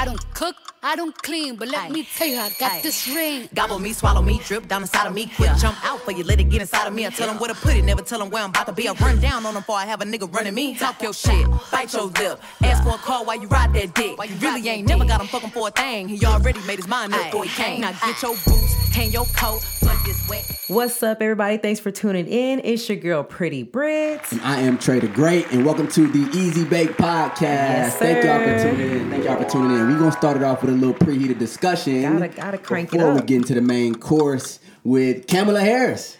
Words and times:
I 0.00 0.06
don't 0.06 0.34
cook, 0.34 0.56
I 0.82 0.96
don't 0.96 1.14
clean, 1.22 1.56
but 1.56 1.68
let 1.68 1.90
me 1.92 2.08
tell 2.16 2.26
you, 2.26 2.38
I 2.38 2.48
got 2.58 2.82
this 2.82 3.06
ring. 3.08 3.50
Gobble 3.52 3.78
me, 3.78 3.92
swallow 3.92 4.22
me, 4.22 4.40
drip 4.46 4.66
down 4.66 4.80
inside 4.80 5.06
of 5.06 5.12
me. 5.12 5.30
Quick 5.36 5.50
jump 5.58 5.76
out 5.84 6.00
for 6.00 6.12
you, 6.12 6.24
let 6.24 6.40
it 6.40 6.44
get 6.44 6.62
inside 6.62 6.86
of 6.86 6.94
me. 6.94 7.04
I 7.04 7.10
tell 7.10 7.26
them 7.26 7.36
where 7.36 7.52
to 7.52 7.54
put 7.54 7.76
it, 7.76 7.84
never 7.84 8.00
tell 8.00 8.18
them 8.18 8.30
where 8.30 8.42
I'm 8.42 8.48
about 8.48 8.66
to 8.68 8.72
be. 8.72 8.88
I 8.88 8.92
run 8.92 9.20
down 9.20 9.44
on 9.44 9.52
them 9.52 9.62
before 9.62 9.76
I 9.76 9.84
have 9.84 10.00
a 10.00 10.06
nigga 10.06 10.32
running 10.34 10.54
me. 10.54 10.74
Talk 10.74 11.02
your 11.02 11.12
shit, 11.12 11.46
bite 11.70 11.92
your 11.92 12.04
lip. 12.06 12.40
Ask 12.62 12.82
for 12.82 12.94
a 12.94 12.98
call 12.98 13.26
while 13.26 13.38
you 13.38 13.46
ride 13.48 13.74
that 13.74 13.94
dick. 13.94 14.16
Why 14.16 14.24
you 14.24 14.36
really 14.36 14.66
ain't 14.70 14.88
never 14.88 15.04
got 15.04 15.20
him 15.20 15.26
fucking 15.26 15.50
for 15.50 15.68
a 15.68 15.70
thing. 15.70 16.08
He 16.08 16.24
already 16.24 16.60
made 16.66 16.76
his 16.78 16.88
mind 16.88 17.12
up 17.12 17.26
before 17.26 17.44
he 17.44 17.50
came. 17.50 17.82
Now 17.82 17.92
get 17.92 18.22
your 18.22 18.36
boots, 18.46 18.79
hang 18.90 19.10
your 19.12 19.24
coat, 19.26 19.62
fuck 19.62 20.04
this 20.04 20.28
wet. 20.28 20.44
What's 20.68 21.02
up, 21.02 21.20
everybody? 21.22 21.56
Thanks 21.56 21.80
for 21.80 21.90
tuning 21.90 22.26
in. 22.26 22.60
It's 22.64 22.88
your 22.88 22.98
girl, 22.98 23.22
Pretty 23.22 23.62
Brit. 23.62 24.20
And 24.32 24.40
I 24.42 24.60
am 24.60 24.78
Trader 24.78 25.06
the 25.06 25.12
Great, 25.12 25.50
and 25.52 25.64
welcome 25.64 25.88
to 25.88 26.06
the 26.06 26.36
Easy 26.38 26.64
Bake 26.64 26.90
Podcast. 26.90 27.40
Yes, 27.40 27.96
Thank 27.96 28.24
y'all 28.24 28.38
for 28.38 28.62
tuning 28.70 28.90
in. 29.00 29.10
Thank 29.10 29.24
y'all 29.24 29.42
for 29.42 29.48
tuning 29.48 29.78
in. 29.78 29.88
We're 29.88 29.98
gonna 29.98 30.12
start 30.12 30.36
it 30.36 30.42
off 30.42 30.62
with 30.62 30.70
a 30.70 30.74
little 30.74 30.94
preheated 30.94 31.38
discussion. 31.38 32.02
Gotta- 32.02 32.28
gotta 32.28 32.58
crank 32.58 32.88
it 32.88 32.98
before 32.98 33.14
we 33.14 33.20
get 33.22 33.36
into 33.36 33.54
the 33.54 33.60
main 33.60 33.94
course 33.94 34.60
with 34.84 35.26
Kamala 35.26 35.60
Harris. 35.60 36.16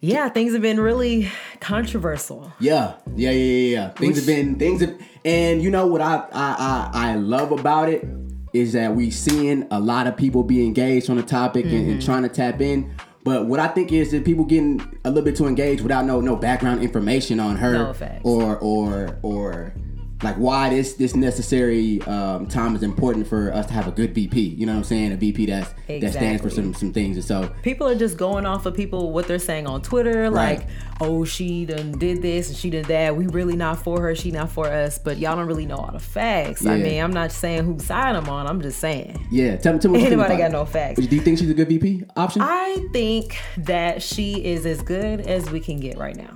Yeah, 0.00 0.30
things 0.30 0.52
have 0.54 0.62
been 0.62 0.80
really 0.80 1.30
controversial. 1.60 2.52
Yeah, 2.58 2.94
yeah, 3.14 3.30
yeah, 3.30 3.36
yeah. 3.44 3.72
yeah. 3.76 3.88
Things 3.90 4.16
have 4.16 4.26
been 4.26 4.56
things 4.56 4.80
have, 4.80 4.94
and 5.24 5.62
you 5.62 5.70
know 5.70 5.86
what 5.86 6.00
I 6.00 6.24
I 6.32 6.90
I, 6.94 7.10
I 7.10 7.14
love 7.16 7.52
about 7.52 7.90
it 7.90 8.04
is 8.52 8.72
that 8.72 8.94
we 8.94 9.10
seeing 9.10 9.66
a 9.70 9.78
lot 9.80 10.06
of 10.06 10.16
people 10.16 10.42
be 10.42 10.64
engaged 10.64 11.08
on 11.10 11.16
the 11.16 11.22
topic 11.22 11.64
and, 11.64 11.72
Mm-hmm. 11.74 11.90
and 11.92 12.02
trying 12.02 12.22
to 12.22 12.28
tap 12.28 12.60
in. 12.60 12.94
But 13.22 13.46
what 13.46 13.60
I 13.60 13.68
think 13.68 13.92
is 13.92 14.12
that 14.12 14.24
people 14.24 14.44
getting 14.44 14.80
a 15.04 15.08
little 15.10 15.24
bit 15.24 15.36
too 15.36 15.46
engaged 15.46 15.82
without 15.82 16.04
no 16.06 16.20
no 16.20 16.36
background 16.36 16.82
information 16.82 17.38
on 17.38 17.56
her 17.56 17.72
No 17.72 17.92
or 18.24 18.56
or 18.58 19.18
or 19.22 19.74
like 20.22 20.36
why 20.36 20.68
this 20.68 20.94
this 20.94 21.16
necessary 21.16 22.02
um, 22.02 22.46
time 22.46 22.76
is 22.76 22.82
important 22.82 23.26
for 23.26 23.52
us 23.54 23.66
to 23.66 23.72
have 23.72 23.88
a 23.88 23.90
good 23.90 24.14
VP. 24.14 24.38
You 24.40 24.66
know 24.66 24.72
what 24.72 24.78
I'm 24.78 24.84
saying? 24.84 25.12
A 25.12 25.16
VP 25.16 25.46
that's 25.46 25.72
that 25.88 26.12
stands 26.12 26.42
for 26.42 26.50
some 26.50 26.74
some 26.74 26.92
things. 26.92 27.16
And 27.16 27.24
so 27.24 27.50
People 27.62 27.88
are 27.88 27.94
just 27.94 28.16
going 28.18 28.44
off 28.46 28.66
of 28.66 28.74
people 28.74 29.12
what 29.12 29.26
they're 29.26 29.38
saying 29.38 29.66
on 29.66 29.80
Twitter, 29.82 30.30
Right. 30.30 30.58
like, 30.58 30.68
"Oh, 31.00 31.24
she 31.24 31.64
done 31.64 31.92
did 31.92 32.20
this 32.22 32.48
and 32.48 32.56
she 32.56 32.68
did 32.70 32.84
that. 32.86 33.16
We 33.16 33.26
really 33.28 33.56
not 33.56 33.82
for 33.82 34.00
her. 34.02 34.14
She 34.14 34.30
not 34.30 34.50
for 34.50 34.66
us." 34.66 34.98
But 34.98 35.18
y'all 35.18 35.36
don't 35.36 35.46
really 35.46 35.66
know 35.66 35.76
all 35.76 35.92
the 35.92 35.98
facts. 35.98 36.66
I 36.66 36.76
mean, 36.76 37.02
I'm 37.02 37.12
not 37.12 37.32
saying 37.32 37.64
whose 37.64 37.84
side 37.86 38.14
I'm 38.14 38.28
on. 38.28 38.46
I'm 38.46 38.60
just 38.60 38.78
saying. 38.78 39.26
yeah, 39.30 39.56
tell 39.56 39.72
me 39.72 39.78
tell 39.78 39.90
me. 39.90 40.04
Anybody 40.04 40.36
got 40.36 40.50
no 40.52 40.64
facts. 40.66 41.00
Do 41.00 41.14
you 41.16 41.22
think 41.22 41.38
she's 41.38 41.50
a 41.50 41.54
good 41.54 41.68
VP 41.68 42.04
option? 42.16 42.42
I 42.42 42.76
think 42.92 43.38
that 43.58 44.02
she 44.02 44.44
is 44.44 44.66
as 44.66 44.82
good 44.82 45.20
as 45.22 45.50
we 45.50 45.60
can 45.60 45.80
get 45.80 45.96
right 45.96 46.16
now. 46.16 46.34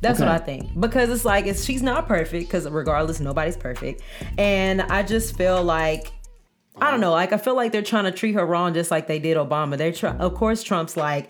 That's 0.00 0.20
what 0.20 0.28
I 0.28 0.38
think 0.38 0.78
because 0.78 1.10
it's 1.10 1.24
like 1.24 1.46
it's, 1.46 1.64
she's 1.64 1.82
not 1.82 2.06
perfect 2.06 2.46
because 2.46 2.68
regardless 2.68 3.20
nobody's 3.20 3.56
perfect, 3.56 4.02
and 4.36 4.82
I 4.82 5.02
just 5.02 5.36
feel 5.36 5.62
like 5.62 6.12
I 6.80 6.90
don't 6.90 7.00
know 7.00 7.10
like 7.10 7.32
I 7.32 7.38
feel 7.38 7.56
like 7.56 7.72
they're 7.72 7.82
trying 7.82 8.04
to 8.04 8.12
treat 8.12 8.34
her 8.34 8.46
wrong 8.46 8.74
just 8.74 8.90
like 8.90 9.06
they 9.08 9.18
did 9.18 9.36
Obama. 9.36 9.76
They're 9.76 9.92
try- 9.92 10.16
of 10.16 10.34
course 10.34 10.62
Trump's 10.62 10.96
like, 10.96 11.28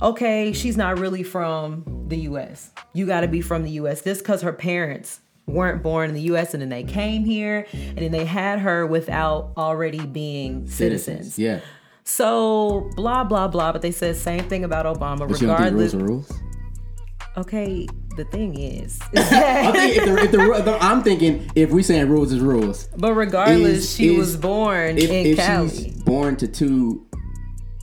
okay, 0.00 0.52
she's 0.52 0.76
not 0.76 0.98
really 0.98 1.22
from 1.22 1.84
the 2.08 2.16
U.S. 2.20 2.70
You 2.94 3.06
got 3.06 3.20
to 3.20 3.28
be 3.28 3.40
from 3.40 3.62
the 3.62 3.70
U.S. 3.72 4.02
Just 4.02 4.22
because 4.22 4.42
her 4.42 4.52
parents 4.52 5.20
weren't 5.46 5.82
born 5.82 6.08
in 6.08 6.14
the 6.14 6.22
U.S. 6.22 6.54
and 6.54 6.62
then 6.62 6.70
they 6.70 6.82
came 6.84 7.24
here 7.24 7.66
and 7.72 7.98
then 7.98 8.10
they 8.12 8.24
had 8.24 8.58
her 8.60 8.86
without 8.86 9.52
already 9.56 10.04
being 10.06 10.66
citizens. 10.68 11.38
Yeah. 11.38 11.60
So 12.04 12.88
blah 12.96 13.24
blah 13.24 13.48
blah, 13.48 13.72
but 13.72 13.82
they 13.82 13.90
said 13.92 14.16
same 14.16 14.44
thing 14.48 14.64
about 14.64 14.86
Obama. 14.86 15.28
But 15.28 15.40
you 15.40 15.46
don't 15.48 15.58
think 15.58 15.74
regardless, 15.74 15.94
rules 15.94 15.94
are 15.94 16.06
rules? 16.06 16.32
okay. 17.36 17.86
The 18.16 18.24
thing 18.24 18.58
is, 18.58 18.98
I 19.16 19.72
think 19.72 19.96
if 19.98 20.04
the, 20.32 20.50
if 20.58 20.64
the, 20.64 20.78
I'm 20.80 21.02
thinking 21.02 21.50
if 21.54 21.70
we 21.70 21.82
saying 21.82 22.08
rules 22.08 22.32
is 22.32 22.40
rules. 22.40 22.88
but 22.96 23.12
regardless, 23.14 23.78
Is- 23.78 23.94
she 23.94 24.08
is- 24.14 24.18
was 24.18 24.36
born 24.38 24.96
If, 24.96 25.10
in 25.10 25.26
if 25.26 25.36
Cali. 25.36 25.68
she's 25.68 26.02
born 26.02 26.36
to 26.36 26.48
two 26.48 27.06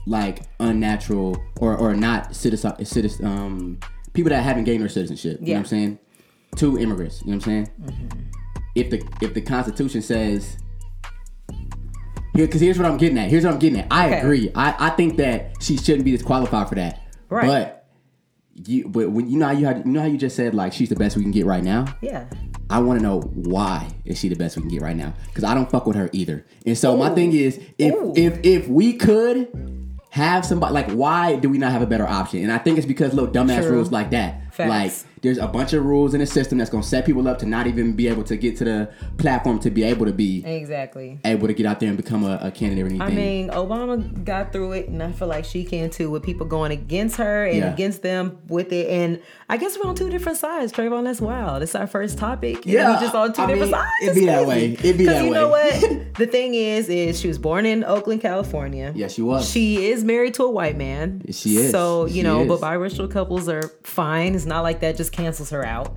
like 0.06 0.42
unnatural 0.60 1.40
or 1.60 1.76
or 1.76 1.94
not 1.94 2.34
citizen 2.34 2.84
citizen 2.84 3.24
um 3.26 3.78
people 4.12 4.30
that 4.30 4.42
haven't 4.42 4.64
gained 4.64 4.82
their 4.82 4.88
citizenship. 4.88 5.38
You 5.40 5.46
know 5.46 5.50
Yeah. 5.50 5.54
what 5.56 5.60
I'm 5.60 5.66
saying? 5.66 5.98
Two 6.56 6.78
immigrants. 6.78 7.20
You 7.22 7.28
know 7.32 7.36
what 7.38 7.46
I'm 7.46 7.64
saying? 7.66 7.70
Mm-hmm. 7.82 8.20
If 8.74 8.90
the 8.90 9.02
if 9.22 9.34
the 9.34 9.40
Constitution 9.40 10.02
says 10.02 10.56
because 12.34 12.60
here's 12.60 12.76
what 12.78 12.86
I'm 12.90 12.96
getting 12.96 13.18
at. 13.18 13.30
Here's 13.30 13.44
what 13.44 13.52
I'm 13.52 13.60
getting 13.60 13.78
at. 13.80 13.86
I 13.92 14.06
Okay. 14.08 14.18
agree. 14.20 14.50
I, 14.56 14.74
I 14.88 14.90
think 14.90 15.16
that 15.18 15.52
she 15.60 15.76
shouldn't 15.76 16.04
be 16.04 16.10
disqualified 16.10 16.68
for 16.68 16.74
that. 16.74 17.00
Right. 17.28 17.46
But 17.46 17.83
you, 18.66 18.88
but 18.88 19.10
when 19.10 19.28
you 19.28 19.38
know 19.38 19.46
how 19.46 19.52
you 19.52 19.66
had, 19.66 19.84
you 19.84 19.92
know 19.92 20.00
how 20.00 20.06
you 20.06 20.18
just 20.18 20.36
said 20.36 20.54
like 20.54 20.72
she's 20.72 20.88
the 20.88 20.96
best 20.96 21.16
we 21.16 21.22
can 21.22 21.32
get 21.32 21.46
right 21.46 21.62
now. 21.62 21.86
yeah, 22.00 22.26
I 22.70 22.80
want 22.80 22.98
to 22.98 23.02
know 23.02 23.20
why 23.20 23.88
is 24.04 24.18
she 24.18 24.28
the 24.28 24.36
best 24.36 24.56
we 24.56 24.62
can 24.62 24.70
get 24.70 24.82
right 24.82 24.96
now? 24.96 25.14
Because 25.26 25.44
I 25.44 25.54
don't 25.54 25.70
fuck 25.70 25.86
with 25.86 25.96
her 25.96 26.10
either. 26.12 26.44
And 26.66 26.76
so 26.76 26.96
my 26.96 27.10
thing 27.10 27.32
is, 27.32 27.60
if 27.78 27.94
Ooh. 27.94 28.12
if 28.16 28.40
if 28.44 28.68
we 28.68 28.94
could 28.94 29.48
have 30.10 30.46
somebody 30.46 30.72
like, 30.72 30.90
why 30.92 31.36
do 31.36 31.48
we 31.48 31.58
not 31.58 31.72
have 31.72 31.82
a 31.82 31.86
better 31.86 32.06
option? 32.06 32.42
And 32.42 32.52
I 32.52 32.58
think 32.58 32.78
it's 32.78 32.86
because 32.86 33.14
little 33.14 33.32
dumbass 33.32 33.62
True. 33.62 33.72
rules 33.72 33.90
like 33.90 34.10
that. 34.10 34.40
Facts. 34.54 35.04
Like 35.04 35.10
there's 35.22 35.38
a 35.38 35.48
bunch 35.48 35.72
of 35.72 35.84
rules 35.84 36.12
in 36.14 36.20
the 36.20 36.26
system 36.26 36.58
that's 36.58 36.70
gonna 36.70 36.82
set 36.84 37.06
people 37.06 37.26
up 37.26 37.38
to 37.38 37.46
not 37.46 37.66
even 37.66 37.94
be 37.94 38.08
able 38.08 38.22
to 38.24 38.36
get 38.36 38.56
to 38.58 38.64
the 38.64 38.92
platform 39.16 39.58
to 39.60 39.70
be 39.70 39.82
able 39.82 40.04
to 40.06 40.12
be 40.12 40.44
exactly. 40.44 41.18
able 41.24 41.46
to 41.48 41.54
get 41.54 41.64
out 41.66 41.80
there 41.80 41.88
and 41.88 41.96
become 41.96 42.24
a, 42.24 42.38
a 42.42 42.50
candidate 42.50 42.84
or 42.84 42.88
anything. 42.88 43.02
I 43.02 43.10
mean, 43.10 43.48
Obama 43.48 44.22
got 44.24 44.52
through 44.52 44.72
it, 44.72 44.88
and 44.88 45.02
I 45.02 45.12
feel 45.12 45.26
like 45.28 45.44
she 45.46 45.64
can 45.64 45.88
too, 45.90 46.10
with 46.10 46.22
people 46.22 46.46
going 46.46 46.72
against 46.72 47.16
her 47.16 47.46
and 47.46 47.56
Yeah. 47.58 47.72
against 47.72 48.02
them 48.02 48.38
with 48.48 48.70
it. 48.72 48.88
And 48.90 49.20
I 49.48 49.56
guess 49.56 49.76
we're 49.78 49.88
on 49.88 49.94
two 49.94 50.10
different 50.10 50.38
sides, 50.38 50.72
Trayvon. 50.72 51.04
That's 51.04 51.20
wild. 51.22 51.62
It's 51.62 51.74
our 51.74 51.86
first 51.86 52.18
topic. 52.18 52.64
Yeah, 52.66 52.94
we 52.94 53.00
just 53.00 53.14
on 53.14 53.32
two 53.32 53.42
I 53.42 53.46
different 53.46 53.72
mean, 53.72 53.80
sides. 53.80 53.90
it'd 54.02 54.14
be 54.14 54.26
that 54.26 54.46
way. 54.46 54.72
It'd 54.74 54.98
be 54.98 55.04
that 55.06 55.22
way. 55.22 55.22
Because 55.22 55.24
you 55.24 55.30
know 55.32 55.48
what? 55.48 56.14
the 56.18 56.26
thing 56.26 56.54
is, 56.54 56.88
is 56.88 57.18
she 57.18 57.28
was 57.28 57.38
born 57.38 57.64
in 57.66 57.82
Oakland, 57.82 58.20
California. 58.20 58.92
Yeah, 58.94 59.08
she 59.08 59.22
was. 59.22 59.50
She 59.50 59.86
is 59.86 60.04
married 60.04 60.34
to 60.34 60.44
a 60.44 60.50
white 60.50 60.76
man. 60.76 61.22
She 61.30 61.56
is. 61.56 61.70
So 61.70 62.04
you 62.06 62.12
She 62.16 62.22
know, 62.22 62.42
is. 62.42 62.48
but 62.48 62.60
biracial 62.60 63.10
couples 63.10 63.48
are 63.48 63.72
fine. 63.82 64.34
It's 64.34 64.43
not 64.46 64.62
like 64.62 64.80
that 64.80 64.96
just 64.96 65.12
cancels 65.12 65.50
her 65.50 65.64
out. 65.64 65.96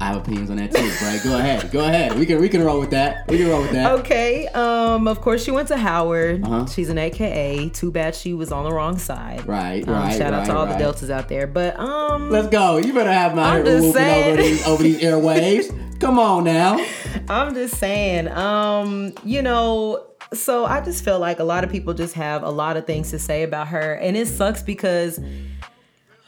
I 0.00 0.06
have 0.06 0.16
opinions 0.16 0.50
on 0.50 0.56
that 0.56 0.72
too, 0.74 0.80
right? 1.06 1.20
Go 1.22 1.38
ahead, 1.38 1.70
go 1.70 1.84
ahead. 1.84 2.18
We 2.18 2.26
can 2.26 2.40
we 2.40 2.48
can 2.48 2.64
roll 2.64 2.80
with 2.80 2.90
that. 2.90 3.28
We 3.28 3.38
can 3.38 3.48
roll 3.48 3.62
with 3.62 3.70
that. 3.72 3.92
Okay. 4.00 4.48
Um. 4.48 5.06
Of 5.06 5.20
course, 5.20 5.44
she 5.44 5.52
went 5.52 5.68
to 5.68 5.76
Howard. 5.76 6.42
Uh-huh. 6.44 6.66
She's 6.66 6.88
an 6.88 6.98
AKA. 6.98 7.68
Too 7.68 7.92
bad 7.92 8.14
she 8.16 8.34
was 8.34 8.50
on 8.50 8.64
the 8.64 8.72
wrong 8.72 8.98
side. 8.98 9.46
Right, 9.46 9.86
Um, 9.86 9.94
right, 9.94 10.16
shout 10.18 10.32
out 10.34 10.46
to 10.46 10.50
right, 10.52 10.58
all 10.58 10.66
right. 10.66 10.72
the 10.72 10.78
deltas 10.78 11.08
out 11.10 11.28
there. 11.28 11.46
But 11.46 11.78
um, 11.78 12.30
Let's 12.30 12.48
go. 12.48 12.78
You 12.78 12.92
better 12.92 13.12
have 13.12 13.36
my 13.36 13.58
I'm 13.58 13.64
just 13.64 13.86
whooping 13.86 14.02
over 14.32 14.36
these 14.42 14.66
over 14.66 14.82
these 14.82 15.00
airwaves. 15.02 16.00
Come 16.00 16.18
on 16.18 16.44
now. 16.44 16.84
I'm 17.28 17.54
just 17.54 17.76
saying. 17.76 18.26
Um. 18.28 19.12
You 19.24 19.42
know. 19.42 20.06
So 20.32 20.64
I 20.64 20.80
just 20.80 21.04
feel 21.04 21.18
like 21.20 21.38
a 21.40 21.44
lot 21.44 21.62
of 21.62 21.70
people 21.70 21.92
just 21.94 22.14
have 22.14 22.42
a 22.42 22.50
lot 22.50 22.76
of 22.78 22.86
things 22.86 23.10
to 23.10 23.18
say 23.20 23.42
about 23.44 23.68
her, 23.68 23.94
and 23.94 24.16
it 24.16 24.26
sucks 24.26 24.62
because 24.62 25.20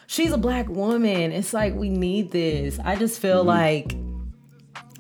she's 0.07 0.33
a 0.33 0.39
black 0.39 0.69
woman. 0.69 1.33
It's 1.33 1.53
like 1.53 1.75
we 1.75 1.89
need 1.91 2.31
this. 2.31 2.79
I 2.85 2.97
just 2.97 3.21
feel 3.21 3.45
Mm-hmm. 3.45 3.49
like 3.49 3.97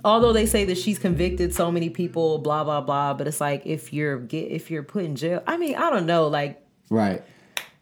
although 0.05 0.33
they 0.33 0.47
say 0.47 0.65
that 0.67 0.77
she's 0.79 0.99
convicted 0.99 1.55
so 1.55 1.71
many 1.73 1.91
people, 1.91 2.39
blah 2.39 2.65
blah 2.65 2.81
blah, 2.81 3.15
but 3.15 3.27
it's 3.27 3.41
like 3.41 3.65
if 3.67 3.93
you're 3.93 4.19
get 4.19 4.51
if 4.51 4.71
you're 4.71 4.83
put 4.83 5.05
in 5.05 5.17
jail. 5.17 5.43
I 5.47 5.57
mean, 5.57 5.75
I 5.77 5.91
don't 5.91 6.07
know, 6.07 6.29
like 6.29 6.61
Right. 6.91 7.23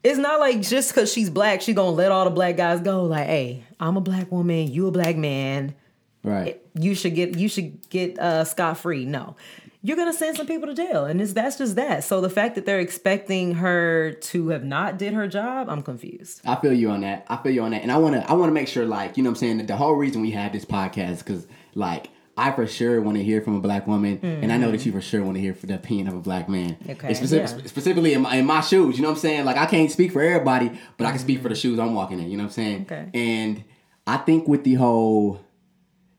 it's 0.05 0.19
not 0.19 0.39
like 0.41 0.61
just 0.63 0.95
because 0.95 1.13
she's 1.13 1.31
black, 1.31 1.61
she 1.61 1.73
gonna 1.75 1.91
let 1.91 2.13
all 2.13 2.25
the 2.25 2.31
black 2.31 2.57
guys 2.57 2.81
go. 2.81 3.05
Like, 3.05 3.27
hey, 3.27 3.65
I'm 3.81 3.97
a 3.97 4.01
black 4.01 4.31
woman, 4.31 4.71
you 4.71 4.87
a 4.87 4.91
black 4.93 5.17
man, 5.17 5.75
Right. 6.23 6.61
you 6.79 6.95
should 6.95 7.15
get 7.15 7.37
you 7.37 7.49
should 7.49 7.89
get 7.91 8.19
uh, 8.19 8.45
scot 8.45 8.79
free. 8.79 9.05
No, 9.05 9.37
you're 9.83 9.97
gonna 9.97 10.13
send 10.13 10.37
some 10.37 10.47
people 10.47 10.69
to 10.69 10.75
jail, 10.75 11.05
and 11.05 11.21
it's, 11.21 11.33
that's 11.33 11.59
just 11.59 11.77
that. 11.77 12.05
So 12.05 12.21
the 12.21 12.31
fact 12.31 12.55
that 12.55 12.67
they're 12.67 12.81
expecting 12.81 13.55
her 13.57 14.13
to 14.13 14.49
have 14.49 14.65
not 14.65 14.99
did 14.99 15.13
her 15.13 15.27
job, 15.27 15.69
I'm 15.69 15.83
confused. 15.83 16.41
I 16.45 16.57
feel 16.57 16.73
you 16.73 16.91
on 16.91 17.01
that. 17.01 17.27
I 17.29 17.37
feel 17.39 17.53
you 17.53 17.63
on 17.63 17.73
that. 17.73 17.83
And 17.83 17.91
I 17.91 17.99
wanna 17.99 18.25
I 18.29 18.35
wanna 18.35 18.53
make 18.53 18.69
sure 18.69 18.87
like, 18.87 19.17
you 19.17 19.23
know 19.23 19.31
what 19.31 19.39
I'm 19.39 19.41
saying, 19.41 19.59
that 19.59 19.67
the 19.67 19.77
whole 19.77 19.95
reason 19.95 20.23
we 20.23 20.31
have 20.31 20.53
this 20.53 20.65
podcast 20.65 21.19
because 21.19 21.47
like 21.75 22.09
I 22.37 22.53
for 22.53 22.67
sure 22.67 23.01
want 23.03 23.19
to 23.19 23.25
hear 23.25 23.43
from 23.43 23.57
a 23.57 23.61
black 23.61 23.87
woman, 23.87 24.19
and 24.23 24.51
I 24.51 24.57
know 24.57 24.71
that 24.71 24.87
you 24.87 24.93
for 24.93 25.03
sure 25.03 25.23
want 25.23 25.37
to 25.37 25.41
hear 25.41 25.53
from 25.55 25.69
the 25.69 25.75
opinion 25.75 26.09
of 26.09 26.15
a 26.15 26.21
black 26.21 26.49
man. 26.49 26.79
Okay, 26.89 27.13
specific, 27.13 27.51
yeah. 27.51 27.67
Specifically 27.67 28.15
in 28.15 28.23
my, 28.23 28.37
in 28.37 28.47
my 28.47 28.63
shoes, 28.63 28.97
you 28.97 29.03
know 29.03 29.11
what 29.11 29.17
I'm 29.17 29.21
saying? 29.21 29.45
Like 29.45 29.59
I 29.59 29.67
can't 29.67 29.91
speak 29.91 30.13
for 30.13 30.23
everybody, 30.23 30.71
but 30.97 31.07
I 31.07 31.11
can 31.11 31.19
speak 31.19 31.43
for 31.43 31.51
the 31.51 31.55
shoes 31.55 31.79
I'm 31.79 31.93
walking 31.93 32.21
in. 32.21 32.31
You 32.31 32.39
know 32.39 32.45
what 32.45 32.51
I'm 32.51 32.55
saying? 32.55 32.83
Okay. 32.91 33.11
And 33.13 33.65
I 34.07 34.17
think 34.17 34.49
with 34.49 34.65
the 34.65 34.75
whole 34.75 35.45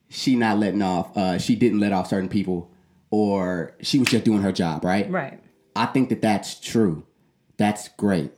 she 0.10 0.36
not 0.36 0.60
letting 0.60 0.84
off, 0.84 1.18
uh, 1.18 1.40
she 1.40 1.56
didn't 1.56 1.80
let 1.80 1.92
off 1.92 2.10
certain 2.10 2.30
people, 2.30 2.70
or 3.14 3.76
she 3.80 4.00
was 4.00 4.08
just 4.08 4.26
doing 4.26 4.42
her 4.42 4.52
job, 4.52 4.84
right? 4.84 5.08
Right. 5.08 5.40
I 5.76 5.86
think 5.86 6.10
that 6.10 6.20
that's 6.24 6.60
true. 6.60 7.06
That's 7.58 7.90
great. 7.90 8.32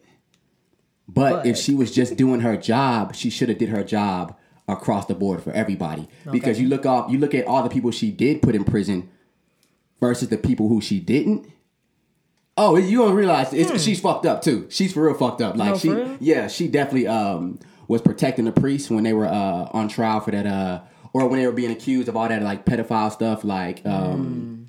But, 1.07 1.45
if 1.45 1.55
she 1.55 1.73
was 1.73 1.95
just 1.95 2.17
doing 2.17 2.41
her 2.41 2.57
job, 2.57 3.15
she 3.15 3.29
should 3.29 3.47
have 3.47 3.57
did 3.57 3.69
her 3.69 3.85
job 3.85 4.35
across 4.67 5.05
the 5.05 5.13
board 5.15 5.41
for 5.41 5.53
everybody. 5.53 6.09
Because 6.29 6.59
you 6.59 6.67
look 6.67 6.85
off, 6.85 7.09
you 7.09 7.19
look 7.19 7.33
at 7.33 7.47
all 7.47 7.63
the 7.63 7.69
people 7.69 7.89
she 7.91 8.11
did 8.11 8.41
put 8.41 8.53
in 8.53 8.65
prison 8.65 9.09
versus 10.01 10.27
the 10.27 10.37
people 10.37 10.67
who 10.67 10.81
she 10.81 10.99
didn't. 10.99 11.49
Oh, 12.57 12.75
you 12.75 12.97
don't 12.97 13.13
realize 13.15 13.53
it's, 13.53 13.81
she's 13.81 14.01
fucked 14.01 14.25
up 14.25 14.41
too. 14.41 14.67
She's 14.69 14.91
for 14.91 15.05
real 15.05 15.13
fucked 15.13 15.41
up. 15.41 15.55
Like 15.55 15.67
Hmm. 15.67 15.73
No, 15.73 15.77
she, 15.77 15.87
for 15.87 15.95
real? 15.95 16.17
yeah, 16.19 16.47
she 16.49 16.67
definitely 16.67 17.07
um 17.07 17.59
was 17.87 18.01
protecting 18.01 18.43
the 18.43 18.51
priests 18.51 18.89
when 18.89 19.05
they 19.05 19.13
were 19.13 19.27
uh 19.27 19.69
on 19.71 19.87
trial 19.87 20.19
for 20.19 20.31
that 20.31 20.45
uh 20.45 20.81
or 21.13 21.29
when 21.29 21.39
they 21.39 21.45
were 21.47 21.53
being 21.53 21.71
accused 21.71 22.09
of 22.09 22.17
all 22.17 22.27
that 22.27 22.41
like 22.41 22.65
pedophile 22.65 23.09
stuff 23.11 23.45
like 23.45 23.85
um 23.85 24.64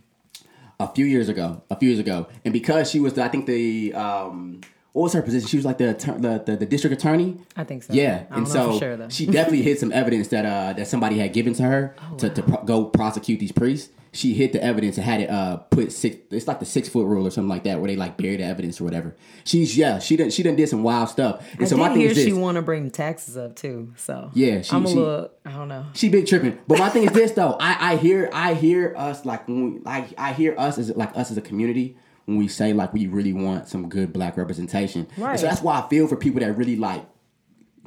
a 0.78 0.88
few 0.88 1.06
years 1.06 1.28
ago, 1.28 1.62
a 1.70 1.76
few 1.76 1.88
years 1.88 2.00
ago, 2.00 2.26
and 2.44 2.52
because 2.52 2.90
she 2.90 3.00
was, 3.00 3.18
I 3.18 3.28
think 3.28 3.46
the 3.46 3.94
um, 3.94 4.60
what 4.96 5.02
was 5.04 5.12
her 5.12 5.20
position? 5.20 5.46
She 5.46 5.56
was 5.58 5.66
like 5.66 5.76
the 5.76 5.92
the, 6.18 6.42
the, 6.44 6.56
the 6.56 6.66
district 6.66 6.96
attorney. 6.98 7.36
I 7.54 7.64
think 7.64 7.82
so. 7.82 7.92
Yeah, 7.92 8.24
and 8.30 8.48
so 8.48 8.72
for 8.72 8.78
sure, 8.78 8.96
though. 8.96 9.08
she 9.10 9.26
definitely 9.26 9.60
hid 9.62 9.78
some 9.78 9.92
evidence 9.92 10.28
that 10.28 10.46
uh 10.46 10.72
that 10.72 10.88
somebody 10.88 11.18
had 11.18 11.32
given 11.34 11.52
to 11.54 11.62
her 11.64 11.94
Oh, 12.12 12.16
to, 12.16 12.30
to 12.30 12.42
pro- 12.42 12.62
go 12.64 12.84
prosecute 12.86 13.38
these 13.38 13.52
priests. 13.52 13.90
She 14.12 14.32
hid 14.32 14.54
the 14.54 14.64
evidence 14.64 14.96
and 14.96 15.04
had 15.04 15.20
it 15.20 15.28
uh 15.28 15.58
put 15.58 15.92
six. 15.92 16.16
It's 16.30 16.48
like 16.48 16.58
the 16.60 16.64
six 16.64 16.88
foot 16.88 17.06
rule 17.06 17.26
or 17.26 17.30
something 17.30 17.50
like 17.50 17.64
that, 17.64 17.78
where 17.80 17.88
they 17.88 17.96
like 17.96 18.16
bury 18.16 18.36
the 18.38 18.44
evidence 18.44 18.80
or 18.80 18.84
whatever. 18.84 19.14
She's 19.44 19.76
yeah, 19.76 19.98
she 19.98 20.16
didn't 20.16 20.32
she 20.32 20.42
done 20.42 20.56
did 20.56 20.70
some 20.70 20.82
wild 20.82 21.10
stuff. 21.10 21.46
And 21.52 21.64
I 21.64 21.66
so 21.66 21.76
my 21.76 21.88
thing 21.90 21.98
hear 22.00 22.10
is 22.10 22.16
this. 22.16 22.24
she 22.24 22.32
want 22.32 22.54
to 22.56 22.62
bring 22.62 22.90
taxes 22.90 23.36
up 23.36 23.54
too. 23.56 23.92
So 23.96 24.30
Yeah, 24.32 24.62
she- 24.62 24.74
I'm 24.74 24.86
a 24.86 24.88
she- 24.88 24.94
little. 24.94 25.30
I 25.44 25.50
don't 25.52 25.68
know. 25.68 25.84
She 25.92 26.08
big 26.08 26.26
tripping. 26.26 26.58
But 26.66 26.78
my 26.78 26.88
thing 26.88 27.02
is 27.04 27.12
this 27.12 27.32
though. 27.32 27.58
I, 27.60 27.92
I 27.92 27.96
hear 27.96 28.30
I 28.32 28.54
hear 28.54 28.94
us 28.96 29.26
like 29.26 29.46
when 29.46 29.74
we, 29.74 29.80
like 29.80 30.06
I 30.16 30.32
hear 30.32 30.54
us 30.56 30.78
as 30.78 30.88
like 30.96 31.14
us 31.14 31.30
as 31.30 31.36
a 31.36 31.42
community 31.42 31.98
when 32.26 32.36
we 32.36 32.48
say 32.48 32.72
like 32.72 32.92
we 32.92 33.06
really 33.06 33.32
want 33.32 33.68
some 33.68 33.88
good 33.88 34.12
black 34.12 34.36
representation. 34.36 35.08
And 35.32 35.40
so 35.40 35.46
that's 35.46 35.62
why 35.62 35.80
I 35.80 35.88
feel 35.88 36.06
for 36.06 36.16
people 36.16 36.40
that 36.40 36.52
really 36.52 36.76
like 36.76 37.04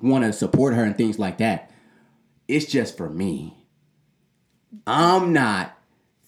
want 0.01 0.23
to 0.23 0.33
support 0.33 0.73
her 0.73 0.83
and 0.83 0.97
things 0.97 1.19
like 1.19 1.37
that. 1.37 1.71
It's 2.47 2.65
just 2.65 2.97
for 2.97 3.09
me. 3.09 3.55
I'm 4.87 5.33
not 5.33 5.77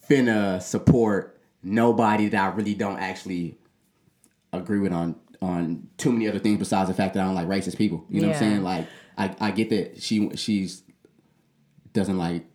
finna 0.07 0.61
support 0.61 1.39
nobody 1.63 2.27
that 2.29 2.41
I 2.41 2.55
really 2.55 2.73
don't 2.73 2.99
actually 2.99 3.57
agree 4.53 4.79
with 4.79 4.91
on 4.91 5.15
on 5.41 5.87
too 5.97 6.11
many 6.11 6.27
other 6.27 6.37
things 6.37 6.59
besides 6.59 6.89
the 6.89 6.93
fact 6.93 7.15
that 7.15 7.21
I 7.21 7.25
don't 7.25 7.33
like 7.33 7.47
racist 7.47 7.77
people. 7.77 8.05
You 8.09 8.21
know 8.21 8.27
what 8.27 8.35
I'm 8.35 8.39
saying? 8.39 8.63
Like 8.63 8.87
I, 9.17 9.35
I 9.39 9.51
get 9.51 9.69
that 9.69 10.01
she 10.01 10.29
she's 10.35 10.83
doesn't 11.93 12.17
like 12.17 12.45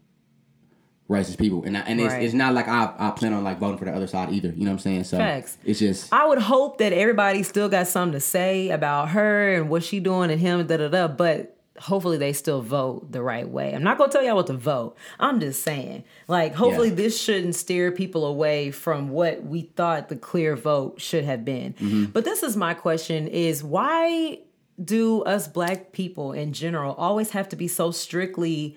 racist 1.08 1.38
people, 1.38 1.62
and 1.64 1.76
I, 1.76 1.80
and 1.82 2.00
it's, 2.00 2.14
it's 2.14 2.34
not 2.34 2.52
like 2.54 2.66
I 2.68 2.92
I 2.98 3.10
plan 3.10 3.32
on 3.32 3.44
like 3.44 3.58
voting 3.58 3.78
for 3.78 3.84
the 3.84 3.92
other 3.92 4.06
side 4.06 4.32
either. 4.32 4.48
You 4.48 4.64
know 4.64 4.70
what 4.70 4.72
I'm 4.72 4.78
saying? 4.80 5.04
So 5.04 5.18
Facts. 5.18 5.56
it's 5.64 5.78
just 5.78 6.12
I 6.12 6.26
would 6.26 6.38
hope 6.38 6.78
that 6.78 6.92
everybody 6.92 7.42
still 7.42 7.68
got 7.68 7.86
something 7.86 8.12
to 8.14 8.20
say 8.20 8.70
about 8.70 9.10
her 9.10 9.54
and 9.54 9.68
what 9.70 9.84
she 9.84 10.00
doing 10.00 10.30
and 10.30 10.40
him, 10.40 10.66
da 10.66 10.76
da 10.78 10.88
da. 10.88 11.08
But 11.08 11.52
hopefully 11.78 12.16
they 12.16 12.32
still 12.32 12.62
vote 12.62 13.12
the 13.12 13.22
right 13.22 13.48
way. 13.48 13.74
I'm 13.74 13.82
not 13.82 13.98
gonna 13.98 14.10
tell 14.10 14.22
y'all 14.24 14.34
what 14.36 14.46
to 14.48 14.54
vote. 14.54 14.96
I'm 15.20 15.38
just 15.40 15.62
saying, 15.62 16.04
like, 16.26 16.54
hopefully 16.54 16.88
Yeah. 16.88 16.94
this 16.94 17.20
shouldn't 17.20 17.54
steer 17.54 17.92
people 17.92 18.24
away 18.26 18.70
from 18.70 19.10
what 19.10 19.44
we 19.44 19.62
thought 19.76 20.08
the 20.08 20.16
clear 20.16 20.56
vote 20.56 21.00
should 21.00 21.24
have 21.24 21.44
been. 21.44 21.74
Mm-hmm. 21.74 22.04
But 22.06 22.24
this 22.24 22.42
is 22.42 22.56
my 22.56 22.74
question: 22.74 23.28
Is 23.28 23.62
why 23.62 24.38
do 24.82 25.22
us 25.22 25.46
black 25.48 25.92
people 25.92 26.32
in 26.32 26.52
general 26.52 26.94
always 26.94 27.30
have 27.30 27.48
to 27.50 27.56
be 27.56 27.68
so 27.68 27.90
strictly 27.90 28.76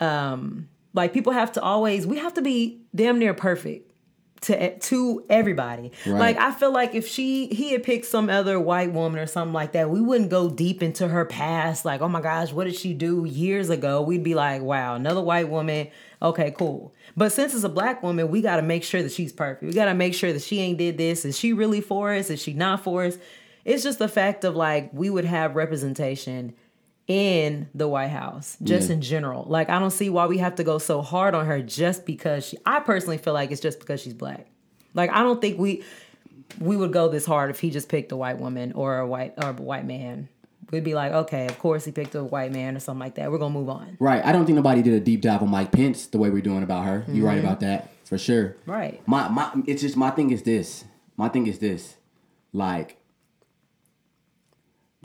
um 0.00 0.68
like 0.94 1.12
people 1.12 1.32
have 1.32 1.52
to 1.52 1.62
always 1.62 2.06
we 2.06 2.18
have 2.18 2.34
to 2.34 2.42
be 2.42 2.82
damn 2.94 3.18
near 3.18 3.34
perfect 3.34 3.90
to 4.44 4.78
to 4.78 5.24
everybody. 5.28 5.92
Right. 6.06 6.18
Like 6.18 6.38
I 6.38 6.52
feel 6.52 6.72
like 6.72 6.94
if 6.94 7.06
she 7.06 7.46
he 7.48 7.72
had 7.72 7.82
picked 7.82 8.06
some 8.06 8.30
other 8.30 8.58
white 8.60 8.92
woman 8.92 9.18
or 9.18 9.26
something 9.26 9.52
like 9.52 9.72
that, 9.72 9.90
we 9.90 10.00
wouldn't 10.00 10.30
go 10.30 10.48
deep 10.48 10.82
into 10.82 11.08
her 11.08 11.24
past. 11.24 11.84
Like, 11.84 12.00
oh 12.00 12.08
my 12.08 12.20
gosh, 12.20 12.52
what 12.52 12.64
did 12.64 12.76
she 12.76 12.94
do 12.94 13.24
years 13.24 13.70
ago? 13.70 14.02
We'd 14.02 14.22
be 14.22 14.34
like, 14.34 14.62
wow, 14.62 14.94
another 14.94 15.22
white 15.22 15.48
woman. 15.48 15.88
Okay, 16.22 16.52
cool. 16.52 16.94
But 17.16 17.32
since 17.32 17.54
it's 17.54 17.64
a 17.64 17.68
black 17.68 18.02
woman, 18.02 18.30
we 18.30 18.40
got 18.40 18.56
to 18.56 18.62
make 18.62 18.82
sure 18.84 19.02
that 19.02 19.12
she's 19.12 19.32
perfect. 19.32 19.62
We 19.62 19.72
got 19.72 19.86
to 19.86 19.94
make 19.94 20.14
sure 20.14 20.32
that 20.32 20.42
she 20.42 20.60
ain't 20.60 20.78
did 20.78 20.96
this. 20.96 21.24
Is 21.24 21.38
she 21.38 21.52
really 21.52 21.80
for 21.80 22.14
us? 22.14 22.30
Is 22.30 22.40
she 22.40 22.54
not 22.54 22.82
for 22.82 23.04
us? 23.04 23.18
It's 23.64 23.82
just 23.82 23.98
the 23.98 24.08
fact 24.08 24.44
of 24.44 24.54
like 24.54 24.90
we 24.92 25.10
would 25.10 25.24
have 25.24 25.56
representation 25.56 26.54
in 27.06 27.68
the 27.74 27.86
White 27.86 28.08
House, 28.10 28.56
just 28.62 28.88
Yeah. 28.88 28.94
in 28.96 29.00
general. 29.02 29.44
Like, 29.48 29.68
I 29.68 29.78
don't 29.78 29.90
see 29.90 30.08
why 30.08 30.26
we 30.26 30.38
have 30.38 30.54
to 30.56 30.64
go 30.64 30.78
so 30.78 31.02
hard 31.02 31.34
on 31.34 31.46
her 31.46 31.60
just 31.60 32.06
because 32.06 32.46
she. 32.46 32.56
I 32.64 32.80
personally 32.80 33.18
feel 33.18 33.34
like 33.34 33.50
it's 33.50 33.60
just 33.60 33.78
because 33.78 34.00
she's 34.00 34.14
black. 34.14 34.46
Like, 34.94 35.10
I 35.10 35.22
don't 35.22 35.40
think 35.40 35.58
we 35.58 35.82
we 36.60 36.76
would 36.76 36.92
go 36.92 37.08
this 37.08 37.26
hard 37.26 37.50
if 37.50 37.58
he 37.60 37.70
just 37.70 37.88
picked 37.88 38.12
a 38.12 38.16
white 38.16 38.38
woman 38.38 38.72
or 38.72 38.98
a 38.98 39.06
white 39.06 39.34
or 39.42 39.50
a 39.50 39.52
white 39.52 39.84
man. 39.86 40.28
We'd 40.70 40.84
be 40.84 40.94
like, 40.94 41.12
okay, 41.12 41.46
of 41.46 41.58
course 41.58 41.84
he 41.84 41.92
picked 41.92 42.14
a 42.14 42.24
white 42.24 42.52
man 42.52 42.76
or 42.76 42.80
something 42.80 43.00
like 43.00 43.16
that. 43.16 43.30
We're 43.30 43.38
gonna 43.38 43.52
move 43.54 43.68
on. 43.68 43.96
right. 44.00 44.24
I 44.24 44.32
don't 44.32 44.46
think 44.46 44.56
nobody 44.56 44.80
did 44.82 44.94
a 44.94 45.00
deep 45.00 45.20
dive 45.20 45.42
on 45.42 45.50
Mike 45.50 45.72
Pence 45.72 46.06
the 46.06 46.18
way 46.18 46.30
we're 46.30 46.40
doing 46.42 46.62
about 46.62 46.84
her. 46.86 47.04
You're 47.08 47.26
right 47.26 47.38
about 47.38 47.60
that 47.60 47.90
for 48.04 48.16
sure. 48.18 48.50
Mm-hmm. 48.62 48.70
Right. 48.70 49.02
My 49.08 49.28
my 49.28 49.50
it's 49.66 49.82
just 49.82 49.96
my 49.96 50.10
thing 50.10 50.30
is 50.30 50.42
this. 50.42 50.84
My 51.16 51.28
thing 51.28 51.46
is 51.46 51.58
this. 51.58 51.96
Like 52.52 52.96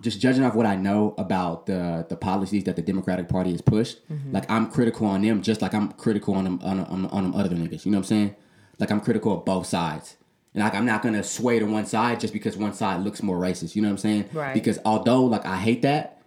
just 0.01 0.19
judging 0.21 0.43
off 0.43 0.55
what 0.55 0.65
I 0.65 0.75
know 0.75 1.13
about 1.17 1.65
the 1.65 2.05
the 2.09 2.15
policies 2.15 2.63
that 2.65 2.75
the 2.75 2.81
Democratic 2.81 3.27
Party 3.29 3.51
has 3.51 3.61
pushed, 3.61 4.07
Mm-hmm. 4.09 4.31
like 4.31 4.49
I'm 4.49 4.69
critical 4.71 5.07
on 5.07 5.21
them, 5.21 5.41
just 5.41 5.61
like 5.61 5.73
I'm 5.73 5.91
critical 5.93 6.33
on 6.35 6.43
them 6.45 6.59
on, 6.63 6.79
on, 6.81 7.05
on 7.07 7.23
them 7.23 7.33
other 7.35 7.55
niggas. 7.55 7.85
You 7.85 7.91
know 7.91 7.97
what 7.97 8.03
I'm 8.05 8.15
saying? 8.15 8.35
Like 8.79 8.91
I'm 8.91 9.01
critical 9.01 9.37
of 9.37 9.45
both 9.45 9.65
sides, 9.67 10.15
and 10.53 10.63
like 10.63 10.73
I'm 10.75 10.85
not 10.85 11.01
gonna 11.01 11.23
sway 11.23 11.59
to 11.59 11.65
one 11.65 11.85
side 11.85 12.19
just 12.19 12.33
because 12.33 12.55
one 12.57 12.73
side 12.73 13.01
looks 13.01 13.21
more 13.23 13.37
racist. 13.37 13.75
You 13.75 13.81
know 13.81 13.89
what 13.89 13.93
I'm 13.93 13.97
saying? 13.97 14.29
Right. 14.33 14.53
Because 14.53 14.79
although 14.85 15.23
like 15.23 15.45
I 15.45 15.57
hate 15.57 15.81
that, 15.81 16.21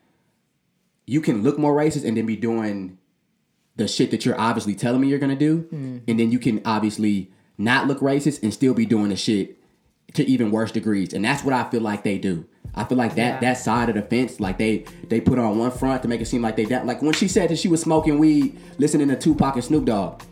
you 1.06 1.20
can 1.20 1.42
look 1.42 1.58
more 1.58 1.74
racist 1.74 2.04
and 2.06 2.16
then 2.16 2.26
be 2.26 2.36
doing 2.36 2.98
the 3.76 3.88
shit 3.88 4.10
that 4.10 4.24
you're 4.26 4.38
obviously 4.38 4.74
telling 4.74 5.00
me 5.00 5.08
you're 5.08 5.18
gonna 5.18 5.34
do, 5.36 5.66
and 5.72 6.20
then 6.20 6.30
you 6.30 6.38
can 6.38 6.60
obviously 6.64 7.30
not 7.58 7.86
look 7.88 8.00
racist 8.00 8.42
and 8.42 8.52
still 8.52 8.74
be 8.74 8.84
doing 8.86 9.08
the 9.08 9.16
shit 9.16 9.58
to 10.14 10.24
even 10.28 10.50
worse 10.50 10.70
degrees. 10.72 11.12
And 11.14 11.24
that's 11.24 11.42
what 11.42 11.54
I 11.54 11.68
feel 11.70 11.80
like 11.80 12.02
they 12.04 12.18
do. 12.18 12.44
I 12.74 12.84
feel 12.84 12.96
like 12.98 13.14
that 13.16 13.34
Yeah. 13.34 13.40
that 13.40 13.58
side 13.58 13.88
of 13.90 13.94
the 13.96 14.02
fence, 14.02 14.40
like 14.40 14.56
they 14.58 14.84
they 15.08 15.20
put 15.20 15.38
on 15.38 15.58
one 15.58 15.70
front 15.70 16.02
to 16.02 16.08
make 16.08 16.20
it 16.20 16.26
seem 16.26 16.42
like 16.42 16.56
they 16.56 16.64
that 16.66 16.86
like 16.86 17.02
when 17.02 17.12
she 17.12 17.28
said 17.28 17.50
that 17.50 17.58
she 17.58 17.68
was 17.68 17.80
smoking 17.82 18.18
weed, 18.18 18.58
listening 18.78 19.08
to 19.08 19.16
Tupac 19.16 19.54
and 19.56 19.64
Snoop 19.64 19.84
Dogg. 19.84 20.22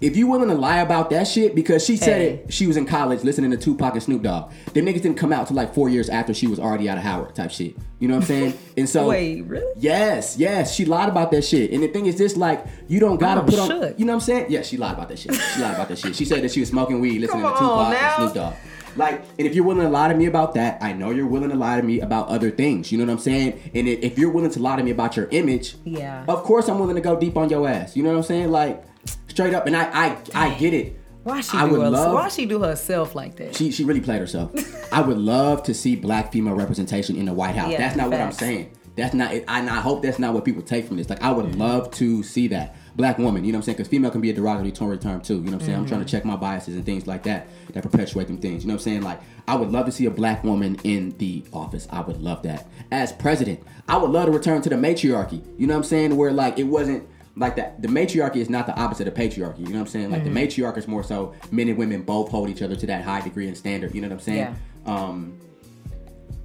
If 0.00 0.16
you 0.16 0.28
willing 0.28 0.48
to 0.48 0.54
lie 0.54 0.78
about 0.78 1.10
that 1.10 1.26
shit 1.26 1.56
because 1.56 1.84
she 1.84 1.96
said 1.96 2.20
Hey. 2.20 2.26
it, 2.46 2.52
she 2.52 2.68
was 2.68 2.76
in 2.76 2.86
college 2.86 3.24
listening 3.24 3.50
to 3.50 3.56
Tupac 3.56 3.94
and 3.94 4.02
Snoop 4.02 4.22
Dogg. 4.22 4.52
Them 4.72 4.86
niggas 4.86 5.02
didn't 5.02 5.16
come 5.16 5.32
out 5.32 5.48
till 5.48 5.56
like 5.56 5.74
four 5.74 5.88
years 5.88 6.08
after 6.08 6.32
she 6.32 6.46
was 6.46 6.60
already 6.60 6.88
out 6.88 6.98
of 6.98 7.02
Howard 7.02 7.34
type 7.34 7.50
shit. 7.50 7.76
You 7.98 8.06
know 8.06 8.14
what 8.14 8.20
I'm 8.20 8.26
saying? 8.28 8.54
And 8.76 8.88
so 8.88 9.08
Wait, 9.08 9.42
really? 9.42 9.66
Yes, 9.76 10.36
yes, 10.38 10.72
she 10.72 10.84
lied 10.84 11.08
about 11.08 11.32
that 11.32 11.42
shit. 11.42 11.72
And 11.72 11.82
the 11.82 11.88
thing 11.88 12.06
is 12.06 12.16
this, 12.16 12.36
like, 12.36 12.64
you 12.86 13.00
don't 13.00 13.18
gotta 13.18 13.40
I'm 13.40 13.46
put 13.46 13.58
on 13.58 13.66
shook. 13.68 13.98
you 13.98 14.04
know 14.04 14.12
what 14.12 14.16
I'm 14.18 14.20
saying? 14.20 14.46
Yeah, 14.50 14.62
she 14.62 14.76
lied 14.76 14.92
about 14.94 15.08
that 15.08 15.18
shit. 15.18 15.34
She 15.34 15.60
lied 15.60 15.74
about 15.74 15.88
that 15.88 15.98
shit. 15.98 16.14
She 16.14 16.24
said 16.24 16.44
that 16.44 16.52
she 16.52 16.60
was 16.60 16.68
smoking 16.68 17.00
weed, 17.00 17.18
listening 17.20 17.42
Come 17.42 17.54
to 17.54 17.58
Tupac 17.58 17.94
and. 18.00 18.16
Snoop 18.30 18.34
Dogg. 18.34 18.54
Like, 18.98 19.22
and 19.38 19.46
if 19.46 19.54
you're 19.54 19.64
willing 19.64 19.84
to 19.86 19.88
lie 19.88 20.08
to 20.08 20.14
me 20.14 20.26
about 20.26 20.54
that, 20.54 20.82
I 20.82 20.92
know 20.92 21.10
you're 21.10 21.26
willing 21.26 21.50
to 21.50 21.56
lie 21.56 21.76
to 21.80 21.82
me 21.86 22.00
about 22.00 22.28
other 22.28 22.50
things. 22.50 22.90
You 22.92 22.98
know 22.98 23.04
what 23.04 23.12
I'm 23.12 23.18
saying? 23.18 23.70
And 23.74 23.88
if 23.88 24.18
you're 24.18 24.30
willing 24.30 24.50
to 24.50 24.60
lie 24.60 24.76
to 24.76 24.82
me 24.82 24.90
about 24.90 25.16
your 25.16 25.28
image, 25.30 25.76
Yeah. 25.84 26.24
of 26.28 26.42
course 26.42 26.68
I'm 26.68 26.78
willing 26.78 26.96
to 26.96 27.00
go 27.02 27.18
deep 27.18 27.36
on 27.36 27.48
your 27.48 27.68
ass. 27.68 27.96
You 27.96 28.02
know 28.02 28.10
what 28.10 28.16
I'm 28.18 28.22
saying? 28.24 28.50
Like, 28.50 28.84
straight 29.28 29.54
up. 29.54 29.66
And 29.66 29.76
I, 29.76 29.84
I, 30.08 30.16
I 30.34 30.54
get 30.54 30.74
it. 30.74 31.00
Why 31.24 31.40
she 31.40 31.56
I 31.58 31.68
do 31.68 31.80
her, 31.80 31.90
love- 31.90 32.14
Why 32.14 32.28
she 32.28 32.46
do 32.46 32.62
herself 32.62 33.14
like 33.14 33.36
that? 33.36 33.54
She, 33.54 33.70
she 33.70 33.84
really 33.84 34.00
played 34.00 34.20
herself. 34.20 34.52
I 34.92 35.00
would 35.00 35.18
love 35.18 35.62
to 35.64 35.74
see 35.74 35.94
black 35.96 36.32
female 36.32 36.54
representation 36.54 37.16
in 37.16 37.26
the 37.26 37.32
White 37.34 37.54
House. 37.54 37.70
Yeah, 37.70 37.78
that's 37.78 37.96
not 37.96 38.10
what 38.10 38.20
I'm 38.20 38.32
saying. 38.32 38.72
That's 38.96 39.14
not. 39.14 39.32
it. 39.32 39.44
I, 39.46 39.60
and 39.60 39.70
I 39.70 39.80
hope 39.80 40.02
that's 40.02 40.18
not 40.18 40.34
what 40.34 40.44
people 40.44 40.62
take 40.62 40.86
from 40.86 40.96
this. 40.96 41.08
Like, 41.08 41.22
I 41.22 41.30
would 41.30 41.54
love 41.56 41.90
to 41.92 42.22
see 42.22 42.48
that 42.48 42.74
black 42.98 43.16
woman. 43.16 43.44
You 43.44 43.52
know 43.52 43.58
what 43.58 43.60
I'm 43.60 43.64
saying? 43.66 43.76
Because 43.76 43.88
female 43.88 44.10
can 44.10 44.20
be 44.20 44.28
a 44.28 44.34
derogatory 44.34 44.98
term 44.98 45.22
too. 45.22 45.36
You 45.36 45.40
know 45.42 45.52
what 45.52 45.60
I'm 45.62 45.66
saying? 45.66 45.78
I'm 45.78 45.86
trying 45.86 46.04
to 46.04 46.10
check 46.10 46.24
my 46.24 46.34
biases 46.36 46.74
and 46.74 46.84
things 46.84 47.06
like 47.06 47.22
that 47.22 47.46
that 47.72 47.84
perpetuate 47.84 48.26
them 48.26 48.38
things. 48.38 48.64
You 48.64 48.68
know 48.68 48.74
what 48.74 48.80
I'm 48.80 48.84
saying? 48.84 49.02
Like, 49.02 49.20
I 49.46 49.54
would 49.54 49.70
love 49.70 49.86
to 49.86 49.92
see 49.92 50.06
a 50.06 50.10
black 50.10 50.42
woman 50.44 50.76
in 50.82 51.16
the 51.16 51.44
office. 51.52 51.86
I 51.90 52.00
would 52.00 52.20
love 52.20 52.42
that 52.42 52.66
as 52.90 53.12
president. 53.12 53.62
I 53.88 53.96
would 53.96 54.10
love 54.10 54.26
to 54.26 54.32
return 54.32 54.60
to 54.62 54.68
the 54.68 54.76
matriarchy. 54.76 55.42
You 55.56 55.68
know 55.68 55.74
what 55.74 55.78
I'm 55.78 55.84
saying? 55.84 56.16
Where 56.16 56.32
like 56.32 56.58
it 56.58 56.64
wasn't 56.64 57.08
like 57.36 57.54
that. 57.54 57.80
The 57.80 57.88
matriarchy 57.88 58.40
is 58.40 58.50
not 58.50 58.66
the 58.66 58.76
opposite 58.76 59.06
of 59.06 59.14
patriarchy. 59.14 59.60
You 59.60 59.66
know 59.66 59.74
what 59.74 59.80
I'm 59.82 59.86
saying? 59.86 60.10
Like 60.10 60.24
the 60.24 60.30
matriarchy 60.30 60.78
is 60.78 60.88
more 60.88 61.04
so 61.04 61.34
men 61.52 61.68
and 61.68 61.78
women 61.78 62.02
both 62.02 62.30
hold 62.30 62.50
each 62.50 62.62
other 62.62 62.74
to 62.74 62.86
that 62.86 63.04
high 63.04 63.20
degree 63.20 63.46
and 63.46 63.56
standard. 63.56 63.94
You 63.94 64.00
know 64.00 64.08
what 64.08 64.14
I'm 64.14 64.20
saying? 64.20 64.38
yeah. 64.38 64.92
Um, 64.92 65.38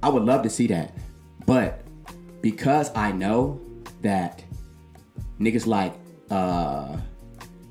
I 0.04 0.08
would 0.08 0.22
love 0.22 0.42
to 0.42 0.50
see 0.50 0.68
that, 0.68 0.94
but 1.46 1.80
because 2.42 2.94
I 2.94 3.10
know 3.10 3.60
that 4.02 4.44
niggas 5.40 5.66
like 5.66 5.94
uh, 6.30 6.96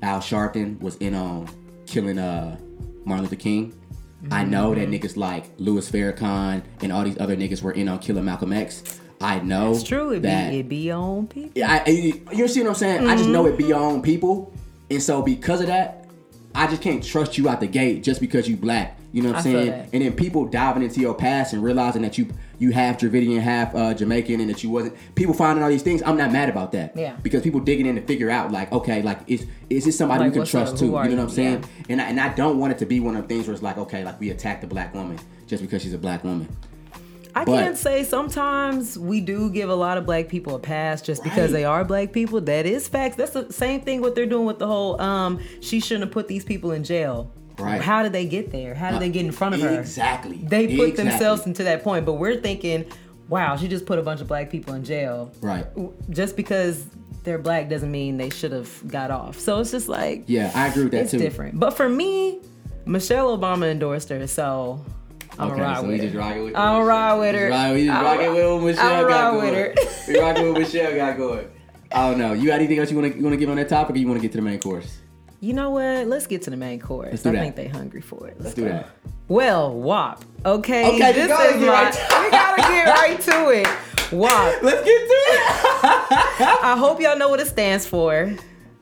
Al 0.02 0.20
Sharpton 0.20 0.80
was 0.80 0.96
in 0.96 1.14
on 1.14 1.48
killing 1.86 2.18
uh, 2.18 2.56
Martin 3.04 3.24
Luther 3.24 3.36
King. 3.36 3.74
I 4.30 4.42
know 4.42 4.74
that 4.74 4.88
niggas 4.88 5.18
like 5.18 5.44
Louis 5.58 5.88
Farrakhan 5.90 6.62
and 6.80 6.90
all 6.90 7.04
these 7.04 7.18
other 7.20 7.36
niggas 7.36 7.60
were 7.62 7.72
in 7.72 7.88
on 7.88 7.98
killing 7.98 8.24
Malcolm 8.24 8.54
X. 8.54 9.00
I 9.20 9.40
know 9.40 9.72
it's 9.72 9.82
true. 9.82 10.10
It 10.12 10.20
be 10.20 10.28
that 10.28 10.54
it 10.54 10.68
be 10.68 10.90
own 10.92 11.26
people. 11.26 11.52
yeah, 11.54 11.82
I, 11.86 11.90
you 11.90 12.48
see 12.48 12.60
what 12.62 12.70
I'm 12.70 12.74
saying? 12.74 13.06
I 13.06 13.16
just 13.16 13.28
know 13.28 13.44
Mm-hmm. 13.44 13.54
it 13.54 13.66
be 13.66 13.72
own 13.74 14.00
people, 14.02 14.52
and 14.90 15.02
so 15.02 15.20
because 15.22 15.60
of 15.60 15.66
that, 15.66 16.03
I 16.54 16.66
just 16.68 16.82
can't 16.82 17.02
trust 17.02 17.36
you 17.36 17.48
out 17.48 17.60
the 17.60 17.66
gate 17.66 18.02
just 18.02 18.20
because 18.20 18.48
you 18.48 18.56
black. 18.56 18.98
You 19.12 19.22
know 19.22 19.28
what 19.28 19.36
I'm 19.36 19.40
I 19.40 19.52
saying? 19.52 19.88
And 19.92 20.02
then 20.02 20.12
people 20.14 20.44
diving 20.44 20.82
into 20.82 21.00
your 21.00 21.14
past 21.14 21.52
and 21.52 21.62
realizing 21.62 22.02
that 22.02 22.18
you 22.18 22.28
you 22.58 22.72
half 22.72 22.98
Dravidian, 22.98 23.40
half 23.40 23.74
uh, 23.74 23.94
Jamaican, 23.94 24.40
and 24.40 24.50
that 24.50 24.62
you 24.62 24.70
wasn't. 24.70 24.96
People 25.14 25.34
finding 25.34 25.62
all 25.62 25.70
these 25.70 25.82
things. 25.82 26.02
I'm 26.02 26.16
not 26.16 26.32
mad 26.32 26.48
about 26.48 26.72
that. 26.72 26.96
Yeah. 26.96 27.16
Because 27.22 27.42
people 27.42 27.60
digging 27.60 27.86
in 27.86 27.96
to 27.96 28.02
figure 28.02 28.30
out 28.30 28.52
like, 28.52 28.72
okay, 28.72 29.02
like 29.02 29.20
is 29.26 29.46
is 29.70 29.84
this 29.84 29.96
somebody 29.96 30.24
Like, 30.24 30.32
we 30.32 30.38
can 30.38 30.46
trust 30.46 30.78
too? 30.78 30.86
You 30.86 30.90
know 30.90 30.98
what? 30.98 31.18
I'm 31.18 31.30
saying? 31.30 31.62
Yeah. 31.62 31.84
And 31.90 32.02
I, 32.02 32.04
and 32.06 32.20
I 32.20 32.34
don't 32.34 32.58
want 32.58 32.72
it 32.72 32.78
to 32.78 32.86
be 32.86 33.00
one 33.00 33.16
of 33.16 33.22
the 33.22 33.28
things 33.28 33.46
where 33.46 33.54
it's 33.54 33.62
like, 33.62 33.78
okay, 33.78 34.04
like 34.04 34.18
we 34.20 34.30
attack 34.30 34.60
the 34.60 34.66
black 34.66 34.94
woman 34.94 35.18
just 35.46 35.62
because 35.62 35.82
she's 35.82 35.94
a 35.94 35.98
black 35.98 36.24
woman. 36.24 36.48
I 37.36 37.44
But- 37.44 37.52
can't 37.52 37.76
say 37.76 38.04
sometimes 38.04 38.98
we 38.98 39.20
do 39.20 39.50
give 39.50 39.68
a 39.68 39.74
lot 39.74 39.98
of 39.98 40.06
black 40.06 40.28
people 40.28 40.54
a 40.54 40.58
pass 40.58 41.02
just 41.02 41.22
because 41.24 41.50
they 41.52 41.64
are 41.64 41.84
black 41.84 42.12
people. 42.12 42.40
That 42.40 42.64
is 42.66 42.86
facts. 42.88 43.16
That's 43.16 43.32
the 43.32 43.52
same 43.52 43.80
thing 43.80 44.00
what 44.00 44.14
they're 44.14 44.26
doing 44.26 44.46
with 44.46 44.58
the 44.58 44.66
whole 44.66 45.00
um 45.00 45.40
she 45.60 45.80
shouldn't 45.80 46.04
have 46.04 46.12
put 46.12 46.28
these 46.28 46.44
people 46.44 46.70
in 46.72 46.84
jail. 46.84 47.30
Right. 47.58 47.80
How 47.80 48.02
did 48.02 48.12
they 48.12 48.26
get 48.26 48.50
there? 48.52 48.74
How 48.74 48.90
did 48.90 49.00
they 49.00 49.10
get 49.10 49.24
in 49.24 49.32
front 49.32 49.54
of 49.54 49.60
her? 49.62 49.78
Exactly. 49.80 50.38
They 50.42 50.66
put 50.76 50.88
Exactly. 50.90 51.04
themselves 51.10 51.46
into 51.46 51.62
that 51.64 51.84
point, 51.84 52.04
but 52.04 52.14
we're 52.14 52.36
thinking, 52.40 52.84
wow, 53.28 53.56
she 53.56 53.68
just 53.68 53.86
put 53.86 53.98
a 53.98 54.02
bunch 54.02 54.20
of 54.20 54.26
black 54.26 54.50
people 54.50 54.74
in 54.74 54.84
jail. 54.84 55.30
Right. 55.40 55.64
Just 56.10 56.36
because 56.36 56.84
they're 57.22 57.38
black 57.38 57.68
doesn't 57.68 57.90
mean 57.90 58.16
they 58.16 58.30
should 58.30 58.52
have 58.52 58.70
got 58.88 59.10
off. 59.10 59.38
So 59.38 59.60
it's 59.60 59.70
just 59.70 59.88
like 59.88 60.24
Yeah, 60.26 60.50
I 60.54 60.66
agree 60.68 60.82
with 60.84 60.92
that 60.92 61.02
it's 61.02 61.10
too. 61.12 61.18
different. 61.18 61.58
But 61.58 61.70
for 61.76 61.88
me, 61.88 62.40
Michelle 62.86 63.36
Obama 63.38 63.70
endorsed 63.70 64.08
her, 64.10 64.26
so 64.26 64.84
I'm 65.38 65.50
Okay, 65.50 65.60
ride 65.60 65.76
so 65.76 65.82
with 65.82 65.90
we 65.92 65.96
her. 65.98 66.04
just 66.04 66.14
rocking 66.16 66.44
with 66.44 66.56
I'm 66.56 66.82
a 66.82 66.84
ride 66.84 67.14
with 67.18 67.34
her. 67.34 67.50
Ride- 67.50 67.72
we 67.74 67.86
just 67.86 68.02
rocking 68.02 68.34
with 68.34 68.52
what 68.52 68.62
Michelle 68.64 68.94
I'm 69.04 69.08
got 69.08 69.32
going. 69.32 69.74
we 70.08 70.18
rocking 70.20 70.52
with 70.52 70.58
Michelle 70.58 70.94
got 70.96 71.16
going. 71.16 71.50
I 71.92 72.10
don't 72.10 72.18
know. 72.18 72.32
You 72.32 72.46
got 72.46 72.54
anything 72.54 72.78
else 72.78 72.90
you 72.90 72.98
want 72.98 73.12
to 73.12 73.18
you 73.18 73.24
want 73.24 73.34
to 73.34 73.38
give 73.38 73.48
on 73.50 73.56
that 73.56 73.68
topic, 73.68 73.96
or 73.96 73.98
you 73.98 74.06
want 74.08 74.18
to 74.18 74.22
get 74.22 74.32
to 74.32 74.38
the 74.38 74.42
main 74.42 74.58
course? 74.60 74.98
You 75.40 75.52
know 75.52 75.70
what? 75.70 76.06
Let's 76.06 76.26
get 76.26 76.42
to 76.42 76.50
the 76.50 76.56
main 76.56 76.80
course. 76.80 77.08
Let's 77.10 77.22
do 77.22 77.28
I 77.28 77.32
that. 77.32 77.40
think 77.42 77.56
they 77.56 77.68
hungry 77.68 78.00
for 78.00 78.26
it. 78.28 78.36
Let's 78.40 78.54
do 78.54 78.62
go. 78.62 78.68
that. 78.70 78.88
Well, 79.28 79.72
WAP. 79.74 80.24
Okay. 80.44 80.86
Okay, 80.88 81.12
this 81.12 81.24
is 81.24 81.60
my. 81.60 81.68
right 81.68 81.94
we 82.24 82.30
gotta 82.30 82.62
get 82.72 82.86
right 82.86 83.20
to 83.20 83.50
it. 83.50 84.12
WAP. 84.12 84.62
Let's 84.62 84.84
get 84.84 85.00
to 85.00 85.14
it. 85.24 85.40
I 86.64 86.76
hope 86.78 87.00
y'all 87.00 87.16
know 87.18 87.28
what 87.28 87.40
it 87.40 87.46
stands 87.46 87.86
for. 87.86 88.32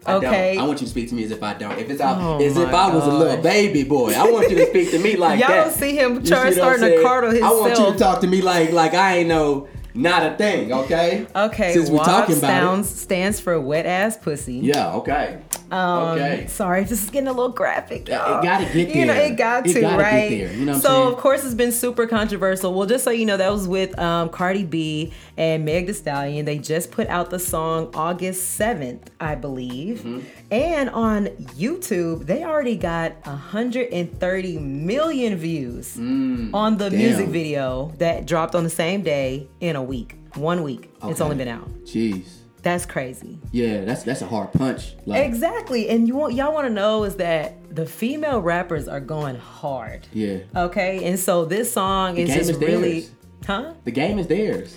I 0.07 0.13
don't. 0.13 0.25
Okay. 0.25 0.59
I 0.59 0.65
want 0.65 0.81
you 0.81 0.87
to 0.87 0.91
speak 0.91 1.09
to 1.11 1.15
me 1.15 1.25
as 1.25 1.31
if 1.31 1.43
I 1.43 1.55
don't. 1.55 1.79
If 1.79 1.89
it's 1.91 2.01
out, 2.01 2.19
Oh 2.21 2.45
as 2.45 2.57
if 2.57 2.69
I 2.69 2.95
was 2.95 3.07
a 3.07 3.13
little 3.13 3.43
baby 3.43 3.85
boy. 3.85 4.13
I 4.15 4.31
want 4.31 4.51
you 4.51 4.57
to 4.57 4.67
speak 4.67 4.91
to 4.91 4.99
me 4.99 5.17
like 5.17 5.39
Y'all 5.41 5.49
that. 5.49 5.65
don't 5.65 5.75
see 5.75 5.97
him 5.97 6.15
You 6.17 6.21
char- 6.23 6.45
what 6.45 6.55
starting 6.55 6.81
to 6.83 6.87
saying? 6.89 7.03
cartle 7.07 7.31
I 7.31 7.51
want 7.51 7.63
you 7.63 7.69
himself. 7.87 7.93
to 7.95 7.99
talk 7.99 8.21
to 8.23 8.27
me 8.27 8.43
like 8.43 8.73
like 8.73 8.95
I 8.95 9.19
ain't 9.19 9.29
know 9.29 9.69
not 9.95 10.33
a 10.33 10.37
thing. 10.37 10.73
Okay. 10.73 11.27
Okay. 11.37 11.75
Since 11.75 11.91
we're 11.91 11.97
WAP 11.99 12.07
talking 12.07 12.39
about 12.39 12.49
sounds, 12.49 12.89
stands 12.89 13.39
for 13.41 13.61
wet 13.61 13.85
ass 13.87 14.17
pussy. 14.17 14.55
Yeah. 14.57 14.95
Okay. 14.95 15.39
Um, 15.73 16.19
okay. 16.19 16.47
Sorry, 16.49 16.85
this 16.85 17.03
is 17.03 17.11
getting 17.11 17.29
a 17.29 17.33
little 17.33 17.49
graphic. 17.53 18.09
Yeah, 18.09 18.25
it 18.25 18.29
y'all. 18.29 18.43
gotta 18.43 18.65
get 18.67 18.89
there. 18.89 18.97
You 18.97 19.07
know, 19.07 19.15
it 19.15 19.37
got 19.37 19.67
It 19.67 19.73
to, 19.75 19.87
right? 19.97 20.31
you 20.31 20.65
know 20.67 20.79
so, 20.79 21.09
of 21.09 21.17
course, 21.19 21.45
it's 21.45 21.55
been 21.55 21.73
super 21.73 22.07
controversial. 22.07 22.75
Well, 22.75 22.87
just 22.87 23.05
so 23.05 23.11
you 23.11 23.25
know, 23.27 23.37
that 23.37 23.51
was 23.51 23.67
with 23.67 23.99
um, 23.99 24.29
Cardi 24.29 24.65
B 24.65 25.13
and 25.37 25.65
Meg 25.65 25.87
Thee 25.87 25.93
Stallion. 25.95 26.45
They 26.45 26.59
just 26.59 26.91
put 26.91 27.07
out 27.09 27.31
the 27.31 27.39
song 27.39 27.91
August 27.95 28.59
7th, 28.61 29.09
I 29.21 29.35
believe. 29.35 29.99
Mm-hmm. 30.01 30.21
And 30.51 30.91
on 30.91 31.27
YouTube, 31.57 32.27
they 32.27 32.45
already 32.45 32.77
got 32.77 33.13
130 33.27 34.59
million 34.59 35.37
views 35.37 35.97
on 35.97 36.77
the 36.77 36.83
Mm, 36.83 36.91
damn. 36.91 36.99
music 36.99 37.29
video 37.29 37.93
that 37.99 38.27
dropped 38.27 38.55
on 38.55 38.65
the 38.65 38.71
same 38.71 39.03
day 39.03 39.49
in 39.61 39.77
a 39.77 39.83
week. 39.83 40.17
One 40.35 40.63
week. 40.63 40.91
It's 41.05 41.21
only 41.21 41.37
been 41.37 41.49
out. 41.49 41.69
Jeez. 41.85 42.42
That's 42.63 42.87
crazy. 42.87 43.39
Yeah. 43.51 43.85
That's 43.85 44.03
that's 44.05 44.23
a 44.23 44.27
hard 44.27 44.53
punch. 44.53 44.95
Like. 45.05 45.25
Exactly. 45.27 45.89
And 45.89 46.07
you 46.07 46.15
want 46.15 46.35
y'all 46.35 46.55
want 46.55 46.67
to 46.69 46.73
know 46.73 47.05
is 47.05 47.17
that 47.17 47.75
the 47.75 47.87
female 47.87 48.41
rappers 48.41 48.87
are 48.89 49.01
going 49.01 49.37
hard. 49.37 50.07
Yeah. 50.13 50.39
Okay? 50.55 51.05
And 51.05 51.19
so 51.19 51.45
this 51.45 51.73
song 51.73 52.17
is 52.19 52.29
just 52.29 52.51
is 52.51 52.57
really 52.59 53.01
theirs. 53.01 53.13
Huh? 53.47 53.75
The 53.85 53.91
game 53.91 54.19
is 54.21 54.29
theirs. 54.29 54.77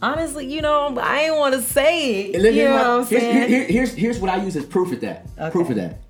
Honestly, 0.00 0.46
you 0.46 0.60
know, 0.62 0.96
I 0.98 1.20
ain't 1.22 1.36
want 1.36 1.54
to 1.54 1.62
say 1.62 2.22
it. 2.30 2.40
Let 2.40 2.52
me- 2.54 2.60
You 2.60 2.64
know 2.68 2.74
what 2.74 2.86
I'm 2.86 3.06
here's, 3.06 3.22
saying? 3.22 3.48
here- 3.48 3.64
here's 3.64 3.94
here's 3.94 4.18
what 4.18 4.30
I 4.30 4.42
use 4.42 4.56
as 4.56 4.64
proof 4.66 4.92
of 4.92 5.00
that. 5.02 5.26
Proof 5.52 5.68
of 5.70 5.76
that. 5.76 6.00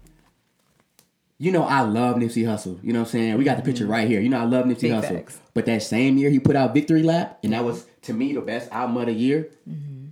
You 1.38 1.52
know 1.52 1.64
I 1.64 1.82
love 1.82 2.16
Nipsey 2.16 2.44
Hussle. 2.44 2.78
You 2.82 2.92
know 2.92 3.00
what 3.00 3.08
I'm 3.08 3.12
saying? 3.12 3.36
We 3.38 3.44
got 3.44 3.56
the 3.58 3.62
picture 3.62 3.86
right 3.86 4.08
here. 4.08 4.20
You 4.20 4.28
know 4.28 4.38
I 4.40 4.44
love 4.44 4.64
Nipsey 4.64 4.82
Big 4.82 4.92
Hussle. 4.92 5.08
facts. 5.16 5.38
But 5.54 5.66
that 5.66 5.82
same 5.82 6.16
year 6.18 6.30
he 6.30 6.38
put 6.38 6.56
out 6.56 6.72
Victory 6.72 7.02
Lap, 7.02 7.38
and 7.42 7.52
that 7.52 7.64
was 7.64 7.84
to 8.02 8.12
me 8.14 8.32
the 8.32 8.40
best 8.40 8.70
album 8.72 8.96
of 8.96 9.06
the 9.06 9.12
year. 9.12 9.48
Mm-hmm. 9.68 10.06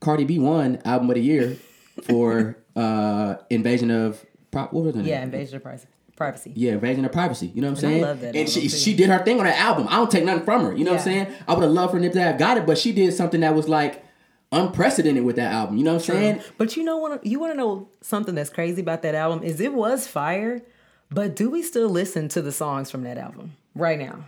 Cardi 0.00 0.24
B 0.24 0.38
won 0.38 0.80
album 0.84 1.08
of 1.10 1.16
the 1.16 1.22
year 1.22 1.56
for 2.02 2.56
uh 2.76 3.36
Invasion 3.50 3.90
of 3.90 4.24
Pri- 4.50 4.68
what 4.70 4.84
was 4.84 4.96
it? 4.96 5.04
yeah, 5.04 5.22
invasion 5.22 5.56
of 5.56 5.62
privacy. 5.62 5.86
privacy. 6.16 6.52
Yeah, 6.56 6.72
Invasion 6.72 7.04
of 7.04 7.12
Privacy. 7.12 7.48
You 7.54 7.60
know 7.62 7.70
what 7.72 7.78
I'm 7.82 7.84
And 7.84 7.86
I 7.86 7.96
saying? 7.98 8.02
love 8.02 8.20
that 8.22 8.36
and 8.36 8.48
she 8.48 8.62
too. 8.62 8.68
she 8.70 8.94
did 8.96 9.10
her 9.10 9.22
thing 9.24 9.38
on 9.38 9.44
that 9.44 9.58
album. 9.58 9.86
I 9.90 9.96
don't 9.96 10.10
take 10.10 10.24
nothing 10.24 10.44
from 10.44 10.62
her. 10.64 10.72
You 10.74 10.84
know 10.84 10.92
what 10.92 11.00
I'm 11.00 11.04
saying? 11.04 11.26
I 11.46 11.54
would 11.54 11.62
have 11.62 11.72
loved 11.72 11.92
for 11.92 12.00
Nip 12.00 12.12
to 12.14 12.20
have 12.22 12.38
got 12.38 12.56
it, 12.56 12.66
but 12.66 12.78
she 12.78 12.92
did 12.92 13.12
something 13.12 13.40
that 13.40 13.54
was 13.54 13.68
like 13.68 14.02
unprecedented 14.50 15.24
with 15.24 15.36
that 15.36 15.52
album. 15.52 15.76
You 15.76 15.84
know 15.84 15.94
what 15.94 16.08
I'm 16.08 16.16
saying? 16.16 16.40
But 16.56 16.76
you 16.76 16.82
know 16.84 16.96
what? 16.96 17.24
You 17.26 17.38
want 17.38 17.52
to 17.52 17.56
know 17.58 17.88
something 18.00 18.34
that's 18.34 18.50
crazy 18.50 18.80
about 18.80 19.02
that 19.02 19.14
album 19.14 19.42
is 19.44 19.60
it 19.60 19.74
was 19.74 20.06
fire, 20.06 20.62
but 21.10 21.36
do 21.36 21.50
we 21.50 21.62
still 21.62 21.88
listen 21.90 22.28
to 22.28 22.40
the 22.42 22.52
songs 22.52 22.90
from 22.90 23.02
that 23.02 23.18
album 23.18 23.52
right 23.74 23.98
now? 23.98 24.24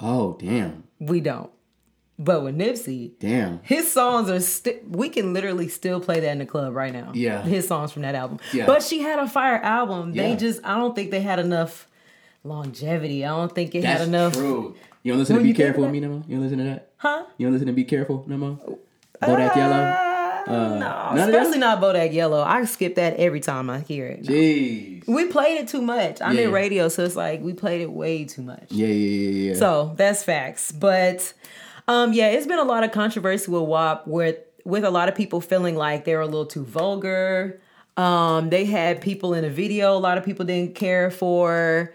Oh 0.00 0.36
damn, 0.40 0.84
We 0.98 1.20
don't. 1.20 1.50
But 2.18 2.44
with 2.44 2.56
Nipsey, 2.56 3.12
damn. 3.18 3.58
his 3.64 3.90
songs 3.90 4.30
are 4.30 4.38
still. 4.40 4.74
We 4.88 5.08
can 5.08 5.32
literally 5.32 5.66
still 5.68 5.98
play 6.00 6.20
that 6.20 6.30
in 6.30 6.38
the 6.38 6.46
club 6.46 6.74
right 6.74 6.92
now. 6.92 7.10
Yeah. 7.12 7.42
his 7.42 7.66
songs 7.66 7.90
from 7.90 8.02
that 8.02 8.14
album. 8.14 8.38
Yeah. 8.52 8.66
But 8.66 8.82
she 8.84 9.00
had 9.00 9.18
a 9.18 9.26
fire 9.28 9.56
album. 9.56 10.12
They 10.12 10.30
Yeah. 10.30 10.36
just. 10.36 10.60
I 10.64 10.76
don't 10.76 10.94
think 10.94 11.10
they 11.10 11.20
had 11.20 11.40
enough 11.40 11.88
longevity. 12.44 13.24
I 13.24 13.28
don't 13.30 13.52
think 13.54 13.74
it 13.74 13.82
That's 13.82 14.00
had 14.00 14.08
enough. 14.08 14.34
true. 14.34 14.76
You 15.02 15.12
don't 15.12 15.18
listen 15.18 15.36
to 15.36 15.42
Be 15.42 15.52
Careful 15.52 15.82
with 15.82 15.92
me 15.92 16.00
no 16.00 16.08
more? 16.08 16.22
You 16.28 16.36
don't 16.36 16.42
listen 16.44 16.58
to 16.58 16.64
that? 16.64 16.90
Huh? 16.98 17.24
You 17.36 17.46
don't 17.46 17.52
listen 17.52 17.66
to 17.66 17.72
Be 17.72 17.84
Careful 17.84 18.24
no 18.26 18.36
more? 18.36 18.58
Bodak 19.20 19.56
Yellow? 19.56 20.00
Uh, 20.46 21.14
no, 21.14 21.24
especially 21.24 21.58
not 21.58 21.80
Bodak 21.80 22.12
Yellow. 22.12 22.42
I 22.42 22.64
skip 22.66 22.96
that 22.96 23.16
every 23.16 23.40
time 23.40 23.70
I 23.70 23.80
hear 23.80 24.06
it. 24.06 24.24
Jeez. 24.24 25.06
We 25.08 25.26
played 25.26 25.58
it 25.60 25.68
too 25.68 25.80
much. 25.82 26.20
I'm 26.20 26.38
in 26.38 26.52
radio, 26.52 26.88
so 26.88 27.02
it's 27.04 27.16
like 27.16 27.40
we 27.42 27.54
played 27.54 27.80
it 27.80 27.90
way 27.90 28.24
too 28.24 28.42
much. 28.42 28.66
Yeah, 28.70 28.86
yeah, 28.86 28.92
yeah, 28.92 29.50
yeah. 29.52 29.54
So 29.58 29.94
that's 29.96 30.22
facts. 30.22 30.70
But 30.70 31.32
um, 31.88 32.12
yeah, 32.12 32.28
it's 32.28 32.46
been 32.46 32.58
a 32.58 32.64
lot 32.64 32.84
of 32.84 32.92
controversy 32.92 33.50
with 33.50 33.62
WAP 33.62 34.06
with 34.06 34.38
with 34.64 34.84
a 34.84 34.90
lot 34.90 35.08
of 35.08 35.14
people 35.14 35.40
feeling 35.40 35.76
like 35.76 36.04
they're 36.04 36.20
a 36.20 36.26
little 36.26 36.46
too 36.46 36.64
vulgar. 36.64 37.60
Um, 37.96 38.50
they 38.50 38.64
had 38.64 39.00
people 39.00 39.34
in 39.34 39.44
a 39.44 39.50
video 39.50 39.96
a 39.96 39.98
lot 39.98 40.18
of 40.18 40.24
people 40.24 40.44
didn't 40.44 40.74
care 40.74 41.10
for. 41.10 41.94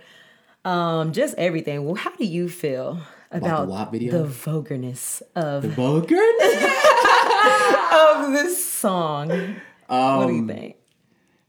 Um, 0.65 1.13
just 1.13 1.35
everything. 1.37 1.85
Well, 1.85 1.95
how 1.95 2.11
do 2.15 2.25
you 2.25 2.49
feel 2.49 2.99
about 3.31 3.67
WAP 3.69 3.91
video? 3.91 4.11
the 4.11 4.25
vulgarness 4.25 5.23
of 5.35 5.63
the 5.63 5.69
vulgarness 5.69 6.63
of 7.93 8.31
this 8.33 8.63
song? 8.65 9.29
what 9.87 10.27
do 10.27 10.33
you 10.33 10.41
Um, 10.41 10.47
think? 10.47 10.75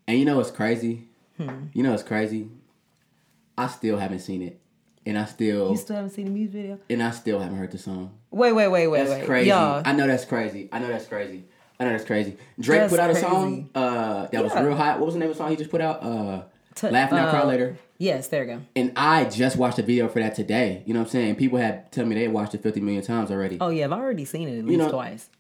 And 0.07 0.19
you 0.19 0.25
know 0.25 0.37
what's 0.37 0.51
crazy? 0.51 1.09
Hmm. 1.37 1.67
You 1.73 1.83
know 1.83 1.91
what's 1.91 2.03
crazy? 2.03 2.49
I 3.59 3.67
still 3.67 3.99
haven't 3.99 4.21
seen 4.21 4.43
it. 4.43 4.60
And 5.07 5.19
I 5.19 5.25
still, 5.25 5.71
You 5.71 5.77
still 5.77 5.97
haven't 5.97 6.11
seen 6.11 6.27
the 6.27 6.31
music 6.31 6.53
video? 6.53 6.79
and 6.91 7.03
I 7.03 7.11
still 7.11 7.41
haven't 7.41 7.57
heard 7.57 7.71
the 7.71 7.79
song. 7.79 8.13
Wait, 8.31 8.53
wait, 8.53 8.69
wait, 8.69 8.87
wait, 8.89 8.99
That's 8.99 9.11
wait. 9.11 9.27
crazy. 9.27 9.49
Y'all, 9.49 9.83
I 9.85 9.93
know 9.93 10.07
that's 10.07 10.25
crazy. 10.27 10.69
I 10.73 10.79
know 10.79 10.89
that's 10.89 11.07
crazy. 11.07 11.45
I 11.79 11.85
know 11.85 11.93
that's 11.93 12.05
crazy. 12.05 12.37
Drake 12.61 12.81
That's 12.81 12.91
put 12.93 13.01
out 13.01 13.09
a 13.09 13.15
crazy. 13.15 13.27
song 13.27 13.71
uh, 13.75 14.27
that 14.27 14.45
was 14.45 14.53
real 14.55 14.75
hot. 14.77 14.99
What 14.99 15.07
was 15.07 15.15
the 15.15 15.21
name 15.21 15.31
of 15.31 15.37
the 15.37 15.43
song 15.43 15.51
he 15.51 15.57
just 15.57 15.71
put 15.71 15.81
out? 15.81 16.03
Uh, 16.03 16.43
T- 16.75 16.91
Laughing 16.91 17.19
Out 17.19 17.31
Cry 17.31 17.41
uh, 17.41 17.47
Later. 17.47 17.79
yes, 17.97 18.29
there 18.29 18.45
you 18.45 18.55
go. 18.57 18.61
And 18.77 18.93
I 18.95 19.25
just 19.25 19.57
watched 19.57 19.79
a 19.79 19.83
video 19.83 20.07
for 20.09 20.21
that 20.21 20.35
today. 20.35 20.83
You 20.85 20.93
know 20.93 21.01
what 21.01 21.07
I'm 21.07 21.11
saying? 21.13 21.37
People 21.37 21.59
had 21.59 21.91
tell 21.91 22.05
me 22.05 22.15
they 22.15 22.29
watched 22.29 22.55
it 22.55 22.63
50 22.63 22.81
million 22.83 23.03
times 23.03 23.31
already. 23.31 23.57
Oh 23.61 23.71
yeah, 23.71 23.87
I've 23.87 23.93
already 23.93 24.27
seen 24.27 24.49
it 24.49 24.59
at 24.59 24.67
least 24.67 24.79
know, 24.79 24.91
twice. 24.91 25.31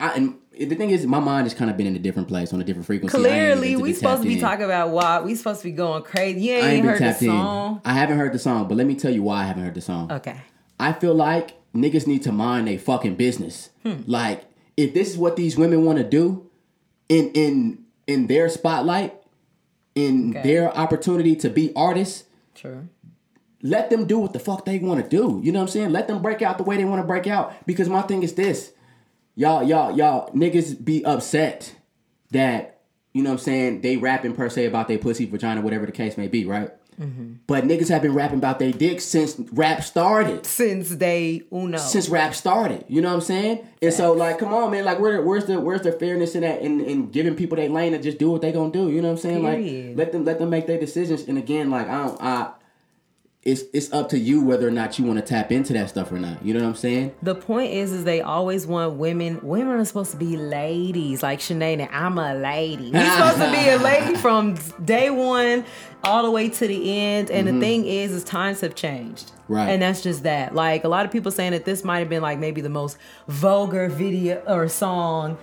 I, 0.00 0.14
and 0.14 0.34
the 0.58 0.74
thing 0.74 0.90
is, 0.90 1.06
my 1.06 1.20
mind 1.20 1.46
has 1.46 1.54
kind 1.54 1.70
of 1.70 1.76
been 1.76 1.86
in 1.86 1.96
a 1.96 1.98
different 2.00 2.28
place 2.28 2.52
on 2.52 2.60
a 2.60 2.64
different 2.64 2.86
frequency. 2.86 3.16
Clearly, 3.16 3.76
we 3.76 3.92
supposed 3.92 4.22
to 4.22 4.28
be 4.28 4.34
in. 4.34 4.40
talking 4.40 4.64
about 4.64 4.90
WAP. 4.90 5.24
We 5.24 5.34
supposed 5.34 5.60
to 5.60 5.64
be 5.68 5.72
going 5.72 6.02
crazy. 6.02 6.40
You 6.40 6.54
I 6.54 6.56
ain't, 6.58 6.66
ain't 6.66 6.84
heard 6.86 6.94
the 6.96 7.04
tapped 7.04 7.22
in. 7.22 7.28
song. 7.28 7.80
I 7.84 7.92
haven't 7.94 8.18
heard 8.18 8.32
the 8.32 8.38
song, 8.38 8.68
but 8.68 8.76
let 8.76 8.86
me 8.86 8.94
tell 8.94 9.12
you 9.12 9.22
why 9.22 9.42
I 9.42 9.44
haven't 9.44 9.62
heard 9.64 9.74
the 9.74 9.80
song. 9.80 10.10
Okay. 10.12 10.36
I 10.80 10.92
feel 10.92 11.14
like 11.14 11.52
niggas 11.74 12.06
need 12.06 12.22
to 12.24 12.32
mind 12.32 12.66
their 12.68 12.78
fucking 12.78 13.14
business. 13.16 13.70
Hmm. 13.82 14.02
Like, 14.06 14.44
if 14.76 14.92
this 14.94 15.10
is 15.10 15.16
what 15.18 15.36
these 15.36 15.56
women 15.56 15.84
want 15.84 15.98
to 15.98 16.04
do 16.04 16.50
in 17.08 17.30
in 17.34 17.84
in 18.06 18.26
their 18.26 18.48
spotlight, 18.48 19.14
in 19.94 20.30
Okay. 20.36 20.42
their 20.42 20.76
opportunity 20.76 21.36
to 21.36 21.48
be 21.48 21.72
artists, 21.76 22.24
True. 22.54 22.88
let 23.62 23.88
them 23.90 24.06
do 24.06 24.18
what 24.18 24.32
the 24.32 24.38
fuck 24.40 24.64
they 24.64 24.78
want 24.78 25.02
to 25.02 25.08
do. 25.08 25.40
You 25.42 25.52
know 25.52 25.60
what 25.60 25.66
I'm 25.66 25.68
saying? 25.72 25.90
Let 25.92 26.08
them 26.08 26.20
break 26.20 26.42
out 26.42 26.58
the 26.58 26.64
way 26.64 26.76
they 26.76 26.84
want 26.84 27.00
to 27.00 27.06
break 27.06 27.26
out. 27.26 27.54
Because 27.66 27.88
my 27.88 28.02
thing 28.02 28.22
is 28.24 28.34
this. 28.34 28.72
Y'all, 29.36 29.62
y'all, 29.62 29.96
y'all 29.96 30.30
niggas 30.32 30.82
be 30.84 31.04
upset 31.04 31.74
that, 32.30 32.80
you 33.12 33.22
know 33.22 33.30
what 33.30 33.40
I'm 33.40 33.44
saying, 33.44 33.80
they 33.80 33.96
rapping 33.96 34.34
per 34.34 34.48
se 34.48 34.66
about 34.66 34.88
their 34.88 34.98
pussy, 34.98 35.26
vagina, 35.26 35.60
whatever 35.60 35.86
the 35.86 35.92
case 35.92 36.16
may 36.16 36.28
be, 36.28 36.44
right? 36.44 36.70
Mm-hmm. 37.00 37.34
But 37.46 37.64
niggas 37.64 37.88
have 37.88 38.02
been 38.02 38.14
rapping 38.14 38.38
about 38.38 38.58
their 38.58 38.72
dick 38.72 39.00
since 39.00 39.38
rap 39.52 39.82
started. 39.82 40.46
Since 40.46 40.90
day 40.90 41.42
uno. 41.52 41.78
Since 41.78 42.08
rap 42.08 42.34
started. 42.34 42.84
You 42.88 43.02
know 43.02 43.08
what 43.08 43.16
I'm 43.16 43.20
saying? 43.20 43.66
And 43.82 43.92
so 43.92 44.12
like, 44.12 44.38
come 44.38 44.54
on, 44.54 44.70
man, 44.70 44.84
like 44.84 45.00
where 45.00 45.20
where's 45.22 45.46
the 45.46 45.60
where's 45.60 45.82
the 45.82 45.92
fairness 45.92 46.34
in 46.34 46.42
that 46.42 46.62
in, 46.62 46.80
in 46.80 47.10
giving 47.10 47.34
people 47.34 47.56
their 47.56 47.68
lane 47.68 47.92
to 47.92 47.98
just 47.98 48.18
do 48.18 48.30
what 48.30 48.42
they 48.42 48.52
gonna 48.52 48.70
do? 48.70 48.90
You 48.90 49.02
know 49.02 49.08
what 49.08 49.24
I'm 49.24 49.30
saying? 49.30 49.42
Period. 49.42 49.88
Like 49.88 49.96
let 49.98 50.12
them 50.12 50.24
let 50.24 50.38
them 50.38 50.50
make 50.50 50.66
their 50.66 50.78
decisions. 50.78 51.22
And 51.22 51.36
again, 51.36 51.70
like 51.70 51.88
I 51.88 52.06
don't 52.06 52.22
I 52.22 52.52
it's 53.44 53.64
it's 53.72 53.92
up 53.92 54.08
to 54.08 54.18
you 54.18 54.40
whether 54.42 54.66
or 54.66 54.70
not 54.70 54.98
you 54.98 55.04
want 55.04 55.18
to 55.18 55.24
tap 55.24 55.52
into 55.52 55.72
that 55.74 55.90
stuff 55.90 56.10
or 56.10 56.18
not. 56.18 56.44
You 56.44 56.54
know 56.54 56.60
what 56.60 56.68
I'm 56.68 56.74
saying? 56.74 57.14
the 57.22 57.34
point 57.34 57.72
is, 57.72 57.92
is 57.92 58.04
they 58.04 58.22
always 58.22 58.66
want 58.66 58.94
women. 58.94 59.38
Women 59.42 59.74
are 59.74 59.84
supposed 59.84 60.12
to 60.12 60.16
be 60.16 60.36
ladies, 60.36 61.22
like 61.22 61.50
and 61.50 61.62
I'm 61.62 62.18
a 62.18 62.34
lady. 62.34 62.90
We're 62.90 63.10
supposed 63.10 63.38
to 63.38 63.50
be 63.50 63.68
a 63.68 63.78
lady 63.82 64.16
from 64.16 64.54
day 64.84 65.10
one 65.10 65.64
all 66.02 66.22
the 66.22 66.30
way 66.30 66.48
to 66.48 66.66
the 66.66 66.98
end. 66.98 67.30
And 67.30 67.46
the 67.48 67.58
thing 67.60 67.86
is, 67.86 68.12
is 68.12 68.24
times 68.24 68.60
have 68.60 68.74
changed. 68.74 69.26
Mm-hmm. 69.28 69.52
Right. 69.52 69.68
And 69.68 69.82
that's 69.82 70.02
just 70.02 70.22
that. 70.22 70.54
Like 70.54 70.84
a 70.84 70.88
lot 70.88 71.04
of 71.04 71.12
people 71.12 71.30
saying 71.30 71.52
that 71.52 71.64
this 71.64 71.84
might 71.84 71.98
have 71.98 72.08
been 72.08 72.22
like 72.22 72.38
maybe 72.38 72.60
the 72.60 72.70
most 72.70 72.96
vulgar 73.28 73.88
video 73.88 74.42
or 74.46 74.68
song 74.68 75.36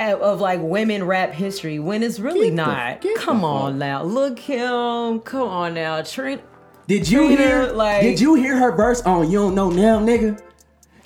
of, 0.00 0.40
like 0.40 0.58
women 0.60 1.04
rap 1.04 1.32
history 1.32 1.78
when 1.78 2.02
it's 2.02 2.18
really 2.18 2.48
Get 2.48 2.54
not. 2.54 3.00
get 3.00 3.16
come 3.16 3.42
the 3.42 3.46
on 3.46 3.72
fuck. 3.72 3.78
now, 3.78 4.02
look 4.02 4.38
him. 4.40 5.20
Come 5.20 5.48
on 5.48 5.74
now, 5.74 6.02
Trent. 6.02 6.42
Did 6.86 7.08
you 7.08 7.26
Trina, 7.26 7.36
hear? 7.42 7.66
like- 7.72 8.02
did 8.02 8.20
you 8.20 8.34
hear 8.34 8.56
her 8.56 8.72
verse 8.72 9.02
on 9.02 9.30
"You 9.30 9.38
Don't 9.38 9.54
Know 9.54 9.70
Now, 9.70 9.98
nigga"? 10.00 10.40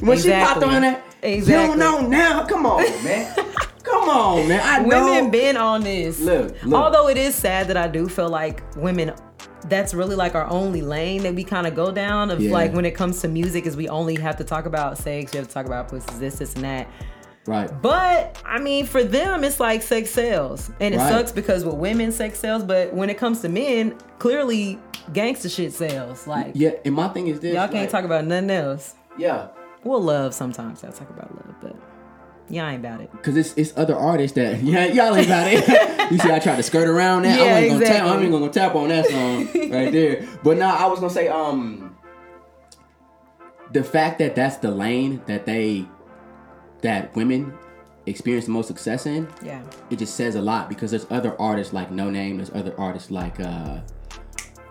When 0.01 0.19
she 0.19 0.31
popped 0.31 0.63
on 0.63 0.83
that, 0.83 1.03
Exactly. 1.23 1.63
you 1.63 1.69
don't 1.69 1.79
know 1.79 2.07
now. 2.07 2.45
Come 2.45 2.67
on, 2.67 2.83
man. 3.05 3.35
Come 3.83 4.09
on, 4.09 4.49
man. 4.49 4.61
I 4.63 4.81
know. 4.85 5.13
Women 5.15 5.31
been 5.31 5.57
on 5.57 5.83
this. 5.83 6.21
Look, 6.21 6.55
look. 6.65 6.75
Although 6.83 7.09
it 7.09 7.17
is 7.17 7.35
sad 7.35 7.69
that 7.69 7.77
I 7.77 7.89
do 7.89 8.09
feel 8.09 8.29
like 8.29 8.63
women 8.77 9.13
that's 9.69 9.95
really 9.95 10.15
like 10.17 10.35
our 10.35 10.49
only 10.51 10.83
lane 10.83 11.23
that 11.23 11.35
we 11.35 11.43
kind 11.43 11.67
of 11.67 11.75
go 11.75 11.91
down 11.91 12.31
of 12.31 12.41
Yeah. 12.41 12.53
like 12.53 12.73
when 12.75 12.85
it 12.85 12.93
comes 12.93 13.21
to 13.23 13.29
music 13.29 13.67
is 13.67 13.77
we 13.77 13.89
only 13.89 14.15
have 14.17 14.37
to 14.37 14.45
talk 14.45 14.67
about 14.67 14.99
sex, 14.99 15.33
you 15.33 15.39
have 15.41 15.49
to 15.49 15.55
talk 15.55 15.67
about 15.67 15.89
pussies, 15.89 16.19
this, 16.19 16.37
this, 16.37 16.55
and 16.55 16.65
that. 16.65 16.87
Right. 17.47 17.71
But 17.83 18.41
I 18.45 18.59
mean, 18.59 18.87
for 18.87 19.03
them, 19.05 19.45
it's 19.45 19.61
like 19.61 19.83
sex 19.83 20.11
sells, 20.11 20.71
and 20.81 20.95
it 20.95 20.99
Right. 20.99 21.09
sucks 21.11 21.33
because 21.33 21.65
with 21.65 21.75
women, 21.77 22.13
sex 22.13 22.39
sells. 22.39 22.63
But 22.65 22.93
when 22.95 23.11
it 23.11 23.19
comes 23.19 23.41
to 23.43 23.49
men, 23.49 23.97
clearly 24.19 24.79
gangster 25.13 25.49
shit 25.49 25.73
sells. 25.73 26.27
Like 26.27 26.53
Yeah, 26.55 26.71
and 26.85 26.95
my 26.95 27.09
thing 27.09 27.29
is 27.29 27.41
this. 27.41 27.55
y'all 27.55 27.69
can't 27.69 27.83
like, 27.83 27.91
talk 27.91 28.05
about 28.05 28.25
nothing 28.25 28.51
else. 28.51 28.95
Yeah, 29.19 29.49
We'll 29.85 30.03
love 30.03 30.35
sometimes. 30.35 30.83
I'll 30.83 30.91
talk 30.93 31.09
about 31.11 31.31
love, 31.35 31.55
but 31.63 31.77
y'all 32.49 32.67
ain't 32.69 32.85
about 32.85 33.01
it. 33.01 33.11
because 33.13 33.37
it's 33.37 33.55
it's 33.57 33.73
other 33.77 33.95
artists 33.97 34.35
that 34.35 34.61
yeah 34.63 34.87
y'all 34.87 35.15
ain't 35.15 35.27
about 35.27 35.47
it. 35.49 36.11
you 36.11 36.19
see, 36.19 36.31
I 36.33 36.39
tried 36.41 36.57
to 36.57 36.63
skirt 36.65 36.89
around 36.89 37.23
that. 37.23 37.39
Yeah, 37.39 37.45
I 37.45 37.49
wasn't 37.53 37.71
gonna 37.71 37.81
tap. 37.85 37.91
exactly. 37.91 38.11
I'm 38.11 38.21
even 38.21 38.33
gonna 38.33 38.53
tap 38.53 38.75
on 38.75 38.89
that 38.89 39.07
song 39.07 39.47
right 39.71 39.93
there. 39.93 40.27
But 40.43 40.57
now 40.59 40.75
I 40.77 40.87
was 40.89 40.99
gonna 41.01 41.13
say 41.13 41.29
um 41.29 41.97
the 43.73 43.83
fact 43.85 44.19
that 44.19 44.35
that's 44.35 44.57
the 44.57 44.71
lane 44.71 45.23
that 45.27 45.47
they 45.47 45.87
that 46.87 47.15
women 47.17 47.53
experience 48.07 48.47
the 48.47 48.53
most 48.53 48.69
success 48.69 49.07
in. 49.07 49.29
Yeah. 49.43 49.63
it 49.91 49.99
just 49.99 50.15
says 50.15 50.37
a 50.37 50.41
lot 50.41 50.69
because 50.69 50.93
there's 50.93 51.07
other 51.11 51.39
artists 51.41 51.73
like 51.73 51.91
Noname. 51.91 52.37
There's 52.37 52.51
other 52.55 52.75
artists 52.79 53.11
like 53.11 53.41
uh, 53.41 53.81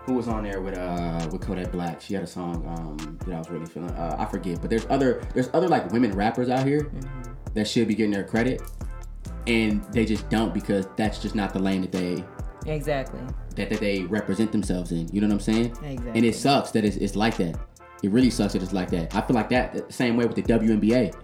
who 0.06 0.14
was 0.14 0.26
on 0.28 0.44
there 0.44 0.60
with 0.62 0.78
uh 0.78 1.28
with 1.30 1.42
Kodak 1.42 1.70
Black. 1.72 2.00
She 2.00 2.14
had 2.14 2.22
a 2.22 2.26
song 2.26 2.54
um 2.72 3.18
that 3.26 3.34
I 3.34 3.38
was 3.38 3.50
really 3.50 3.66
feeling. 3.66 3.90
Uh, 3.90 4.16
I 4.18 4.24
forget, 4.24 4.60
but 4.62 4.70
there's 4.70 4.86
other 4.88 5.22
there's 5.34 5.50
other 5.52 5.68
like 5.68 5.92
women 5.92 6.12
rappers 6.16 6.48
out 6.48 6.66
here 6.66 6.90
that 7.54 7.68
should 7.68 7.88
be 7.88 7.94
getting 7.94 8.12
their 8.12 8.24
credit, 8.24 8.62
and 9.46 9.84
they 9.92 10.06
just 10.06 10.28
don't 10.30 10.54
because 10.54 10.86
that's 10.96 11.18
just 11.18 11.34
not 11.34 11.52
the 11.52 11.58
lane 11.58 11.82
that 11.82 11.92
they 11.92 12.24
Exactly. 12.64 13.20
that, 13.56 13.68
that 13.70 13.80
they 13.80 14.04
represent 14.04 14.50
themselves 14.52 14.90
in. 14.92 15.08
You 15.12 15.20
know 15.20 15.26
what 15.28 15.34
I'm 15.34 15.40
saying? 15.40 15.66
Exactly. 15.84 16.12
And 16.14 16.24
it 16.24 16.34
sucks 16.34 16.70
that 16.72 16.84
it's, 16.84 16.96
it's 16.96 17.14
like 17.16 17.36
that. 17.36 17.54
It 18.02 18.10
really 18.10 18.30
sucks 18.30 18.54
that 18.54 18.62
it's 18.62 18.72
like 18.72 18.90
that. 18.90 19.14
I 19.14 19.20
feel 19.20 19.34
like 19.36 19.48
that 19.50 19.88
the 19.88 19.92
same 19.92 20.16
way 20.16 20.24
with 20.26 20.36
the 20.36 20.42
WNBA. 20.42 21.14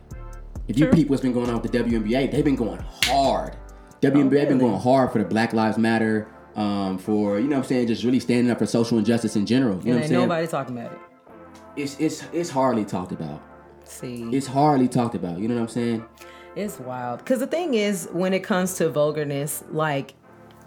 If 0.73 0.79
you 0.79 0.87
True. 0.87 0.95
peep 0.95 1.11
what's 1.11 1.21
been 1.21 1.35
going 1.35 1.51
on 1.51 1.61
with 1.61 1.71
the 1.71 1.79
WNBA, 1.79 2.31
they've 2.31 2.43
been 2.43 2.57
going 2.57 2.83
hard. 3.05 3.55
WNBA 4.01 4.31
been 4.31 4.31
really? 4.31 4.59
going 4.61 4.81
hard 4.81 5.13
for 5.13 5.19
the 5.19 5.27
Black 5.27 5.53
Lives 5.53 5.77
Matter, 5.77 6.27
um, 6.57 6.97
for 6.97 7.39
you 7.39 7.45
know 7.47 7.57
what 7.57 7.65
I'm 7.65 7.69
saying, 7.69 7.89
just 7.89 8.05
really 8.05 8.21
standing 8.21 8.51
up 8.51 8.59
for 8.59 8.65
social 8.65 8.97
injustice 8.97 9.37
in 9.37 9.45
general. 9.45 9.79
You 9.81 9.91
know 9.91 9.91
And 9.91 9.93
what 9.93 9.97
I'm 9.97 10.03
ain't 10.05 10.09
saying? 10.09 10.21
nobody 10.23 10.47
talking 10.47 10.79
about 10.79 10.93
it. 10.93 10.99
It's 11.77 12.01
it's 12.01 12.25
it's 12.33 12.49
hardly 12.49 12.87
talked 12.87 13.13
about. 13.13 13.43
See, 13.85 14.23
It's 14.35 14.47
hardly 14.47 14.89
talked 14.89 15.15
about. 15.15 15.41
You 15.41 15.49
know 15.49 15.57
what 15.57 15.61
I'm 15.61 15.69
saying? 15.69 16.05
It's 16.57 16.81
wild. 16.81 17.19
Because 17.19 17.41
the 17.41 17.47
thing 17.47 17.75
is, 17.75 18.09
when 18.13 18.33
it 18.33 18.41
comes 18.43 18.75
to 18.77 18.89
vulgarness, 18.89 19.63
like 19.71 20.15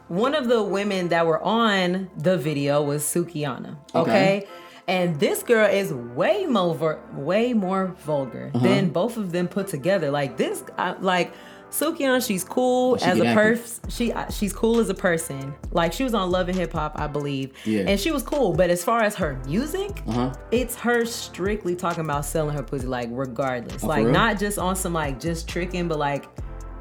one 0.08 0.36
of 0.36 0.48
the 0.48 0.62
women 0.62 1.08
that 1.10 1.26
were 1.26 1.42
on 1.42 2.12
the 2.16 2.38
video 2.38 2.84
was 2.84 3.02
Sukihana. 3.04 3.76
Okay. 3.96 4.02
Okay. 4.12 4.48
And 4.88 5.20
this 5.20 5.42
girl 5.42 5.68
is 5.68 5.92
way 5.94 6.46
more 6.46 7.00
way 7.14 7.54
more 7.54 7.88
vulgar 8.06 8.52
Uh-huh. 8.54 8.64
than 8.68 8.90
both 8.90 9.18
of 9.18 9.32
them 9.32 9.48
put 9.48 9.68
together. 9.68 10.12
Like 10.12 10.38
this, 10.38 10.64
I, 10.78 10.92
like 11.00 11.34
Sukihana, 11.72 12.26
she's 12.26 12.44
cool 12.44 12.96
She 12.98 13.06
as 13.06 13.20
a 13.20 13.34
person. 13.34 13.90
She 13.90 14.12
uh, 14.14 14.30
she's 14.30 14.54
cool 14.54 14.80
as 14.80 14.90
a 14.90 14.94
person. 14.94 15.56
Like 15.72 15.92
she 15.92 16.04
was 16.04 16.14
on 16.14 16.30
Love 16.30 16.48
and 16.50 16.58
Hip 16.58 16.72
Hop, 16.74 16.94
I 17.00 17.08
believe. 17.08 17.52
Yeah. 17.66 17.86
And 17.88 18.00
she 18.00 18.12
was 18.12 18.22
cool. 18.22 18.54
But 18.54 18.70
as 18.70 18.84
far 18.84 19.02
as 19.02 19.16
her 19.16 19.42
music, 19.48 20.04
Uh-huh. 20.08 20.34
it's 20.52 20.76
her 20.76 21.04
strictly 21.06 21.76
talking 21.76 22.06
about 22.06 22.24
selling 22.24 22.56
her 22.56 22.64
pussy, 22.64 22.86
like 22.86 23.10
regardless. 23.12 23.84
Oh, 23.84 23.88
like 23.88 24.06
not 24.06 24.38
just 24.40 24.60
on 24.60 24.76
some 24.76 24.94
like 24.94 25.20
just 25.20 25.50
tricking, 25.50 25.88
but 25.88 25.98
like 25.98 26.26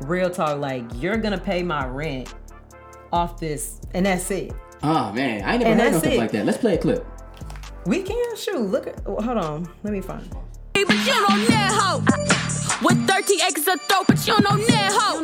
real 0.02 0.28
talk. 0.28 0.60
Like 0.60 0.84
you're 0.94 1.16
gonna 1.16 1.38
pay 1.38 1.62
my 1.62 1.86
rent 1.86 2.34
off 3.12 3.40
this, 3.40 3.80
and 3.94 4.04
that's 4.04 4.30
it. 4.30 4.52
Oh 4.82 5.10
man, 5.12 5.42
I 5.42 5.54
ain't 5.54 5.62
never 5.62 5.64
And 5.64 5.64
heard 5.64 5.76
no 5.78 5.84
that's 5.92 5.98
stuff 6.00 6.12
it. 6.12 6.18
like 6.18 6.30
that. 6.32 6.44
Let's 6.44 6.58
play 6.58 6.74
a 6.74 6.78
clip. 6.78 7.06
We 7.86 8.02
can 8.02 8.36
shoot. 8.36 8.60
Look 8.60 8.86
at. 8.86 8.98
Hold 9.04 9.38
on. 9.38 9.68
Let 9.82 9.92
me 9.92 10.00
find. 10.00 10.28
But 10.72 10.88
you 10.88 11.12
don't 11.12 11.48
know 11.48 11.68
hoe. 11.70 12.02
With 12.82 13.06
30 13.06 13.34
acres 13.46 13.68
of 13.68 13.80
throat, 13.82 14.04
but 14.08 14.26
you 14.26 14.34
don't 14.34 14.66
know 14.66 14.88
hoe. 14.90 15.22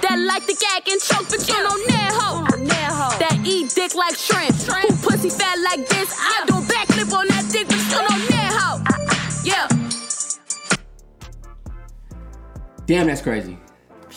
That 0.00 0.18
like 0.26 0.46
the 0.46 0.54
gag 0.54 0.88
and 0.90 1.00
choke, 1.00 1.28
but 1.28 1.46
you 1.46 1.54
don't 1.54 1.88
know 1.88 2.08
hoe. 2.18 3.18
That 3.18 3.40
eat 3.44 3.70
dick 3.74 3.94
like 3.94 4.16
shrimp. 4.16 4.54
Who 4.54 4.96
pussy 5.08 5.30
fat 5.30 5.58
like 5.60 5.86
this? 5.88 6.14
I 6.18 6.44
do 6.46 6.54
a 6.54 6.60
backflip 6.62 7.12
on 7.16 7.28
that 7.28 7.48
dick, 7.52 7.68
but 7.68 7.76
you 7.76 7.90
don't 7.90 8.30
know 8.30 8.48
hoe. 8.58 8.80
Yeah. 9.44 9.68
Damn, 12.86 13.06
that's 13.06 13.22
crazy. 13.22 13.58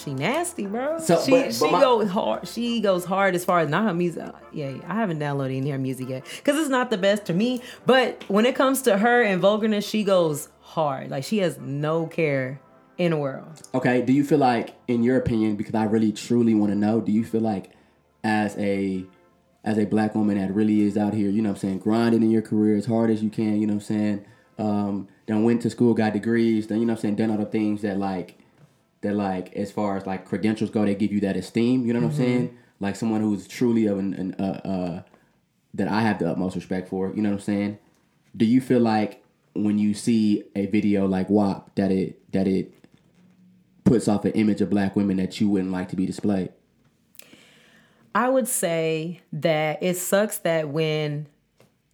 She 0.08 0.14
nasty, 0.14 0.66
bro. 0.68 1.00
So, 1.00 1.22
she 1.22 1.32
but- 1.32 1.46
but 1.48 1.54
she 1.54 1.70
my- 1.70 1.82
goes 1.82 2.10
hard. 2.10 2.48
She 2.48 2.80
goes 2.80 3.04
hard 3.04 3.36
as 3.36 3.44
far 3.44 3.60
as 3.60 3.70
not 3.70 3.84
her 3.84 3.94
music. 3.94 4.24
Yeah, 4.54 4.72
I 4.88 4.96
haven't 4.96 5.20
downloaded 5.20 5.58
any 5.58 5.70
of 5.70 5.74
her 5.74 5.80
music 5.80 6.08
yet 6.08 6.26
because 6.38 6.58
it's 6.58 6.70
not 6.70 6.90
the 6.90 6.98
best 6.98 7.26
to 7.26 7.34
me. 7.34 7.62
But 7.86 8.24
when 8.30 8.46
it 8.46 8.56
comes 8.56 8.82
to 8.84 8.98
her 9.00 9.22
and 9.22 9.42
vulgarness, 9.42 9.86
she 9.86 10.06
goes 10.06 10.48
hard. 10.62 11.10
Like 11.12 11.26
she 11.26 11.40
has 11.40 11.60
no 11.60 12.08
care 12.08 12.62
in 12.98 13.12
the 13.12 13.18
world. 13.18 13.62
Okay, 13.76 14.02
do 14.02 14.14
you 14.14 14.24
feel 14.24 14.38
like, 14.40 14.76
in 14.88 15.04
your 15.04 15.18
opinion, 15.18 15.58
because 15.58 15.76
I 15.76 15.84
really 15.84 16.14
truly 16.14 16.56
want 16.56 16.72
to 16.72 16.78
know, 16.78 17.02
do 17.02 17.12
you 17.12 17.26
feel 17.26 17.42
like, 17.42 17.72
as 18.24 18.58
a 18.58 19.04
as 19.66 19.78
a 19.78 19.86
black 19.86 20.16
woman 20.16 20.38
that 20.38 20.54
really 20.54 20.84
is 20.84 20.96
out 20.98 21.14
here, 21.14 21.30
you 21.30 21.42
know 21.42 21.50
what 21.50 21.56
I'm 21.58 21.60
saying, 21.62 21.80
grinding 21.80 22.24
in 22.24 22.32
your 22.32 22.42
career 22.42 22.78
as 22.78 22.86
hard 22.86 23.10
as 23.12 23.22
you 23.22 23.30
can, 23.30 23.60
you 23.60 23.68
know 23.68 23.74
what 23.74 23.82
I'm 23.84 23.96
saying, 23.98 24.26
um, 24.58 25.08
done 25.26 25.44
went 25.44 25.62
to 25.64 25.70
school, 25.70 25.94
got 25.94 26.14
degrees, 26.14 26.68
done 26.68 26.80
you 26.80 26.86
know 26.86 26.94
what 26.94 27.00
I'm 27.00 27.02
saying, 27.02 27.16
done 27.18 27.32
all 27.32 27.38
the 27.38 27.46
things 27.46 27.82
that 27.82 27.98
like 28.00 28.38
that 29.02 29.16
like 29.16 29.54
as 29.56 29.72
far 29.72 29.98
as 29.98 30.06
like 30.06 30.26
credentials 30.26 30.70
go, 30.70 30.86
they 30.86 30.96
give 30.96 31.12
you 31.12 31.20
that 31.22 31.38
esteem, 31.38 31.86
you 31.86 31.94
know 31.94 32.00
what 32.00 32.12
I'm 32.12 32.18
saying, 32.18 32.58
like 32.80 32.96
someone 32.96 33.22
who's 33.22 33.48
truly 33.48 33.86
of 33.88 34.00
an, 34.00 34.14
an 34.14 34.36
uh, 34.40 34.62
uh, 34.68 35.02
that 35.74 35.88
I 35.88 36.02
have 36.02 36.20
the 36.20 36.30
utmost 36.32 36.56
respect 36.56 36.90
for, 36.90 37.12
you 37.16 37.22
know 37.22 37.30
what 37.30 37.36
I'm 37.36 37.42
saying. 37.42 37.80
Do 38.36 38.46
you 38.46 38.62
feel 38.62 38.80
like 38.80 39.24
when 39.54 39.80
you 39.80 39.94
see 39.94 40.44
a 40.56 40.68
video 40.68 41.08
like 41.08 41.30
WAP 41.30 41.74
that 41.76 41.92
it 41.92 42.32
that 42.32 42.48
it 42.48 42.74
puts 43.88 44.08
off 44.08 44.26
an 44.26 44.32
image 44.34 44.62
of 44.62 44.70
black 44.70 44.96
women 44.96 45.18
that 45.18 45.40
you 45.40 45.50
wouldn't 45.50 45.72
like 45.72 45.90
to 45.90 45.96
be 45.96 46.06
displayed. 46.06 46.50
I 48.14 48.30
would 48.30 48.48
say 48.48 49.22
that 49.32 49.82
it 49.82 49.96
sucks 49.96 50.40
that 50.40 50.70
when 50.70 51.28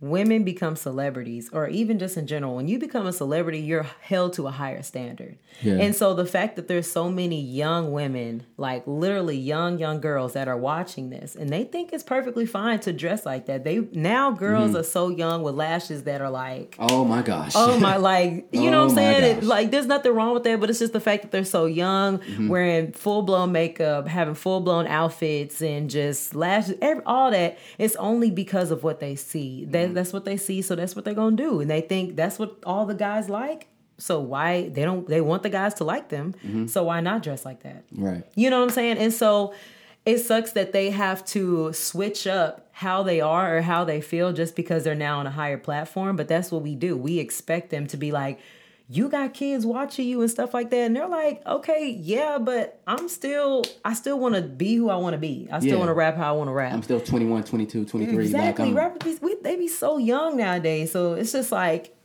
women 0.04 0.44
become 0.44 0.76
celebrities, 0.76 1.50
or 1.54 1.68
even 1.70 1.98
just 1.98 2.18
in 2.18 2.28
general, 2.28 2.56
when 2.56 2.68
you 2.68 2.78
become 2.78 3.08
a 3.08 3.14
celebrity, 3.14 3.60
you're 3.60 3.88
held 4.02 4.34
to 4.34 4.48
a 4.48 4.52
higher 4.52 4.82
standard. 4.84 5.38
Yeah. 5.62 5.76
And 5.76 5.96
so 5.96 6.14
the 6.14 6.26
fact 6.26 6.56
that 6.58 6.68
there's 6.68 6.92
so 6.92 7.10
many 7.10 7.42
young 7.42 7.92
women, 7.94 8.46
like 8.58 8.84
literally 8.86 9.38
young, 9.38 9.80
young 9.80 10.02
girls 10.02 10.34
that 10.34 10.48
are 10.48 10.58
watching 10.58 11.10
this, 11.10 11.36
and 11.36 11.50
they 11.50 11.64
think 11.64 11.94
it's 11.94 12.04
perfectly 12.04 12.46
fine 12.46 12.80
to 12.82 12.92
dress 12.92 13.26
like 13.26 13.46
that. 13.46 13.64
They 13.64 13.80
now 13.94 14.32
girls 14.32 14.72
Mm-hmm. 14.72 14.78
are 14.78 14.84
so 14.84 15.10
young 15.10 15.42
with 15.44 15.56
lashes 15.56 16.04
that 16.04 16.22
are 16.22 16.30
like 16.30 16.76
Oh 16.80 17.06
my 17.06 17.22
gosh. 17.22 17.54
Oh 17.56 17.80
my, 17.80 17.96
like 17.98 18.48
you 18.52 18.70
know 18.70 18.82
Oh 18.82 18.86
what 18.88 18.90
I'm 18.92 18.96
saying? 18.96 19.38
It, 19.38 19.44
like 19.44 19.72
there's 19.72 19.86
nothing 19.88 20.12
wrong 20.14 20.34
with 20.34 20.44
that, 20.44 20.60
but 20.60 20.70
it's 20.70 20.80
just 20.80 20.94
the 20.94 21.00
fact 21.00 21.22
that 21.24 21.32
they're 21.32 21.46
so 21.46 21.66
young, 21.66 22.20
Mm-hmm. 22.20 22.48
wearing 22.50 22.92
full 22.92 23.22
blown 23.22 23.52
makeup, 23.52 24.08
having 24.08 24.34
full 24.36 24.60
blown 24.62 24.86
outfits, 24.88 25.62
and 25.62 25.90
just 25.90 26.36
lashes, 26.36 26.76
every, 26.82 27.04
all 27.06 27.32
that. 27.32 27.58
It's 27.78 27.96
only 27.96 28.32
because 28.32 28.70
of 28.72 28.84
what 28.84 29.00
they 29.00 29.16
see. 29.16 29.66
That, 29.66 29.93
That's 29.94 30.14
what 30.14 30.26
they 30.26 30.38
see, 30.38 30.62
so 30.62 30.76
that's 30.76 30.96
what 30.96 31.06
they're 31.06 31.14
gonna 31.14 31.36
do, 31.36 31.62
and 31.62 31.70
they 31.70 31.82
think 31.82 32.16
that's 32.16 32.40
what 32.40 32.58
all 32.66 32.86
the 32.86 32.96
guys 32.96 33.30
like. 33.30 33.68
So 33.98 34.20
why 34.20 34.70
they 34.70 34.84
don't? 34.84 35.08
They 35.08 35.22
want 35.22 35.44
the 35.44 35.50
guys 35.50 35.76
to 35.76 35.84
like 35.84 36.10
them. 36.10 36.34
Mm-hmm. 36.44 36.68
So 36.68 36.84
why 36.84 37.00
not 37.02 37.24
dress 37.24 37.46
like 37.46 37.64
that? 37.64 37.84
right. 37.92 38.24
You 38.36 38.50
know 38.50 38.60
what 38.60 38.66
I'm 38.66 38.70
saying? 38.72 38.98
And 38.98 39.14
so 39.14 39.54
it 40.06 40.20
sucks 40.20 40.52
that 40.54 40.74
they 40.74 40.90
have 40.90 41.24
to 41.26 41.72
switch 41.74 42.28
up 42.28 42.68
how 42.72 43.04
they 43.04 43.22
are 43.22 43.58
or 43.58 43.62
how 43.62 43.86
they 43.86 44.02
feel 44.02 44.34
just 44.34 44.56
because 44.56 44.84
they're 44.84 44.96
now 44.96 45.20
on 45.20 45.28
a 45.28 45.32
higher 45.32 45.58
platform. 45.58 46.16
But 46.16 46.28
that's 46.28 46.52
what 46.52 46.62
we 46.62 46.76
do. 46.76 46.98
We 46.98 47.20
expect 47.20 47.70
them 47.70 47.88
to 47.88 47.98
be 47.98 48.12
like, 48.12 48.40
you 48.90 49.08
got 49.08 49.34
kids 49.34 49.66
watching 49.66 50.08
you 50.08 50.22
and 50.22 50.30
stuff 50.30 50.54
like 50.54 50.70
that. 50.70 50.78
And 50.78 50.96
they're 50.96 51.08
like, 51.08 51.46
okay, 51.46 51.90
yeah, 51.90 52.38
but 52.38 52.82
I'm 52.86 53.08
still, 53.08 53.64
I 53.84 53.94
still 53.94 54.20
want 54.20 54.36
to 54.36 54.42
be 54.42 54.76
who 54.76 54.90
I 54.90 54.98
want 54.98 55.14
to 55.14 55.18
be. 55.18 55.48
I 55.52 55.60
still 55.60 55.72
Yeah. 55.72 55.78
want 55.78 55.90
to 55.90 55.94
rap 55.94 56.18
how 56.18 56.34
I 56.34 56.38
want 56.38 56.50
to 56.50 56.54
rap. 56.54 56.74
I'm 56.74 56.84
still 56.84 57.00
21, 57.00 57.44
22, 57.46 57.86
23. 57.86 58.24
Exactly. 58.26 58.66
Like 58.66 58.72
I'm, 58.72 58.78
Rappers, 58.78 59.22
we, 59.22 59.36
they 59.42 59.56
be 59.56 59.70
so 59.70 59.98
young 59.98 60.38
nowadays. 60.38 60.92
So 60.92 61.14
it's 61.14 61.32
just 61.32 61.52
like, 61.52 61.96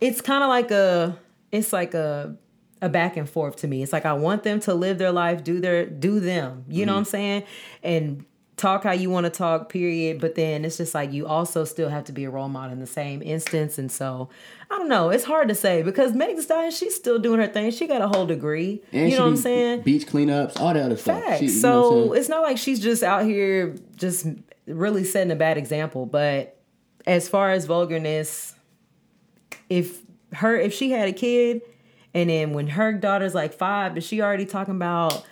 it's 0.00 0.20
kind 0.20 0.42
of 0.42 0.48
like 0.50 0.70
a, 0.70 1.18
it's 1.50 1.72
like 1.72 1.94
a, 1.94 2.36
a 2.82 2.88
back 2.88 3.16
and 3.16 3.28
forth 3.28 3.56
to 3.56 3.66
me. 3.66 3.82
It's 3.82 3.92
like 3.92 4.06
I 4.06 4.12
want 4.12 4.42
them 4.42 4.60
to 4.60 4.74
live 4.74 4.98
their 4.98 5.12
life, 5.12 5.42
do 5.42 5.58
their, 5.58 5.86
do 5.86 6.20
them. 6.20 6.64
You 6.68 6.84
know 6.84 6.92
mm-hmm. 6.92 6.96
what 6.96 6.98
I'm 6.98 7.04
saying? 7.06 7.42
And 7.82 8.24
talk 8.60 8.84
how 8.84 8.92
you 8.92 9.10
want 9.10 9.24
to 9.24 9.30
talk, 9.30 9.68
period. 9.68 10.20
But 10.20 10.34
then 10.34 10.64
it's 10.64 10.76
just 10.76 10.94
like 10.94 11.12
you 11.12 11.26
also 11.26 11.64
still 11.64 11.88
have 11.88 12.04
to 12.04 12.12
be 12.12 12.24
a 12.24 12.30
role 12.30 12.48
model 12.48 12.72
in 12.72 12.78
the 12.80 12.86
same 12.86 13.22
instance. 13.22 13.78
And 13.78 13.90
so 13.90 14.28
I 14.70 14.76
don't 14.78 14.88
know. 14.88 15.10
It's 15.10 15.24
hard 15.24 15.48
to 15.48 15.54
say 15.54 15.82
because 15.82 16.12
Meg 16.12 16.36
Thee 16.36 16.42
Stallion, 16.42 16.70
she's 16.70 16.94
still 16.94 17.18
doing 17.18 17.40
her 17.40 17.46
thing. 17.48 17.70
She 17.70 17.86
got 17.86 18.02
a 18.02 18.08
whole 18.08 18.26
degree. 18.26 18.82
And 18.92 19.10
you 19.10 19.16
know 19.16 19.24
what 19.24 19.30
I'm 19.30 19.36
saying? 19.36 19.80
Beach 19.82 20.06
cleanups, 20.06 20.60
all 20.60 20.74
that 20.74 20.84
other 20.84 20.96
stuff. 20.96 21.38
She- 21.38 21.48
so 21.48 21.80
what 21.82 21.96
I'm 21.96 22.02
saying? 22.08 22.16
it's 22.20 22.28
not 22.28 22.42
like 22.42 22.58
she's 22.58 22.80
just 22.80 23.02
out 23.02 23.24
here 23.24 23.76
just 23.96 24.26
really 24.66 25.04
setting 25.04 25.32
a 25.32 25.36
bad 25.36 25.56
example. 25.56 26.06
But 26.06 26.56
as 27.06 27.28
far 27.28 27.50
as 27.50 27.64
vulgarness, 27.66 28.54
if 29.68 30.00
her 30.34 30.56
if 30.56 30.72
she 30.74 30.90
had 30.90 31.08
a 31.08 31.12
kid 31.12 31.62
and 32.14 32.28
then 32.30 32.52
when 32.52 32.66
her 32.68 32.92
daughter's 32.92 33.34
like 33.34 33.52
five, 33.54 33.96
is 33.96 34.04
she 34.04 34.20
already 34.20 34.44
talking 34.44 34.74
about 34.74 35.24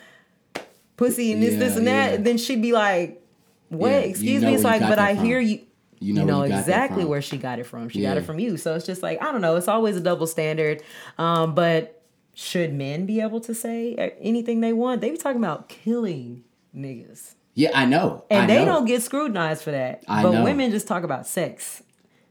pussy 0.98 1.32
and 1.32 1.42
this, 1.42 1.54
Yeah, 1.54 1.58
this 1.60 1.76
and 1.78 1.86
that, 1.86 2.10
yeah. 2.12 2.16
then 2.18 2.36
she'd 2.36 2.60
be 2.60 2.72
like, 2.72 3.22
What? 3.70 3.90
Yeah, 3.90 3.98
you 4.00 4.08
Excuse 4.10 4.42
know 4.42 4.48
me. 4.48 4.54
It's 4.56 4.64
like, 4.64 4.82
but 4.82 4.98
I 4.98 5.14
from. 5.14 5.24
hear 5.24 5.40
you 5.40 5.54
You 5.56 5.64
you 6.00 6.12
know, 6.14 6.24
know, 6.26 6.42
you 6.44 6.50
got 6.50 6.58
exactly 6.60 7.04
where 7.06 7.22
she 7.22 7.38
got 7.38 7.58
it 7.58 7.64
from. 7.64 7.88
She 7.88 8.02
got 8.02 8.18
it 8.18 8.24
from 8.24 8.38
you. 8.38 8.56
So 8.58 8.74
it's 8.74 8.84
just 8.86 9.02
like, 9.02 9.22
I 9.22 9.32
don't 9.32 9.40
know. 9.40 9.56
It's 9.56 9.68
always 9.68 9.96
a 9.96 10.00
double 10.00 10.26
standard. 10.26 10.82
Um, 11.16 11.54
but 11.54 12.02
should 12.34 12.72
men 12.74 13.04
be 13.06 13.20
able 13.20 13.40
to 13.40 13.54
say 13.54 13.96
uh, 13.96 14.10
anything 14.20 14.60
they 14.60 14.72
want? 14.72 15.00
They 15.00 15.10
be 15.10 15.16
talking 15.16 15.42
about 15.42 15.68
killing 15.68 16.44
niggas. 16.76 17.34
Yeah, 17.54 17.70
I 17.74 17.86
know. 17.86 18.24
And 18.30 18.42
I 18.42 18.46
they 18.46 18.64
know. 18.64 18.74
don't 18.74 18.84
get 18.84 19.02
scrutinized 19.02 19.62
for 19.64 19.72
that. 19.72 20.04
I 20.06 20.22
but 20.22 20.30
know. 20.32 20.44
women 20.44 20.70
just 20.70 20.86
talk 20.86 21.02
about 21.02 21.26
sex. 21.26 21.82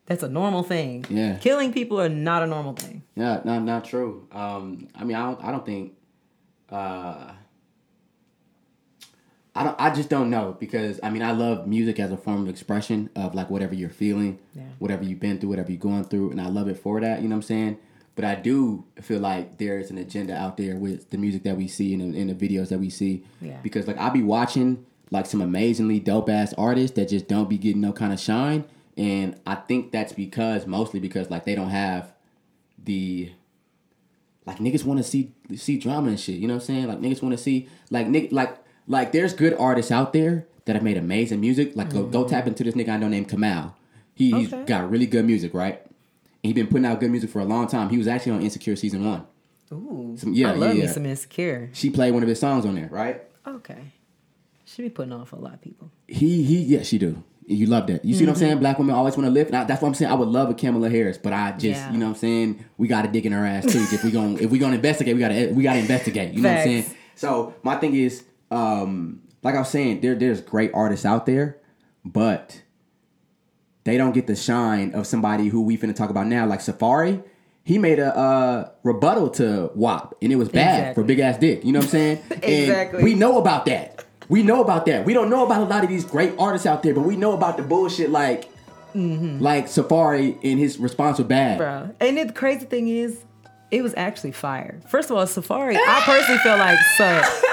That's 0.06 0.24
a 0.24 0.30
normal 0.30 0.64
thing. 0.64 1.04
Yeah. 1.10 1.36
Killing 1.40 1.74
people 1.74 2.00
are 2.00 2.08
not 2.08 2.42
a 2.42 2.48
normal 2.48 2.72
thing. 2.74 3.04
Yeah, 3.16 3.42
not 3.44 3.64
not 3.64 3.84
true. 3.84 4.26
Um, 4.32 4.88
I 4.96 5.04
mean, 5.04 5.18
I 5.18 5.26
don't. 5.26 5.44
I 5.44 5.52
don't 5.52 5.66
think. 5.66 5.92
Uh, 6.70 7.32
I 9.58 9.64
don't. 9.64 9.76
I 9.80 9.90
just 9.94 10.10
don't 10.10 10.30
know 10.30 10.56
because 10.60 11.00
I 11.04 11.10
mean, 11.10 11.22
I 11.24 11.32
love 11.32 11.68
music 11.68 12.00
as 12.00 12.12
a 12.12 12.18
form 12.18 12.44
of 12.44 12.50
expression 12.50 13.10
of 13.16 13.34
like 13.36 13.50
whatever 13.50 13.74
you're 13.76 13.90
feeling, 13.90 14.40
Yeah. 14.56 14.64
whatever 14.80 15.04
you've 15.04 15.20
been 15.20 15.40
through, 15.40 15.50
whatever 15.50 15.72
you're 15.72 15.80
going 15.80 16.04
through, 16.06 16.32
and 16.32 16.40
I 16.42 16.48
love 16.48 16.68
it 16.68 16.78
for 16.78 17.00
that. 17.02 17.22
You 17.22 17.28
know 17.28 17.36
what 17.36 17.40
I'm 17.40 17.44
saying? 17.44 17.78
But 18.16 18.26
I 18.26 18.36
do 18.36 18.84
feel 19.02 19.20
like 19.20 19.58
there's 19.58 19.92
an 19.92 19.98
agenda 19.98 20.36
out 20.36 20.58
there 20.58 20.76
with 20.76 21.10
the 21.12 21.18
music 21.18 21.44
that 21.44 21.56
we 21.58 21.68
see 21.68 21.94
and 21.94 22.16
in, 22.16 22.28
the 22.28 22.34
videos 22.34 22.70
that 22.70 22.80
we 22.80 22.90
see. 22.90 23.24
Yeah. 23.42 23.58
Because 23.62 23.88
like 23.88 23.98
I 24.00 24.10
be 24.10 24.24
watching 24.24 24.86
like 25.12 25.26
some 25.26 25.42
amazingly 25.42 26.00
dope 26.00 26.30
ass 26.30 26.54
artists 26.58 26.96
that 26.96 27.10
just 27.10 27.28
don't 27.28 27.48
be 27.50 27.58
getting 27.58 27.82
no 27.82 27.94
kind 27.94 28.12
of 28.14 28.20
shine, 28.20 28.64
and 28.98 29.40
I 29.46 29.56
think 29.56 29.92
that's 29.92 30.14
because 30.14 30.66
mostly 30.68 31.00
because 31.00 31.30
like 31.30 31.46
they 31.46 31.56
don't 31.56 31.70
have 31.70 32.12
the 32.84 33.32
like 34.46 34.60
niggas 34.60 34.84
want 34.84 34.98
to 34.98 35.04
see 35.04 35.34
see 35.56 35.78
drama 35.78 36.10
and 36.10 36.20
shit. 36.20 36.36
You 36.36 36.48
know 36.48 36.56
what 36.56 36.62
I'm 36.64 36.68
saying? 36.68 36.88
Like 36.88 37.00
niggas 37.00 37.22
want 37.22 37.34
to 37.38 37.42
see 37.44 37.68
like 37.92 38.08
nigg 38.08 38.32
like 38.32 38.58
like 38.88 39.12
there's 39.12 39.34
good 39.34 39.54
artists 39.60 39.92
out 39.92 40.14
there 40.14 40.48
that 40.66 40.76
have 40.76 40.84
made 40.84 40.98
amazing 40.98 41.40
music. 41.40 41.76
Like 41.76 41.92
go, 41.92 42.04
go 42.06 42.28
tap 42.28 42.48
into 42.48 42.64
this 42.64 42.76
nigga 42.76 42.90
I 42.90 42.98
know 42.98 43.08
named 43.08 43.30
Kamal. 43.30 43.76
He, 44.14 44.32
He's 44.32 44.52
Okay. 44.54 44.66
got 44.66 44.90
really 44.90 45.06
good 45.06 45.26
music, 45.26 45.54
right? 45.54 45.82
And 46.44 46.50
he 46.50 46.54
been 46.54 46.68
putting 46.68 46.86
out 46.86 47.00
good 47.00 47.12
music 47.12 47.30
for 47.30 47.40
a 47.40 47.46
long 47.46 47.68
time. 47.68 47.90
He 47.90 47.98
was 47.98 48.08
actually 48.08 48.34
on 48.34 48.42
Insecure 48.42 48.76
season 48.76 49.06
one. 49.06 49.24
Ooh. 49.72 50.16
Some- 50.18 50.34
yeah, 50.34 50.52
I 50.52 50.56
love 50.56 50.70
yeah, 50.70 50.82
me 50.82 50.82
yeah. 50.88 50.92
some 50.92 51.06
insecure. 51.06 51.70
She 51.74 51.90
played 51.90 52.14
one 52.14 52.24
of 52.24 52.30
his 52.30 52.40
songs 52.40 52.66
on 52.66 52.76
there, 52.76 52.88
right? 52.92 53.22
Okay. 53.46 53.92
she 54.66 54.82
be 54.84 54.90
putting 54.90 55.12
on 55.14 55.26
for 55.26 55.36
a 55.36 55.40
lot 55.40 55.54
of 55.54 55.62
people. 55.62 55.92
He 56.08 56.44
he 56.44 56.58
yeah 56.64 56.84
she 56.84 56.98
do. 56.98 57.24
You 57.46 57.66
love 57.68 57.88
that. 57.88 58.04
You 58.04 58.14
see 58.14 58.26
what 58.26 58.30
I'm 58.32 58.36
Mm-hmm. 58.36 58.40
saying? 58.46 58.60
Black 58.60 58.78
women 58.78 58.94
always 58.96 59.16
want 59.16 59.26
to 59.28 59.32
lift. 59.32 59.52
And 59.52 59.58
I, 59.58 59.64
that's 59.64 59.82
what 59.82 59.88
I'm 59.88 59.94
saying. 59.94 60.12
I 60.12 60.16
would 60.16 60.28
love 60.28 60.50
a 60.50 60.54
Kamala 60.54 60.90
Harris, 60.90 61.18
but 61.18 61.32
I 61.32 61.52
just 61.52 61.64
Yeah. 61.80 61.92
you 61.94 61.98
know 61.98 62.08
what 62.08 62.12
I'm 62.16 62.18
saying. 62.20 62.66
We 62.78 62.88
got 62.90 63.04
to 63.04 63.08
dig 63.08 63.26
in 63.26 63.32
her 63.32 63.46
ass 63.46 63.66
too. 63.66 63.86
if 63.92 64.04
we 64.04 64.12
going 64.12 64.38
to 64.38 64.44
if 64.44 64.50
we 64.52 64.60
gonna 64.60 64.76
investigate, 64.76 65.16
we 65.16 65.22
gotta 65.22 65.52
we 65.54 65.64
gotta 65.64 65.80
investigate. 65.80 66.34
You 66.34 66.42
know 66.42 66.50
what 66.50 66.58
I'm 66.60 66.64
saying? 66.66 66.86
So 67.16 67.54
my 67.64 67.76
thing 67.78 67.96
is, 67.96 68.24
um, 68.52 69.22
like 69.44 69.56
I 69.56 69.60
was 69.60 69.70
saying, 69.70 70.02
there 70.02 70.16
there's 70.16 70.42
great 70.42 70.72
artists 70.74 71.06
out 71.06 71.26
there, 71.26 71.58
but 72.06 72.62
they 73.84 73.98
don't 73.98 74.14
get 74.14 74.28
the 74.28 74.36
shine 74.36 74.94
of 74.94 75.08
somebody 75.08 75.48
who 75.48 75.62
we 75.62 75.78
finna 75.78 75.96
talk 75.96 76.10
about 76.10 76.28
now, 76.28 76.46
like 76.46 76.60
Safaree. 76.60 77.24
He 77.64 77.78
made 77.78 78.00
a 78.00 78.18
uh, 78.18 78.70
rebuttal 78.84 79.30
to 79.32 79.72
WAP, 79.76 80.16
and 80.22 80.32
it 80.32 80.38
was 80.38 80.48
bad 80.50 80.80
Exactly. 80.80 81.04
for 81.04 81.08
big 81.08 81.20
ass 81.20 81.38
dick. 81.38 81.66
You 81.66 81.74
know 81.74 81.80
what 81.80 81.86
I'm 81.86 81.92
saying? 81.92 82.24
Exactly. 82.44 83.00
And 83.00 83.04
we 83.04 83.14
know 83.14 83.40
about 83.40 83.66
that. 83.66 84.06
We 84.30 84.44
know 84.44 84.62
about 84.62 84.86
that. 84.86 85.06
We 85.06 85.14
don't 85.14 85.30
know 85.30 85.46
about 85.46 85.62
a 85.62 85.66
lot 85.66 85.84
of 85.84 85.90
these 85.90 86.06
great 86.06 86.34
artists 86.40 86.66
out 86.66 86.82
there, 86.84 86.94
but 86.94 87.02
we 87.02 87.16
know 87.18 87.34
about 87.34 87.58
the 87.58 87.64
bullshit 87.64 88.10
like 88.10 88.50
like 88.96 89.66
Safaree 89.68 90.38
and 90.44 90.58
his 90.60 90.80
response 90.80 91.20
was 91.20 91.28
bad. 91.28 91.58
Bro. 91.60 91.94
And 92.00 92.18
the 92.18 92.34
crazy 92.34 92.66
thing 92.66 92.88
is, 92.88 93.24
it 93.70 93.82
was 93.84 93.94
actually 93.96 94.32
fire. 94.32 94.80
First 94.90 95.12
of 95.12 95.18
all, 95.18 95.26
Safaree, 95.26 95.76
I 95.78 96.02
personally 96.04 96.40
feel 96.40 96.58
like 96.58 96.80
sucked. 96.98 97.28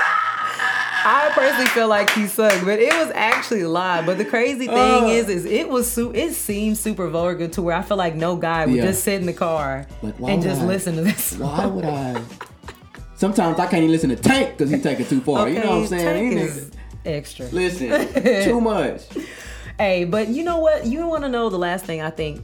I 1.07 1.31
personally 1.35 1.67
feel 1.67 1.89
like 1.89 2.11
he 2.11 2.27
sucked, 2.27 2.65
but 2.65 2.79
it 2.79 2.93
was 2.95 3.11
actually 3.15 3.65
live. 3.65 4.07
But 4.07 4.19
the 4.19 4.25
crazy 4.25 4.67
thing 4.67 5.05
Uh. 5.05 5.09
is, 5.09 5.29
is 5.29 5.45
it 5.45 5.69
was 5.69 5.91
su- 5.91 6.13
it 6.15 6.33
seemed 6.33 6.79
super 6.79 7.09
vulgar 7.09 7.49
to 7.49 7.63
where 7.63 7.77
I 7.77 7.83
feel 7.83 7.97
like 7.99 8.15
no 8.15 8.37
guy 8.37 8.65
would 8.67 8.75
Yeah. 8.77 8.87
just 8.87 9.05
sit 9.05 9.21
in 9.21 9.27
the 9.27 9.33
car 9.33 9.87
Like, 10.03 10.15
and 10.33 10.43
just 10.43 10.63
I- 10.63 10.67
listen 10.67 10.97
to 10.97 11.03
this. 11.03 11.35
Why 11.37 11.67
would 11.67 11.85
I? 11.85 12.21
Sometimes 13.17 13.59
I 13.59 13.65
can't 13.67 13.83
even 13.83 13.91
listen 13.93 14.11
to 14.11 14.17
Tank 14.17 14.53
because 14.57 14.71
he's 14.71 14.83
taking 14.83 15.07
too 15.07 15.21
far. 15.21 15.49
you 15.49 15.61
know 15.61 15.71
what 15.71 15.79
I'm 15.83 15.87
saying? 15.87 16.31
Tank 16.37 16.51
is 16.51 16.71
extra. 17.05 17.47
Listen, 17.53 18.45
too 18.45 18.61
much. 18.61 19.03
Hey, 19.77 20.05
but 20.05 20.29
you 20.29 20.45
know 20.45 20.59
what? 20.61 20.87
You 20.87 21.05
want 21.09 21.25
to 21.25 21.29
know 21.29 21.49
the 21.51 21.59
last 21.59 21.85
thing 21.85 22.01
I 22.01 22.11
think 22.11 22.41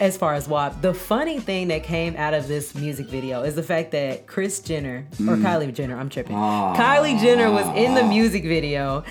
as 0.00 0.16
far 0.16 0.34
as 0.34 0.48
WAP. 0.48 0.82
The 0.82 0.94
funny 0.94 1.40
thing 1.40 1.68
that 1.68 1.82
came 1.82 2.16
out 2.16 2.34
of 2.34 2.48
this 2.48 2.74
music 2.74 3.06
video 3.06 3.42
is 3.42 3.54
the 3.54 3.62
fact 3.62 3.92
that 3.92 4.26
Kris 4.26 4.60
Jenner 4.60 5.06
or 5.20 5.36
Kylie 5.36 5.72
Jenner, 5.72 5.98
I'm 5.98 6.08
tripping. 6.08 6.36
Ah. 6.36 6.74
Kylie 6.76 7.18
Jenner 7.20 7.50
was 7.50 7.66
in 7.76 7.94
the 7.94 8.04
music 8.04 8.44
video 8.44 9.04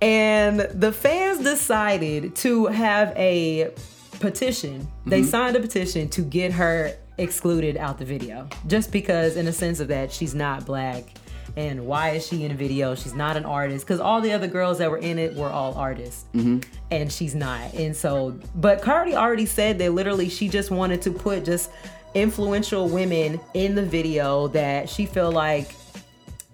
and 0.00 0.60
the 0.60 0.92
fans 0.92 1.44
decided 1.44 2.34
to 2.36 2.66
have 2.66 3.16
a 3.16 3.72
petition. 4.18 4.88
They 5.06 5.22
signed 5.22 5.56
a 5.56 5.60
petition 5.60 6.08
to 6.10 6.22
get 6.22 6.52
her 6.52 6.96
excluded 7.18 7.76
out 7.76 7.98
the 7.98 8.04
video 8.04 8.48
just 8.66 8.90
because 8.90 9.36
in 9.36 9.46
a 9.46 9.52
sense 9.52 9.80
of 9.80 9.88
that 9.88 10.10
she's 10.10 10.34
not 10.34 10.64
black 10.64 11.12
and 11.56 11.86
why 11.86 12.10
is 12.10 12.26
she 12.26 12.44
in 12.44 12.50
a 12.50 12.54
video? 12.54 12.94
She's 12.94 13.14
not 13.14 13.36
an 13.36 13.44
artist. 13.44 13.86
Because 13.86 14.00
all 14.00 14.20
the 14.20 14.32
other 14.32 14.46
girls 14.46 14.78
that 14.78 14.90
were 14.90 14.98
in 14.98 15.18
it 15.18 15.34
were 15.34 15.50
all 15.50 15.74
artists. 15.74 16.24
Mm-hmm. 16.34 16.60
And 16.90 17.12
she's 17.12 17.34
not. 17.34 17.72
And 17.74 17.94
so 17.94 18.38
but 18.54 18.82
cardi 18.82 19.14
already 19.14 19.46
said 19.46 19.78
that 19.78 19.92
literally 19.92 20.28
she 20.28 20.48
just 20.48 20.70
wanted 20.70 21.02
to 21.02 21.10
put 21.10 21.44
just 21.44 21.70
influential 22.14 22.88
women 22.88 23.40
in 23.54 23.74
the 23.74 23.82
video 23.82 24.48
that 24.48 24.88
she 24.88 25.06
felt 25.06 25.34
like 25.34 25.74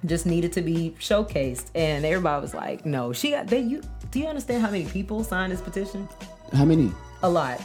just 0.06 0.26
needed 0.26 0.52
to 0.52 0.62
be 0.62 0.94
showcased. 0.98 1.66
And 1.74 2.04
everybody 2.04 2.40
was 2.40 2.54
like 2.54 2.86
no 2.86 3.12
she 3.12 3.30
got 3.30 3.48
they 3.48 3.60
you 3.60 3.82
do 4.10 4.20
you 4.20 4.26
understand 4.26 4.62
how 4.62 4.70
many 4.70 4.86
people 4.86 5.24
signed 5.24 5.52
this 5.52 5.60
petition? 5.60 6.08
How 6.52 6.64
many? 6.64 6.92
a 7.22 7.28
lot 7.28 7.60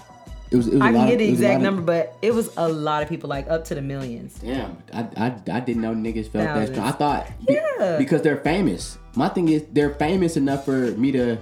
It 0.53 0.57
was. 0.57 0.67
It 0.67 0.73
was 0.75 0.81
i 0.83 0.91
can 0.93 1.07
get 1.07 1.17
the 1.17 1.27
it 1.27 1.31
was 1.31 1.39
a 1.39 1.43
lot 1.43 1.49
exact 1.49 1.55
of- 1.57 1.61
number 1.63 1.81
but 1.81 2.17
it 2.21 2.33
was 2.33 2.49
a 2.57 2.69
lot 2.69 3.01
of 3.03 3.09
people 3.09 3.27
like 3.27 3.49
up 3.49 3.65
to 3.65 3.75
the 3.75 3.81
millions 3.81 4.35
Damn, 4.39 4.77
I, 4.93 5.01
I, 5.17 5.35
I 5.51 5.59
didn't 5.59 5.81
know 5.81 5.93
niggas 5.95 6.29
felt 6.29 6.45
that 6.45 6.67
strong. 6.69 6.87
I 6.87 6.91
thought 6.91 7.27
be- 7.47 7.55
Yeah. 7.55 7.97
because 7.97 8.21
they're 8.21 8.37
famous. 8.37 8.97
My 9.15 9.29
thing 9.29 9.49
is 9.49 9.63
they're 9.71 9.95
famous 9.95 10.37
enough 10.37 10.63
for 10.65 10.91
me 10.91 11.11
to 11.13 11.37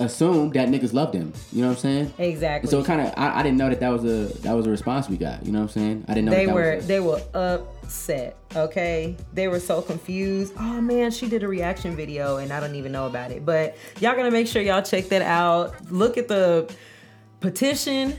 assume 0.00 0.50
that 0.50 0.68
niggas 0.68 0.92
love 0.92 1.12
them. 1.12 1.32
You 1.52 1.62
know 1.62 1.68
what 1.68 1.74
I'm 1.76 1.80
saying? 1.80 2.14
exactly 2.18 2.68
So 2.70 2.84
kind 2.84 3.00
of, 3.00 3.14
I, 3.16 3.38
I 3.38 3.42
didn't 3.42 3.56
know 3.56 3.68
that 3.70 3.80
that 3.80 3.88
was 3.88 4.04
a 4.04 4.36
that 4.42 4.52
was 4.52 4.66
a 4.66 4.70
response 4.70 5.08
we 5.08 5.16
got. 5.16 5.46
You 5.46 5.52
know 5.52 5.60
what 5.60 5.76
I'm 5.76 5.80
saying? 5.80 6.04
I 6.08 6.14
didn't 6.14 6.26
know 6.26 6.32
they 6.32 6.46
that, 6.46 6.52
that 6.52 6.54
were 6.54 6.74
was 6.76 6.84
a- 6.84 6.88
they 6.88 7.00
were 7.00 7.22
upset 7.34 8.36
okay 8.56 9.16
they 9.32 9.46
were 9.46 9.60
so 9.60 9.80
confused 9.80 10.52
oh 10.58 10.80
man 10.80 11.10
she 11.12 11.28
did 11.28 11.44
a 11.44 11.48
reaction 11.48 11.94
video 11.94 12.38
and 12.38 12.52
i 12.52 12.58
don't 12.58 12.74
even 12.74 12.90
know 12.90 13.06
about 13.06 13.30
it 13.30 13.44
but 13.46 13.76
y'all 14.00 14.16
gonna 14.16 14.30
make 14.30 14.46
sure 14.48 14.60
y'all 14.60 14.82
check 14.82 15.04
that 15.08 15.22
out 15.22 15.72
look 15.92 16.16
at 16.18 16.26
the 16.26 16.68
petition 17.40 18.18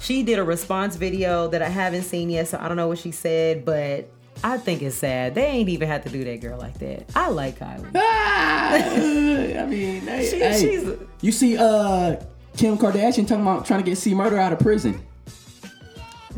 she 0.00 0.22
did 0.22 0.38
a 0.38 0.44
response 0.44 0.96
video 0.96 1.48
that 1.48 1.62
i 1.62 1.68
haven't 1.68 2.02
seen 2.02 2.30
yet 2.30 2.46
so 2.48 2.58
i 2.60 2.68
don't 2.68 2.76
know 2.76 2.88
what 2.88 2.98
she 2.98 3.10
said 3.10 3.64
but 3.64 4.08
i 4.44 4.56
think 4.58 4.82
it's 4.82 4.96
sad 4.96 5.34
they 5.34 5.46
ain't 5.46 5.68
even 5.68 5.88
had 5.88 6.02
to 6.02 6.08
do 6.10 6.22
that 6.24 6.40
girl 6.40 6.58
like 6.58 6.78
that 6.78 7.04
i 7.16 7.28
like 7.28 7.58
kylie 7.58 7.90
Ah, 7.94 8.72
I 8.74 9.66
mean, 9.66 10.02
hey, 10.02 10.28
She- 10.30 10.38
hey. 10.38 10.60
she's- 10.60 10.98
you 11.22 11.32
see, 11.32 11.56
uh, 11.56 12.16
Kim 12.56 12.76
Kardashian 12.78 13.26
talking 13.26 13.42
about 13.42 13.64
trying 13.66 13.82
to 13.82 13.88
get 13.88 13.96
C 13.98 14.14
Murder 14.14 14.38
out 14.38 14.52
of 14.52 14.58
prison. 14.58 15.00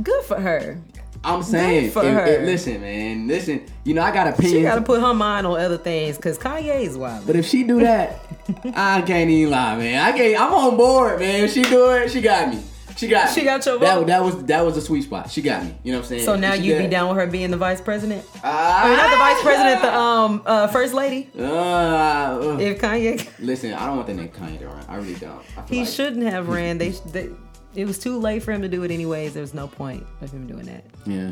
good 0.03 0.25
for 0.25 0.39
her 0.41 0.79
I'm 1.25 1.43
saying, 1.43 1.91
for 1.91 2.05
if- 2.05 2.13
her. 2.15 2.27
if- 2.27 2.43
listen, 2.47 2.81
man, 2.81 3.27
listen. 3.27 3.63
You 3.85 3.95
know, 3.95 4.03
I 4.03 4.13
got 4.13 4.29
opinions. 4.29 4.53
she 4.57 4.63
gotta 4.63 4.83
put 4.83 5.01
her 5.01 5.13
mind 5.15 5.47
on 5.49 5.59
other 5.61 5.77
things 5.79 6.17
because 6.17 6.39
kanye 6.39 6.83
is 6.83 6.97
wild 6.97 7.27
But 7.27 7.35
if 7.37 7.45
she 7.47 7.65
do 7.65 7.81
that, 7.81 8.21
I 8.75 9.03
can't 9.03 9.29
even 9.29 9.51
lie, 9.51 9.77
man. 9.77 10.01
I 10.01 10.13
can't. 10.17 10.41
I'm 10.41 10.53
on 10.55 10.77
board, 10.77 11.19
man. 11.19 11.45
If 11.45 11.53
she 11.53 11.63
do 11.65 11.91
it, 11.91 12.11
she 12.13 12.21
got 12.21 12.51
me. 12.55 12.63
She 12.99 13.07
got. 13.09 13.33
She 13.33 13.41
me. 13.41 13.45
got 13.47 13.65
your 13.65 13.79
that, 13.79 13.95
vote? 13.95 14.07
That 14.09 14.23
was 14.25 14.45
that 14.47 14.65
was 14.65 14.77
a 14.77 14.81
sweet 14.81 15.03
spot. 15.05 15.31
She 15.31 15.41
got 15.41 15.63
me. 15.65 15.75
You 15.85 15.93
know 15.93 15.99
what 15.99 16.05
I'm 16.07 16.09
saying? 16.09 16.25
so 16.25 16.35
now 16.37 16.55
She 16.55 16.63
you'd 16.63 16.79
be 16.79 16.89
down 16.89 17.09
with 17.09 17.17
her 17.19 17.27
being 17.31 17.51
the 17.53 17.57
vice 17.57 17.81
president 17.81 18.25
Ah, 18.43 18.85
I 18.85 18.89
mean, 18.89 18.97
not 18.97 19.11
the 19.11 19.17
vice 19.17 19.43
president, 19.43 19.83
the 19.83 19.95
um 19.97 20.43
uh, 20.45 20.67
first 20.67 20.95
lady. 20.95 21.31
Uh, 21.39 21.43
uh, 21.45 22.59
If 22.61 22.81
Kanye, 22.81 23.27
listen, 23.39 23.73
I 23.73 23.87
don't 23.87 23.95
want 23.97 24.09
that 24.09 24.15
name 24.15 24.29
Kanye 24.31 24.59
to 24.59 24.67
run. 24.67 24.85
I 24.89 24.97
really 24.97 25.15
don't. 25.15 25.41
I 25.57 25.63
he 25.69 25.81
like- 25.81 25.89
shouldn't 25.89 26.25
have 26.25 26.49
ran. 26.59 26.79
They, 26.79 26.91
they, 26.91 27.31
it 27.77 27.87
was 27.87 27.99
too 28.01 28.19
late 28.19 28.43
for 28.43 28.51
him 28.51 28.63
to 28.63 28.69
do 28.69 28.83
it 28.83 28.91
anyways. 28.91 29.33
There 29.33 29.43
was 29.43 29.55
no 29.55 29.69
point 29.69 30.05
of 30.21 30.33
him 30.33 30.47
doing 30.49 30.67
that. 30.67 30.85
Yeah. 31.07 31.31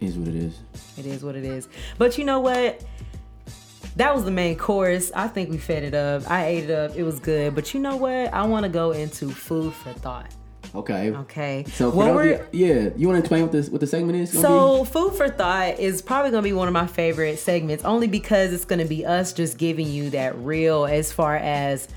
Is 0.00 0.16
what 0.16 0.28
it 0.28 0.36
is. 0.36 0.58
It 0.96 1.06
is 1.06 1.24
what 1.24 1.34
it 1.34 1.44
is. 1.44 1.68
But 1.96 2.18
you 2.18 2.24
know 2.24 2.38
what? 2.40 2.82
That 3.96 4.14
was 4.14 4.24
the 4.24 4.30
main 4.30 4.56
course. 4.56 5.10
I 5.14 5.28
think 5.28 5.50
we 5.50 5.58
fed 5.58 5.82
it 5.82 5.94
up. 5.94 6.28
I 6.30 6.46
ate 6.46 6.64
it 6.64 6.70
up. 6.70 6.96
It 6.96 7.02
was 7.02 7.18
good. 7.20 7.54
But 7.54 7.74
you 7.74 7.80
know 7.80 7.96
what? 7.96 8.32
I 8.32 8.44
want 8.44 8.64
to 8.64 8.68
go 8.68 8.92
into 8.92 9.30
food 9.30 9.72
for 9.74 9.92
thought. 9.92 10.32
Okay. 10.74 11.10
Okay. 11.10 11.64
So 11.72 11.90
What 11.90 12.14
we're- 12.14 12.40
yeah, 12.52 12.90
you 12.96 13.08
want 13.08 13.16
to 13.16 13.20
explain 13.20 13.42
what 13.42 13.52
this 13.52 13.70
what 13.70 13.80
the 13.80 13.86
segment 13.86 14.18
is? 14.18 14.38
So, 14.38 14.84
food 14.84 15.14
for 15.14 15.28
thought 15.28 15.78
is 15.78 16.02
probably 16.02 16.30
going 16.30 16.42
to 16.42 16.48
be 16.48 16.52
one 16.52 16.68
of 16.68 16.74
my 16.74 16.86
favorite 16.86 17.38
segments, 17.38 17.84
only 17.84 18.06
because 18.06 18.52
it's 18.52 18.66
going 18.66 18.80
to 18.80 18.84
be 18.84 19.06
us 19.06 19.32
just 19.32 19.56
giving 19.56 19.86
you 19.88 20.10
that 20.10 20.36
real 20.38 20.84
as 20.84 21.10
far 21.10 21.36
as 21.36 21.88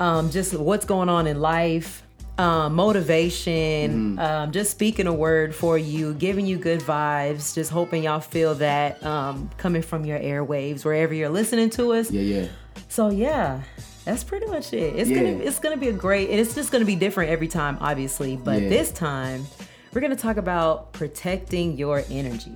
um, 0.00 0.30
just 0.30 0.54
what's 0.54 0.84
going 0.84 1.08
on 1.08 1.26
in 1.28 1.40
life, 1.40 2.02
um, 2.38 2.74
motivation, 2.74 4.18
um, 4.18 4.52
just 4.52 4.70
speaking 4.70 5.06
a 5.06 5.12
word 5.12 5.54
for 5.54 5.78
you, 5.78 6.14
giving 6.14 6.46
you 6.46 6.58
good 6.58 6.80
vibes, 6.80 7.54
just 7.54 7.70
hoping 7.70 8.02
y'all 8.04 8.20
feel 8.20 8.54
that 8.56 9.02
um, 9.04 9.48
coming 9.56 9.82
from 9.82 10.04
your 10.04 10.18
airwaves 10.18 10.84
wherever 10.84 11.14
you're 11.14 11.28
listening 11.30 11.70
to 11.70 11.92
us. 11.92 12.10
yeah, 12.10 12.20
yeah. 12.20 12.48
So 12.88 13.08
yeah, 13.10 13.62
that's 14.04 14.22
pretty 14.22 14.46
much 14.46 14.72
it. 14.72 14.96
It's 14.96 15.08
Yeah. 15.10 15.16
gonna 15.16 15.38
it's 15.38 15.58
gonna 15.58 15.76
be 15.78 15.88
a 15.88 15.92
great. 15.92 16.28
It's 16.30 16.54
just 16.54 16.70
gonna 16.70 16.84
be 16.84 16.94
different 16.94 17.30
every 17.30 17.48
time, 17.48 17.78
obviously. 17.80 18.36
But 18.36 18.62
Yeah. 18.62 18.68
this 18.68 18.92
time, 18.92 19.46
we're 19.92 20.00
gonna 20.02 20.14
talk 20.14 20.36
about 20.36 20.92
protecting 20.92 21.76
your 21.78 22.04
energy. 22.10 22.52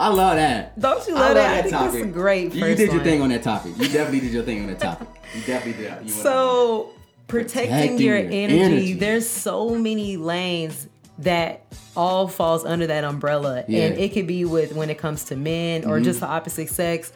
I 0.00 0.08
love 0.08 0.36
that. 0.36 0.78
Don't 0.80 1.06
you 1.06 1.16
I 1.16 1.18
love 1.20 1.26
love 1.28 1.34
that? 1.36 1.50
I 1.50 1.54
that 1.56 1.62
think 1.64 1.74
topic. 1.74 1.92
that's 1.92 2.04
a 2.04 2.08
great 2.08 2.54
You 2.54 2.74
did 2.74 2.92
your 2.92 3.02
thing 3.04 3.20
on 3.20 3.28
that 3.30 3.42
topic. 3.42 3.72
You 3.76 3.88
definitely 3.88 4.20
did 4.20 4.32
your 4.32 4.42
thing 4.44 4.62
on 4.62 4.66
that 4.68 4.78
topic. 4.80 5.08
You 5.34 5.42
definitely 5.42 5.82
did. 5.84 5.92
You. 6.04 6.08
So 6.10 6.90
protecting, 7.28 7.70
Protecting 7.70 7.98
your, 7.98 8.18
your 8.18 8.26
energy, 8.30 8.60
energy. 8.60 8.92
there's 8.94 9.28
so 9.28 9.74
many 9.76 10.16
lanes 10.16 10.88
that 11.18 11.64
all 11.96 12.26
falls 12.28 12.64
under 12.64 12.86
that 12.86 13.04
umbrella. 13.04 13.64
Yeah. 13.68 13.86
and 13.86 13.98
it 13.98 14.12
could 14.12 14.26
be 14.26 14.44
with 14.44 14.72
when 14.74 14.88
it 14.90 14.98
comes 14.98 15.24
to 15.26 15.36
men 15.36 15.84
or 15.84 16.00
just 16.00 16.20
the 16.20 16.26
opposite 16.26 16.68
sex. 16.68 17.12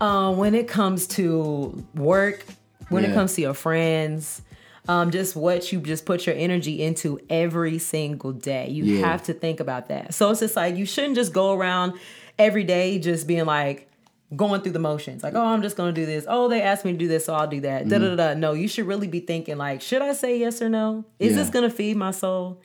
Um, 0.00 0.36
when 0.38 0.54
it 0.54 0.66
comes 0.68 1.06
to 1.08 1.84
work 1.94 2.44
when 2.88 3.04
it 3.04 3.12
comes 3.14 3.34
to 3.34 3.42
your 3.42 3.54
friends 3.54 4.40
um, 4.88 5.10
just 5.10 5.36
what 5.36 5.70
you 5.72 5.78
just 5.80 6.06
put 6.06 6.26
your 6.26 6.34
energy 6.34 6.82
into 6.82 7.20
every 7.28 7.78
single 7.78 8.32
day. 8.32 8.68
You 8.70 8.84
Yeah. 8.84 9.06
have 9.06 9.22
to 9.24 9.34
think 9.34 9.60
about 9.60 9.88
that. 9.88 10.14
So 10.14 10.30
it's 10.30 10.40
just 10.40 10.56
like 10.56 10.76
you 10.76 10.86
shouldn't 10.86 11.14
just 11.16 11.32
go 11.32 11.52
around 11.52 11.92
every 12.38 12.64
day 12.64 12.98
just 12.98 13.26
being 13.26 13.44
like 13.44 13.89
going 14.36 14.60
through 14.60 14.70
the 14.72 14.78
motions 14.78 15.22
like 15.24 15.34
oh 15.34 15.44
i'm 15.44 15.60
just 15.62 15.76
gonna 15.76 15.90
do 15.92 16.06
this 16.06 16.24
oh 16.28 16.48
they 16.48 16.62
asked 16.62 16.84
me 16.84 16.92
to 16.92 16.98
do 16.98 17.08
this 17.08 17.24
so 17.24 17.34
i'll 17.34 17.48
do 17.48 17.60
that 17.60 17.88
da 17.88 17.98
da 17.98 18.10
da 18.10 18.16
da 18.16 18.34
no 18.34 18.52
you 18.52 18.68
should 18.68 18.86
really 18.86 19.08
be 19.08 19.18
thinking 19.20 19.56
like 19.56 19.80
should 19.82 20.02
i 20.02 20.12
say 20.12 20.38
yes 20.38 20.62
or 20.62 20.68
no 20.68 21.04
is 21.18 21.32
Yeah. 21.32 21.38
this 21.38 21.50
gonna 21.50 21.70
feed 21.70 21.96
my 21.96 22.12
soul 22.12 22.60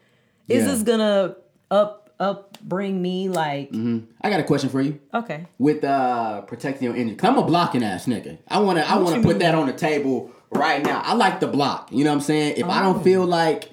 is 0.47 0.63
Yeah. 0.63 0.71
this 0.71 0.83
gonna 0.83 1.35
up 1.71 2.11
up 2.19 2.57
bring 2.61 3.01
me 3.01 3.27
like 3.29 3.73
I 4.21 4.29
got 4.29 4.39
a 4.39 4.43
question 4.43 4.69
for 4.69 4.79
you. 4.79 4.99
okay 5.13 5.47
with 5.59 5.83
uh 5.83 6.41
protecting 6.41 6.85
your 6.87 6.95
energy. 6.95 7.17
I'm 7.23 7.37
a 7.37 7.43
blocking 7.43 7.83
ass 7.83 8.05
nigga. 8.05 8.37
I 8.47 8.59
wanna 8.59 8.81
I 8.81 8.97
wanna 8.97 9.17
put 9.21 9.31
mean? 9.31 9.39
that 9.39 9.53
on 9.55 9.67
the 9.67 9.73
table 9.73 10.31
right 10.49 10.81
now. 10.81 11.01
I 11.03 11.13
like 11.15 11.41
the 11.41 11.47
block. 11.47 11.91
You 11.91 12.05
know 12.05 12.11
what 12.11 12.15
I'm 12.17 12.21
saying? 12.21 12.53
If 12.55 12.67
I 12.67 12.79
Oh. 12.79 12.93
don't 12.93 13.03
feel 13.03 13.25
like 13.25 13.69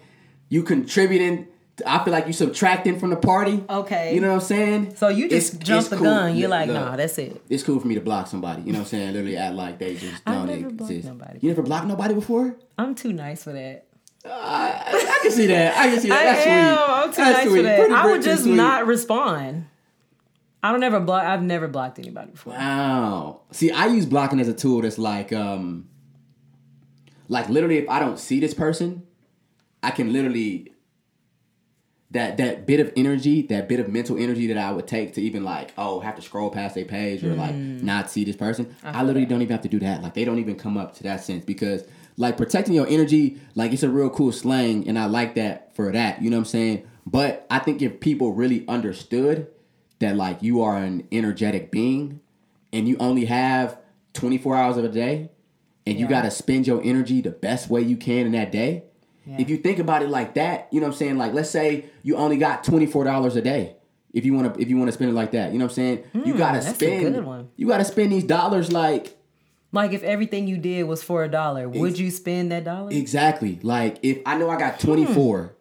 you 0.48 0.64
contributing, 0.64 1.46
I 1.86 2.04
feel 2.04 2.12
like 2.12 2.26
you 2.26 2.32
subtracting 2.32 2.98
from 3.00 3.10
the 3.10 3.16
party. 3.16 3.64
Okay. 3.68 4.14
You 4.14 4.20
know 4.20 4.28
what 4.28 4.34
I'm 4.34 4.40
saying? 4.40 4.96
so 4.96 5.08
you 5.08 5.28
just 5.28 5.54
It's- 5.54 5.66
jump 5.66 5.88
the 5.88 5.96
cool. 5.96 6.04
gun 6.04 6.36
you're 6.36 6.48
like 6.48 6.68
look, 6.68 6.76
nah 6.76 6.96
that's 6.96 7.16
it 7.18 7.40
It's 7.48 7.62
cool 7.62 7.80
for 7.80 7.86
me 7.88 7.94
to 7.94 8.00
block 8.00 8.26
somebody. 8.26 8.62
You 8.62 8.72
know 8.72 8.80
what 8.80 8.84
I'm 8.84 8.90
saying? 8.90 9.12
Literally 9.12 9.36
act 9.36 9.54
like 9.54 9.78
they 9.78 9.94
just 9.96 10.24
don't 10.24 10.48
exist. 10.50 11.06
nobody. 11.08 11.38
You 11.40 11.48
never 11.48 11.62
blocked 11.62 11.86
nobody 11.86 12.14
before? 12.14 12.56
i'm 12.78 12.94
too 12.94 13.12
nice 13.12 13.44
for 13.44 13.52
that 13.52 13.86
I, 14.24 14.84
I 14.86 15.18
can 15.22 15.32
see 15.32 15.46
that. 15.48 15.76
I 15.76 15.90
can 15.90 16.00
see 16.00 16.08
that. 16.08 16.18
I 16.20 16.50
am. 16.50 16.76
sweet. 16.76 16.84
I'm 16.94 17.10
too 17.10 17.16
That's 17.16 17.38
nice 17.38 17.46
sweet. 17.48 17.56
for 17.56 17.62
that. 17.64 17.78
Pretty 17.80 17.94
I 17.94 18.06
would 18.06 18.22
just 18.22 18.42
sweet. 18.44 18.54
not 18.54 18.86
respond. 18.86 19.66
I 20.62 20.70
don't 20.70 20.82
ever 20.84 21.00
block. 21.00 21.24
I've 21.24 21.42
never 21.42 21.66
blocked 21.66 21.98
anybody 21.98 22.30
before. 22.30 22.52
Wow. 22.52 23.40
See, 23.50 23.72
I 23.72 23.86
use 23.86 24.06
blocking 24.06 24.38
as 24.38 24.46
a 24.46 24.54
tool 24.54 24.82
that's 24.82 24.96
like, 24.96 25.32
um, 25.32 25.88
like 27.28 27.48
literally, 27.48 27.78
if 27.78 27.88
I 27.90 27.98
don't 27.98 28.16
see 28.18 28.38
this 28.38 28.54
person, 28.54 29.02
I 29.82 29.90
can 29.90 30.12
literally 30.12 30.71
that 32.12 32.36
that 32.36 32.66
bit 32.66 32.78
of 32.78 32.92
energy, 32.96 33.42
that 33.42 33.68
bit 33.68 33.80
of 33.80 33.88
mental 33.88 34.16
energy 34.18 34.46
that 34.48 34.58
I 34.58 34.70
would 34.70 34.86
take 34.86 35.14
to 35.14 35.22
even 35.22 35.44
like, 35.44 35.72
oh, 35.76 36.00
have 36.00 36.14
to 36.16 36.22
scroll 36.22 36.50
past 36.50 36.76
a 36.76 36.84
page 36.84 37.24
or 37.24 37.34
like 37.34 37.54
mm. 37.54 37.82
not 37.82 38.10
see 38.10 38.24
this 38.24 38.36
person. 38.36 38.74
I, 38.84 39.02
literally 39.02 39.26
don't 39.26 39.42
even 39.42 39.52
have 39.52 39.62
to 39.62 39.68
do 39.68 39.78
that. 39.80 40.02
Like 40.02 40.14
they 40.14 40.24
don't 40.24 40.38
even 40.38 40.56
come 40.56 40.76
up 40.76 40.94
to 40.96 41.02
that 41.04 41.24
sense 41.24 41.44
because 41.44 41.84
like 42.16 42.36
protecting 42.36 42.74
your 42.74 42.86
energy, 42.86 43.40
like 43.54 43.72
it's 43.72 43.82
a 43.82 43.88
real 43.88 44.10
cool 44.10 44.30
slang, 44.30 44.86
and 44.86 44.98
I 44.98 45.06
like 45.06 45.34
that 45.36 45.74
for 45.74 45.90
that. 45.90 46.22
You 46.22 46.30
know 46.30 46.36
what 46.36 46.42
I'm 46.42 46.46
saying? 46.46 46.88
But 47.06 47.46
I 47.50 47.58
think 47.58 47.80
if 47.82 48.00
people 48.00 48.32
really 48.32 48.66
understood 48.68 49.48
that 50.00 50.16
like 50.16 50.42
you 50.42 50.62
are 50.62 50.76
an 50.76 51.08
energetic 51.10 51.70
being 51.70 52.20
and 52.72 52.86
you 52.86 52.96
only 52.98 53.24
have 53.24 53.78
24 54.14 54.56
hours 54.56 54.76
of 54.76 54.84
a 54.84 54.88
day 54.88 55.30
and 55.86 55.98
you 55.98 56.06
got 56.06 56.22
to 56.22 56.30
spend 56.30 56.66
your 56.66 56.80
energy 56.84 57.20
the 57.20 57.30
best 57.30 57.68
way 57.68 57.80
you 57.80 57.96
can 57.96 58.26
in 58.26 58.32
that 58.32 58.52
day. 58.52 58.84
If 59.26 59.48
you 59.48 59.56
think 59.56 59.78
about 59.78 60.02
it 60.02 60.08
like 60.08 60.34
that, 60.34 60.68
you 60.72 60.80
know 60.80 60.86
what 60.88 60.94
I'm 60.94 60.98
saying? 60.98 61.18
Like 61.18 61.32
let's 61.32 61.50
say 61.50 61.86
you 62.02 62.16
only 62.16 62.36
got 62.38 62.64
$24 62.64 63.36
a 63.36 63.40
day. 63.40 63.76
If 64.12 64.26
you 64.26 64.34
want 64.34 64.54
to 64.54 64.60
if 64.60 64.68
you 64.68 64.76
want 64.76 64.88
to 64.88 64.92
spend 64.92 65.10
it 65.10 65.14
like 65.14 65.30
that, 65.32 65.52
you 65.52 65.58
know 65.58 65.64
what 65.66 65.72
I'm 65.72 65.74
saying? 65.74 66.04
you 66.26 66.34
got 66.36 66.52
to 66.52 66.60
Hmm, 66.60 66.66
a 66.68 66.74
spend 66.74 67.14
good 67.14 67.24
one. 67.24 67.48
you 67.56 67.66
got 67.68 67.78
to 67.78 67.84
spend 67.84 68.12
these 68.12 68.24
dollars 68.24 68.70
like 68.72 69.16
Like 69.72 69.92
if 69.92 70.02
everything 70.02 70.46
you 70.48 70.58
did 70.58 70.82
was 70.84 71.02
for 71.02 71.24
a 71.24 71.28
dollar, 71.30 71.68
would 71.68 71.98
you 71.98 72.10
spend 72.10 72.52
that 72.52 72.64
dollar? 72.64 72.90
Exactly. 72.92 73.58
Like 73.62 73.98
if 74.02 74.18
I 74.26 74.36
know 74.36 74.50
I 74.50 74.58
got 74.58 74.78
24, 74.80 75.54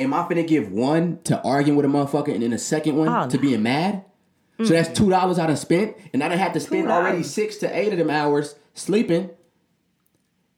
am 0.00 0.12
I 0.12 0.18
finna 0.24 0.46
give 0.46 0.70
one 0.70 1.20
to 1.24 1.40
arguing 1.42 1.76
with 1.76 1.86
a 1.86 1.88
motherfucker 1.88 2.34
and 2.34 2.42
then 2.42 2.52
a 2.52 2.58
second 2.58 2.96
one 2.96 3.08
Oh, 3.08 3.28
to 3.28 3.36
no. 3.36 3.40
being 3.42 3.62
mad? 3.62 4.04
So 4.62 4.74
that's 4.74 4.90
two 4.96 5.08
dollars 5.10 5.40
I 5.40 5.46
done 5.48 5.56
spent, 5.56 5.96
and 6.12 6.22
I 6.22 6.28
done 6.28 6.38
had 6.38 6.52
to 6.54 6.60
spend 6.60 6.88
already 6.88 7.20
$2. 7.20 7.24
six 7.24 7.56
to 7.56 7.76
eight 7.76 7.90
of 7.92 7.98
them 7.98 8.10
hours 8.10 8.54
sleeping. 8.74 9.30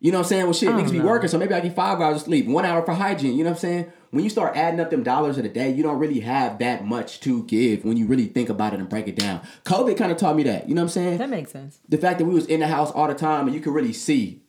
You 0.05 0.13
know 0.13 0.19
what 0.19 0.25
I'm 0.27 0.29
saying? 0.29 0.45
Well, 0.45 0.53
shit, 0.53 0.69
niggas 0.69 0.93
be 0.93 0.99
know. 0.99 1.07
working, 1.07 1.29
so 1.31 1.39
maybe 1.39 1.55
I 1.55 1.61
get 1.61 1.75
five 1.75 1.99
hours 1.99 2.17
of 2.17 2.23
sleep, 2.25 2.45
one 2.47 2.67
hour 2.67 2.85
for 2.85 2.93
hygiene. 2.93 3.39
You 3.39 3.43
know 3.45 3.51
what 3.51 3.57
I'm 3.57 3.61
saying? 3.61 3.93
When 4.11 4.23
you 4.23 4.29
start 4.29 4.55
adding 4.55 4.79
up 4.79 4.91
them 4.91 5.03
dollars 5.03 5.39
of 5.39 5.45
the 5.45 5.49
day, 5.49 5.71
you 5.73 5.83
don't 5.83 5.99
really 5.99 6.21
have 6.21 6.59
that 6.59 6.85
much 6.85 7.21
to 7.21 7.43
give 7.45 7.87
when 7.87 7.97
you 7.97 8.07
really 8.07 8.27
think 8.27 8.51
about 8.51 8.75
it 8.75 8.81
and 8.81 8.89
break 8.89 9.09
it 9.09 9.17
down. 9.17 9.41
COVID 9.65 9.97
kind 9.97 10.13
of 10.13 10.19
taught 10.19 10.37
me 10.37 10.43
that. 10.43 10.69
You 10.69 10.75
know 10.75 10.83
what 10.83 10.89
I'm 10.89 11.03
saying? 11.03 11.17
That 11.19 11.31
makes 11.31 11.53
sense. 11.53 11.81
the 11.89 11.97
fact 11.97 12.19
that 12.19 12.27
we 12.27 12.35
was 12.35 12.45
in 12.45 12.61
the 12.61 12.67
house 12.69 12.91
all 12.91 13.09
the 13.09 13.15
time 13.15 13.47
and 13.47 13.55
you 13.55 13.63
could 13.63 13.73
really 13.73 13.95
see 13.95 14.43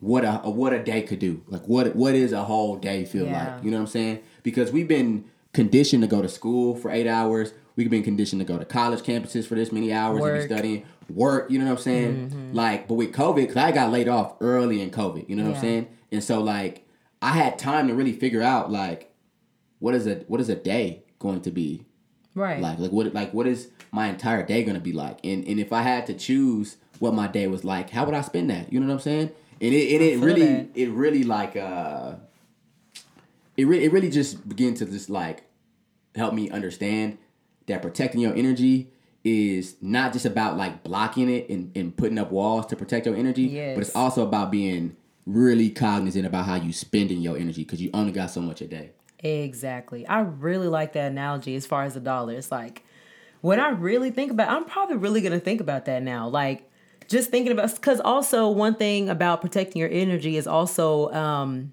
what 0.00 0.24
a, 0.24 0.32
what 0.50 0.74
a 0.74 0.82
day 0.82 1.00
could 1.02 1.18
do. 1.18 1.42
Like 1.48 1.62
what 1.66 1.96
what 1.96 2.14
is 2.14 2.32
a 2.32 2.44
whole 2.44 2.76
day 2.76 3.06
feel 3.06 3.24
Yeah. 3.26 3.54
like? 3.54 3.64
You 3.64 3.70
know 3.70 3.78
what 3.78 3.82
I'm 3.84 3.86
saying? 3.88 4.20
Because 4.42 4.70
we've 4.70 4.86
been 4.86 5.24
conditioned 5.54 6.02
to 6.02 6.08
go 6.08 6.20
to 6.22 6.28
school 6.28 6.76
for 6.76 6.90
eight 6.90 7.06
hours. 7.06 7.52
We've 7.74 7.88
been 7.90 8.02
conditioned 8.04 8.40
to 8.40 8.44
go 8.44 8.58
to 8.58 8.64
college 8.64 9.00
campuses 9.00 9.46
for 9.46 9.54
this 9.54 9.72
many 9.72 9.92
hours 9.92 10.16
and 10.16 10.22
Work. 10.22 10.34
Mm-hmm. 10.42 10.48
be 10.48 10.54
studying. 10.54 10.84
Work, 11.10 11.50
you 11.50 11.58
know 11.58 11.64
what 11.66 11.72
I'm 11.72 11.78
saying? 11.78 12.50
Like, 12.52 12.86
but 12.88 12.94
with 12.94 13.12
COVID, 13.12 13.36
because 13.36 13.56
I 13.56 13.72
got 13.72 13.90
laid 13.90 14.08
off 14.08 14.34
early 14.40 14.80
in 14.82 14.90
COVID, 14.90 15.28
you 15.28 15.36
know 15.36 15.44
what 15.44 15.50
Yeah. 15.50 15.54
I'm 15.56 15.60
saying? 15.60 15.88
And 16.12 16.22
so 16.24 16.40
like 16.40 16.86
I 17.22 17.30
had 17.32 17.58
time 17.58 17.88
to 17.88 17.94
really 17.94 18.12
figure 18.12 18.42
out 18.42 18.70
like 18.70 19.10
what 19.78 19.94
is 19.94 20.06
a 20.06 20.16
what 20.28 20.40
is 20.40 20.48
a 20.48 20.54
day 20.54 21.04
going 21.18 21.40
to 21.42 21.50
be 21.50 21.84
Right. 22.34 22.60
like 22.60 22.78
like 22.78 22.92
what 22.92 23.12
like 23.14 23.32
what 23.34 23.46
is 23.46 23.68
my 23.90 24.06
entire 24.08 24.44
day 24.44 24.62
gonna 24.62 24.78
be 24.80 24.92
like 24.92 25.18
and 25.24 25.44
and 25.48 25.58
if 25.58 25.72
i 25.72 25.82
had 25.82 26.06
to 26.06 26.14
choose 26.14 26.76
what 27.00 27.12
my 27.14 27.26
day 27.26 27.46
was 27.48 27.64
like 27.64 27.90
how 27.90 28.04
would 28.04 28.14
i 28.14 28.20
spend 28.20 28.50
that 28.50 28.72
you 28.72 28.78
know 28.78 28.86
what 28.86 28.92
i'm 28.92 29.00
saying 29.00 29.30
and 29.60 29.74
it, 29.74 29.92
and 29.94 30.02
it 30.04 30.18
really 30.24 30.42
that. 30.46 30.68
it 30.76 30.90
really 30.90 31.24
like 31.24 31.56
uh 31.56 32.14
it 33.56 33.66
really 33.66 33.84
it 33.84 33.92
really 33.92 34.10
just 34.10 34.48
began 34.48 34.74
to 34.74 34.84
just 34.84 35.10
like 35.10 35.44
help 36.14 36.34
me 36.34 36.48
understand 36.50 37.18
that 37.66 37.82
protecting 37.82 38.20
your 38.20 38.34
energy 38.34 38.90
is 39.24 39.76
not 39.80 40.12
just 40.12 40.24
about 40.24 40.56
like 40.56 40.82
blocking 40.82 41.28
it 41.28 41.48
and, 41.50 41.76
and 41.76 41.96
putting 41.96 42.18
up 42.18 42.30
walls 42.30 42.66
to 42.66 42.76
protect 42.76 43.04
your 43.04 43.16
energy 43.16 43.48
but 43.74 43.80
it's 43.80 43.94
also 43.94 44.26
about 44.26 44.50
being 44.50 44.96
really 45.26 45.68
cognizant 45.68 46.24
about 46.24 46.46
how 46.46 46.54
you 46.54 46.72
spending 46.72 47.20
your 47.20 47.36
energy 47.36 47.64
because 47.64 47.82
you 47.82 47.90
only 47.92 48.12
got 48.12 48.30
so 48.30 48.40
much 48.40 48.62
a 48.62 48.66
day 48.66 48.90
Exactly. 49.20 50.06
I 50.06 50.20
really 50.20 50.68
like 50.68 50.92
that 50.92 51.10
analogy 51.10 51.56
as 51.56 51.66
far 51.66 51.84
as 51.84 51.94
the 51.94 52.00
dollar. 52.00 52.34
It's 52.34 52.52
like 52.52 52.84
when 53.40 53.60
I 53.60 53.70
really 53.70 54.10
think 54.10 54.30
about 54.30 54.48
I'm 54.48 54.64
probably 54.64 54.96
really 54.96 55.20
going 55.20 55.32
to 55.32 55.40
think 55.40 55.60
about 55.60 55.86
that 55.86 56.02
now. 56.02 56.28
Like 56.28 56.70
just 57.08 57.30
thinking 57.30 57.52
about 57.52 57.80
cuz 57.80 58.00
also 58.00 58.48
one 58.48 58.74
thing 58.74 59.08
about 59.08 59.40
protecting 59.40 59.80
your 59.80 59.90
energy 59.90 60.36
is 60.36 60.46
also 60.46 61.10
um 61.12 61.72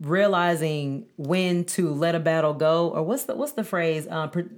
realizing 0.00 1.06
when 1.16 1.64
to 1.64 1.92
let 1.92 2.14
a 2.14 2.20
battle 2.20 2.54
go 2.54 2.88
or 2.88 3.02
what's 3.02 3.24
the 3.24 3.34
what's 3.34 3.52
the 3.52 3.64
phrase 3.64 4.08
um 4.08 4.30
pro- 4.30 4.48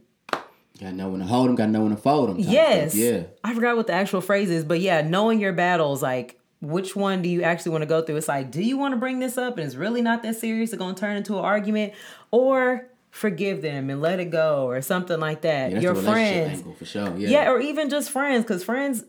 got 0.80 0.94
no 0.94 1.08
one 1.08 1.20
to 1.20 1.26
hold 1.26 1.48
them 1.48 1.54
got 1.54 1.68
no 1.68 1.80
one 1.82 1.90
to 1.90 1.96
fold 1.96 2.30
them 2.30 2.36
Yes. 2.38 2.94
yeah 2.94 3.22
I 3.44 3.54
forgot 3.54 3.76
what 3.76 3.86
the 3.86 3.92
actual 3.92 4.20
phrase 4.20 4.50
is, 4.50 4.64
but 4.64 4.80
yeah, 4.80 5.02
knowing 5.02 5.40
your 5.40 5.52
battles, 5.52 6.02
like 6.02 6.38
which 6.60 6.94
one 6.94 7.22
do 7.22 7.28
you 7.28 7.42
actually 7.42 7.72
want 7.72 7.82
to 7.82 7.86
go 7.86 8.02
through? 8.02 8.16
It's 8.16 8.28
like, 8.28 8.50
do 8.52 8.62
you 8.62 8.78
want 8.78 8.92
to 8.94 8.96
bring 8.96 9.18
this 9.18 9.36
up 9.36 9.58
and 9.58 9.66
it's 9.66 9.74
really 9.74 10.00
not 10.00 10.22
that 10.22 10.36
serious? 10.36 10.70
It's 10.72 10.78
going 10.78 10.94
to 10.94 11.00
turn 11.00 11.16
into 11.16 11.34
an 11.34 11.44
argument, 11.44 11.92
or 12.30 12.86
forgive 13.10 13.62
them 13.62 13.90
and 13.90 14.00
let 14.00 14.20
it 14.20 14.30
go, 14.30 14.66
or 14.68 14.80
something 14.80 15.18
like 15.18 15.42
that. 15.42 15.72
Yeah, 15.72 15.80
your 15.80 15.94
friends, 15.96 16.60
angle 16.60 16.74
for 16.74 16.84
sure. 16.84 17.16
Yeah. 17.16 17.28
yeah, 17.30 17.50
or 17.50 17.60
even 17.60 17.90
just 17.90 18.10
friends, 18.10 18.44
because 18.44 18.62
friends, 18.62 19.04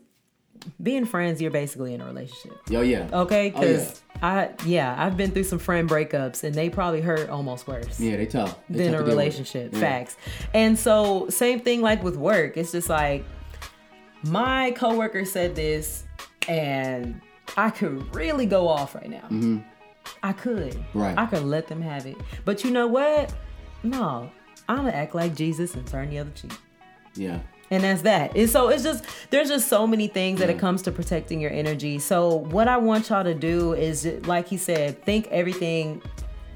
being 0.81 1.05
friends, 1.05 1.41
you're 1.41 1.51
basically 1.51 1.93
in 1.93 2.01
a 2.01 2.05
relationship. 2.05 2.57
Yo, 2.69 2.81
yeah. 2.81 3.09
Okay, 3.11 3.51
Oh, 3.55 3.61
yeah. 3.61 3.67
because 3.67 4.01
I 4.21 4.49
yeah, 4.65 4.95
I've 4.97 5.17
been 5.17 5.31
through 5.31 5.43
some 5.43 5.59
friend 5.59 5.89
breakups, 5.89 6.43
and 6.43 6.53
they 6.55 6.69
probably 6.69 7.01
hurt 7.01 7.29
almost 7.29 7.67
worse 7.67 7.99
Yeah, 7.99 8.17
they 8.17 8.25
tough. 8.25 8.57
They 8.69 8.83
than 8.85 8.91
tough 8.93 9.01
a 9.01 9.03
to 9.03 9.09
relationship. 9.09 9.73
Yeah. 9.73 9.79
Facts. 9.79 10.17
And 10.53 10.77
so 10.77 11.27
same 11.29 11.59
thing 11.59 11.81
like 11.81 12.03
with 12.03 12.15
work. 12.15 12.57
It's 12.57 12.71
just 12.71 12.89
like 12.89 13.25
my 14.23 14.71
coworker 14.71 15.25
said 15.25 15.55
this, 15.55 16.03
and 16.47 17.19
I 17.57 17.69
could 17.69 18.13
really 18.15 18.45
go 18.45 18.67
off 18.67 18.95
right 18.95 19.09
now. 19.09 19.27
Mm-hmm. 19.29 19.59
I 20.21 20.33
could. 20.33 20.81
Right. 20.93 21.17
I 21.17 21.25
could 21.25 21.43
let 21.43 21.67
them 21.67 21.81
have 21.81 22.05
it. 22.05 22.17
But 22.45 22.63
you 22.63 22.71
know 22.71 22.87
what? 22.87 23.33
No, 23.83 24.29
I'm 24.69 24.77
gonna 24.77 24.91
act 24.91 25.13
like 25.15 25.35
Jesus 25.35 25.75
and 25.75 25.85
turn 25.85 26.09
the 26.09 26.19
other 26.19 26.31
cheek. 26.31 26.53
Yeah. 27.15 27.39
And 27.73 27.83
that's 27.83 28.03
that. 28.03 28.37
And 28.37 28.47
so 28.47 28.69
it's 28.69 28.83
just 28.83 29.03
there's 29.31 29.49
just 29.49 29.67
so 29.67 29.87
many 29.87 30.07
things 30.07 30.39
that 30.39 30.49
it 30.49 30.57
mm. 30.57 30.59
comes 30.59 30.83
to 30.83 30.91
protecting 30.91 31.41
your 31.41 31.49
energy. 31.49 31.97
So 31.97 32.35
what 32.35 32.67
I 32.67 32.77
want 32.77 33.09
y'all 33.09 33.23
to 33.23 33.33
do 33.33 33.73
is 33.73 34.05
like 34.27 34.47
he 34.47 34.57
said, 34.57 35.03
think 35.03 35.27
everything 35.29 36.03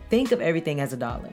think 0.10 0.32
of 0.32 0.42
everything 0.42 0.80
as 0.80 0.94
a 0.94 0.98
dollar. 0.98 1.32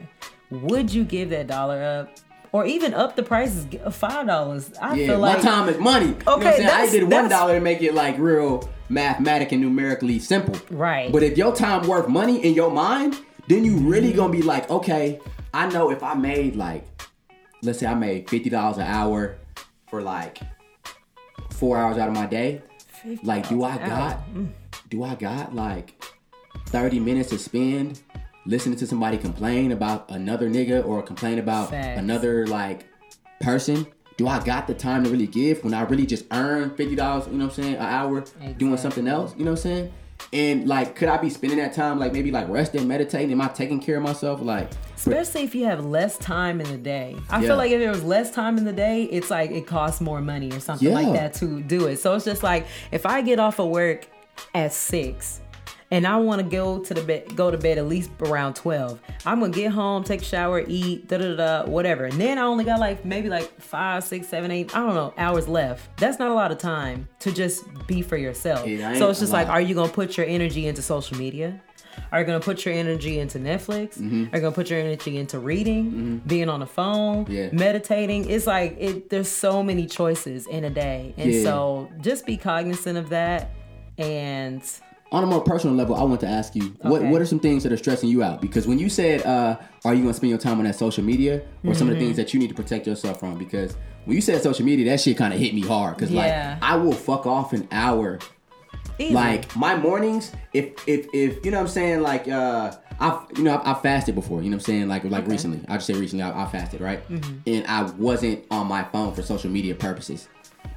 Would 0.49 0.91
you 0.91 1.03
give 1.03 1.29
that 1.29 1.45
dollar 1.47 1.83
up? 1.83 2.17
Or 2.51 2.65
even 2.65 2.93
up 2.93 3.15
the 3.15 3.23
prices 3.23 3.65
of 3.65 3.87
uh, 3.87 3.89
five 3.91 4.25
dollars. 4.25 4.71
I 4.81 4.95
Yeah, 4.95 5.07
feel 5.07 5.19
like 5.19 5.37
my 5.37 5.43
time 5.43 5.69
is 5.69 5.77
money. 5.77 6.07
you 6.07 6.13
know 6.13 6.35
Okay, 6.37 6.47
I'm 6.47 6.55
saying? 6.55 6.69
I 6.69 6.89
did 6.89 7.11
one 7.11 7.29
to 7.29 7.59
make 7.59 7.81
it 7.81 7.93
like 7.93 8.17
real 8.17 8.67
mathematic 8.89 9.51
and 9.51 9.61
numerically 9.61 10.19
simple. 10.19 10.55
Right. 10.71 11.11
But 11.11 11.21
if 11.21 11.37
your 11.37 11.53
time 11.53 11.87
worth 11.87 12.07
money 12.07 12.43
in 12.43 12.53
your 12.53 12.71
mind, 12.71 13.19
then 13.47 13.65
you 13.65 13.77
really 13.77 14.09
mm-hmm. 14.09 14.17
gonna 14.17 14.31
be 14.31 14.41
like, 14.41 14.69
okay, 14.71 15.19
I 15.53 15.67
know 15.67 15.91
if 15.91 16.01
I 16.01 16.15
made 16.15 16.55
like, 16.55 16.85
let's 17.61 17.79
say 17.79 17.87
I 17.87 17.93
made 17.93 18.29
fifty 18.29 18.49
dollars 18.49 18.77
an 18.77 18.87
hour 18.87 19.35
for 19.87 20.01
like 20.01 20.39
four 21.51 21.77
hours 21.77 21.97
out 21.97 22.07
of 22.07 22.13
my 22.13 22.25
day. 22.25 22.61
Like, 23.23 23.47
do 23.49 23.63
I 23.63 23.77
got, 23.77 24.19
do 24.89 25.03
I 25.03 25.15
got 25.15 25.53
like 25.53 26.01
thirty 26.67 26.99
minutes 26.99 27.29
to 27.29 27.37
spend 27.37 28.01
listening 28.45 28.77
to 28.77 28.87
somebody 28.87 29.17
complain 29.17 29.71
about 29.71 30.09
another 30.09 30.49
nigga 30.49 30.85
or 30.85 31.01
complain 31.01 31.39
about 31.39 31.69
Facts. 31.69 31.99
another 31.99 32.47
like 32.47 32.87
person? 33.41 33.85
Do 34.17 34.27
I 34.27 34.43
got 34.43 34.65
the 34.65 34.73
time 34.73 35.03
to 35.03 35.09
really 35.09 35.27
give 35.27 35.63
when 35.63 35.73
I 35.73 35.81
really 35.81 36.05
just 36.05 36.25
earn 36.31 36.71
fifty 36.75 36.95
dollars? 36.95 37.27
You 37.27 37.33
know 37.33 37.45
what 37.45 37.57
I'm 37.57 37.63
saying, 37.63 37.75
an 37.75 37.81
hour 37.81 38.23
doing 38.57 38.77
something 38.77 39.07
else? 39.07 39.35
You 39.37 39.45
know 39.45 39.51
what 39.51 39.59
I'm 39.59 39.63
saying? 39.63 39.93
And 40.33 40.67
like, 40.67 40.95
could 40.95 41.07
I 41.07 41.17
be 41.17 41.29
spending 41.29 41.59
that 41.59 41.73
time 41.73 41.99
like 41.99 42.11
maybe 42.13 42.31
like 42.31 42.49
resting, 42.49 42.87
meditating? 42.87 43.31
Am 43.31 43.41
I 43.41 43.47
taking 43.47 43.79
care 43.79 43.97
of 43.97 44.03
myself? 44.03 44.41
Like, 44.41 44.69
Especially 44.95 45.43
if 45.43 45.53
you 45.53 45.65
have 45.65 45.85
less 45.85 46.17
time 46.17 46.59
in 46.59 46.67
the 46.69 46.77
day. 46.77 47.15
I 47.29 47.39
Yeah. 47.41 47.47
feel 47.49 47.57
like 47.57 47.71
if 47.71 47.79
there 47.79 47.91
was 47.91 48.03
less 48.03 48.31
time 48.31 48.57
in 48.57 48.65
the 48.65 48.73
day, 48.73 49.03
it's 49.03 49.29
like 49.29 49.51
it 49.51 49.67
costs 49.67 50.01
more 50.01 50.21
money 50.21 50.51
or 50.51 50.59
something 50.59 50.91
like 50.91 51.13
that 51.13 51.33
to 51.35 51.61
do 51.61 51.85
it. 51.87 51.97
So 51.99 52.15
it's 52.15 52.25
just 52.25 52.43
like 52.43 52.65
if 52.91 53.05
I 53.05 53.21
get 53.21 53.39
off 53.39 53.59
of 53.59 53.69
work 53.69 54.07
at 54.53 54.73
six 54.73 55.39
and 55.91 56.05
I 56.07 56.17
want 56.17 56.41
to 56.41 56.47
go 56.47 56.79
to 56.79 56.93
the 56.93 57.01
bed, 57.01 57.35
go 57.35 57.51
to 57.51 57.57
bed 57.57 57.77
at 57.77 57.87
least 57.87 58.09
around 58.21 58.55
twelve. 58.55 58.99
I'm 59.25 59.39
gonna 59.39 59.51
get 59.53 59.71
home, 59.71 60.03
take 60.03 60.21
a 60.21 60.25
shower, 60.25 60.63
eat, 60.67 61.07
da 61.07 61.17
da 61.17 61.35
da, 61.35 61.65
whatever. 61.69 62.05
And 62.05 62.19
then 62.19 62.37
I 62.37 62.43
only 62.43 62.63
got 62.63 62.79
like 62.79 63.05
maybe 63.05 63.29
like 63.29 63.59
five, 63.61 64.03
six, 64.03 64.27
seven, 64.27 64.51
eight, 64.51 64.75
I 64.75 64.79
don't 64.79 64.95
know, 64.95 65.13
hours 65.17 65.47
left. 65.47 65.95
That's 65.97 66.19
not 66.19 66.29
a 66.29 66.33
lot 66.33 66.51
of 66.51 66.57
time 66.57 67.07
to 67.19 67.31
just 67.31 67.63
be 67.87 68.01
for 68.01 68.17
yourself. 68.17 68.65
It 68.67 68.97
So 68.97 69.09
it's 69.09 69.19
just 69.19 69.31
like, 69.33 69.47
are 69.47 69.61
you 69.61 69.75
gonna 69.75 69.91
put 69.91 70.17
your 70.17 70.25
energy 70.25 70.67
into 70.67 70.81
social 70.81 71.17
media? 71.17 71.61
Are 72.11 72.19
you 72.19 72.25
gonna 72.25 72.41
put 72.41 72.65
your 72.65 72.73
energy 72.73 73.19
into 73.19 73.39
Netflix? 73.39 73.97
Mm-hmm. 73.97 74.25
Are 74.33 74.37
you 74.37 74.41
gonna 74.41 74.51
put 74.51 74.69
your 74.69 74.79
energy 74.79 75.17
into 75.17 75.39
reading, 75.39 76.21
being 76.27 76.49
on 76.49 76.59
the 76.59 76.65
phone, 76.65 77.25
Yeah. 77.29 77.49
meditating? 77.53 78.29
It's 78.29 78.45
like 78.45 78.75
it. 78.79 79.09
There's 79.09 79.29
so 79.29 79.63
many 79.63 79.85
choices 79.85 80.45
in 80.45 80.65
a 80.65 80.69
day, 80.69 81.13
and 81.17 81.31
Yeah. 81.31 81.43
so 81.43 81.89
just 82.01 82.25
be 82.25 82.35
cognizant 82.37 82.97
of 82.97 83.09
that. 83.09 83.51
And 83.97 84.61
on 85.15 85.23
a 85.23 85.27
more 85.27 85.41
personal 85.41 85.75
level, 85.75 85.95
I 85.95 86.03
want 86.03 86.19
to 86.21 86.27
ask 86.27 86.55
you 86.55 86.75
what 86.81 87.01
Okay. 87.01 87.09
what 87.11 87.21
are 87.21 87.25
some 87.25 87.39
things 87.39 87.63
that 87.63 87.71
are 87.71 87.77
stressing 87.77 88.09
you 88.09 88.21
out? 88.21 88.41
Because 88.41 88.67
when 88.67 88.77
you 88.79 88.89
said, 88.89 89.25
uh, 89.25 89.57
"Are 89.85 89.93
you 89.93 90.01
going 90.01 90.13
to 90.13 90.17
spend 90.21 90.29
your 90.29 90.39
time 90.39 90.57
on 90.59 90.65
that 90.65 90.75
social 90.75 91.03
media?" 91.03 91.41
or 91.65 91.73
some 91.73 91.87
of 91.87 91.93
the 91.93 91.99
Mm-hmm. 91.99 92.05
things 92.05 92.17
that 92.17 92.33
you 92.33 92.39
need 92.39 92.49
to 92.49 92.53
protect 92.55 92.85
yourself 92.85 93.19
from? 93.19 93.37
Because 93.37 93.75
when 94.05 94.15
you 94.15 94.21
said 94.21 94.41
social 94.43 94.65
media, 94.65 94.85
that 94.91 94.99
shit 94.99 95.17
kind 95.17 95.33
of 95.33 95.39
hit 95.39 95.53
me 95.53 95.61
hard. 95.61 95.95
Because 95.95 96.11
Yeah. 96.11 96.57
like 96.59 96.63
I 96.71 96.75
will 96.75 96.91
fuck 96.93 97.25
off 97.25 97.53
an 97.53 97.67
hour 97.71 98.19
easy. 98.99 99.13
like 99.13 99.53
my 99.55 99.75
mornings 99.77 100.31
if 100.53 100.73
if 100.87 101.07
if 101.13 101.43
you 101.45 101.51
know 101.51 101.57
what 101.57 101.63
i'm 101.63 101.67
saying 101.67 102.01
like 102.01 102.27
uh 102.29 102.71
i 102.99 103.25
you 103.35 103.43
know 103.43 103.55
i, 103.57 103.71
I 103.71 103.73
fasted 103.73 104.15
before 104.15 104.41
you 104.41 104.49
know 104.49 104.55
what 104.55 104.61
i'm 104.63 104.65
saying 104.65 104.87
like 104.87 105.03
like 105.03 105.27
recently 105.27 105.59
i 105.67 105.73
just 105.75 105.87
say 105.87 105.93
recently 105.95 106.23
i, 106.23 106.43
I 106.43 106.47
fasted 106.47 106.79
right 106.79 107.05
Mm-hmm. 107.09 107.37
and 107.45 107.67
i 107.67 107.83
wasn't 107.97 108.45
on 108.51 108.67
my 108.67 108.83
phone 108.85 109.13
for 109.13 109.21
social 109.21 109.51
media 109.51 109.75
purposes 109.75 110.29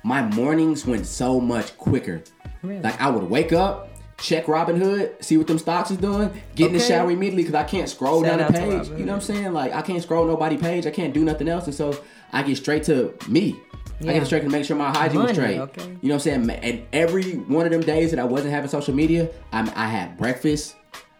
my 0.03 0.23
mornings 0.35 0.85
went 0.85 1.07
so 1.07 1.39
much 1.41 1.77
quicker 1.79 2.25
Really? 2.65 2.81
like 2.83 3.01
i 3.01 3.09
would 3.09 3.23
wake 3.31 3.53
up 3.53 3.88
check 4.19 4.47
Robinhood, 4.47 5.23
see 5.23 5.37
what 5.37 5.47
them 5.47 5.59
stocks 5.59 5.91
is 5.91 5.97
doing, 5.97 6.31
get 6.55 6.69
in 6.69 6.73
the 6.73 6.81
shower 6.81 7.11
immediately 7.11 7.43
because 7.45 7.55
I 7.55 7.65
can't 7.65 7.89
scroll 7.89 8.23
Shout 8.25 8.39
down 8.39 8.53
the 8.53 8.59
page. 8.59 8.89
You 8.89 9.05
know 9.07 9.13
what 9.13 9.17
I'm 9.17 9.21
saying? 9.21 9.53
Like 9.53 9.73
I 9.73 9.83
can't 9.83 10.03
scroll 10.03 10.27
nobody 10.27 10.57
page. 10.57 10.87
I 10.87 10.91
can't 10.91 11.15
do 11.15 11.25
nothing 11.25 11.49
else, 11.49 11.67
and 11.67 11.75
so 11.75 12.03
I 12.33 12.43
get 12.43 12.57
straight 12.57 12.85
to 12.85 13.15
me. 13.29 13.59
I 14.01 14.13
get 14.13 14.27
straight 14.27 14.43
to 14.43 14.49
make 14.49 14.65
sure 14.65 14.77
my 14.77 14.91
hygiene 14.91 15.23
was 15.23 15.33
straight. 15.33 15.59
okay. 15.59 15.83
You 16.03 16.09
know 16.09 16.15
what 16.15 16.27
I'm 16.27 16.47
saying? 16.47 16.51
And 16.51 16.87
every 16.93 17.33
one 17.33 17.67
of 17.67 17.73
them 17.73 17.81
days 17.81 18.11
that 18.11 18.21
I 18.21 18.25
wasn't 18.25 18.53
having 18.53 18.71
social 18.71 18.95
media, 18.95 19.29
I, 19.53 19.61
I 19.75 19.87
had 19.89 20.17
breakfast. 20.17 20.77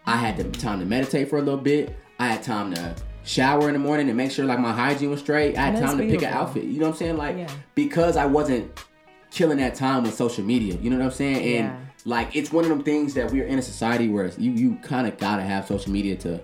I 0.07 0.17
had 0.17 0.37
the 0.37 0.45
time 0.45 0.79
to 0.79 0.87
meditate 0.87 1.29
for 1.29 1.39
a 1.39 1.43
little 1.43 1.61
bit. 1.61 1.97
I 2.21 2.29
had 2.29 2.43
time 2.45 2.73
to 2.75 2.95
shower 3.25 3.67
in 3.69 3.73
the 3.73 3.81
morning 3.81 4.09
and 4.09 4.17
make 4.17 4.31
sure 4.31 4.45
like 4.45 4.61
my 4.61 4.73
hygiene 4.73 5.11
was 5.11 5.21
straight. 5.21 5.57
I 5.59 5.67
had 5.67 5.77
That's 5.77 5.87
time 5.87 5.99
to 5.99 6.07
pick 6.07 6.23
an 6.23 6.33
outfit. 6.33 6.65
You 6.65 6.79
know 6.79 6.87
what 6.87 6.93
I'm 6.93 6.99
saying? 6.99 7.17
Like 7.17 7.37
Yeah. 7.37 7.51
because 7.75 8.17
I 8.17 8.27
wasn't 8.27 8.71
killing 9.31 9.59
that 9.59 9.75
time 9.75 10.05
with 10.05 10.15
social 10.15 10.45
media. 10.45 10.79
You 10.81 10.89
know 10.91 10.99
what 10.99 11.05
I'm 11.07 11.11
saying? 11.11 11.37
And 11.37 11.67
Yeah. 11.67 11.77
Like 12.05 12.35
it's 12.35 12.53
one 12.53 12.65
of 12.65 12.71
them 12.71 12.83
things 12.83 13.15
that 13.15 13.31
we're 13.31 13.47
in 13.47 13.59
a 13.59 13.63
society 13.63 14.09
where 14.09 14.29
you 14.39 14.51
you 14.53 14.77
kind 14.83 15.07
of 15.07 15.19
gotta 15.19 15.43
have 15.43 15.67
social 15.67 15.93
media 15.93 16.17
to 16.17 16.41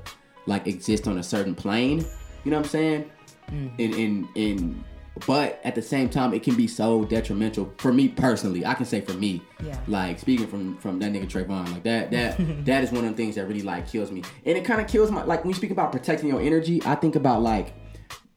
like 0.47 0.67
exist 0.67 1.07
on 1.09 1.19
a 1.19 1.23
certain 1.23 1.55
plane. 1.55 2.05
You 2.45 2.51
know 2.51 2.59
what 2.59 2.67
I'm 2.67 2.71
saying? 2.71 3.11
Mm. 3.51 3.71
And 3.79 3.95
and 3.95 4.29
and 4.37 4.85
but 5.27 5.61
at 5.63 5.77
the 5.77 5.83
same 5.83 6.09
time, 6.09 6.35
it 6.35 6.43
can 6.43 6.57
be 6.57 6.67
so 6.67 7.05
detrimental 7.05 7.73
for 7.79 7.93
me 7.93 8.09
personally. 8.09 8.67
I 8.67 8.75
can 8.75 8.85
say 8.85 9.01
for 9.01 9.13
me, 9.15 9.41
Yeah. 9.65 9.79
like 9.87 10.19
speaking 10.19 10.49
from 10.49 10.77
from 10.79 10.99
that 10.99 11.13
nigga 11.13 11.31
Trayvon, 11.31 11.71
like 11.73 11.85
that 11.85 12.11
that 12.11 12.37
that 12.67 12.83
is 12.85 12.91
one 12.91 13.05
of 13.05 13.11
the 13.13 13.17
things 13.17 13.37
that 13.37 13.47
really 13.47 13.63
like 13.63 13.89
kills 13.89 14.11
me, 14.11 14.23
and 14.45 14.59
it 14.59 14.65
kind 14.65 14.81
of 14.81 14.89
kills 14.89 15.11
my 15.11 15.23
like 15.23 15.45
when 15.45 15.51
you 15.51 15.55
speak 15.55 15.71
about 15.71 15.93
protecting 15.93 16.29
your 16.29 16.41
energy. 16.41 16.83
I 16.85 16.97
think 16.97 17.15
about 17.17 17.43
like 17.43 17.75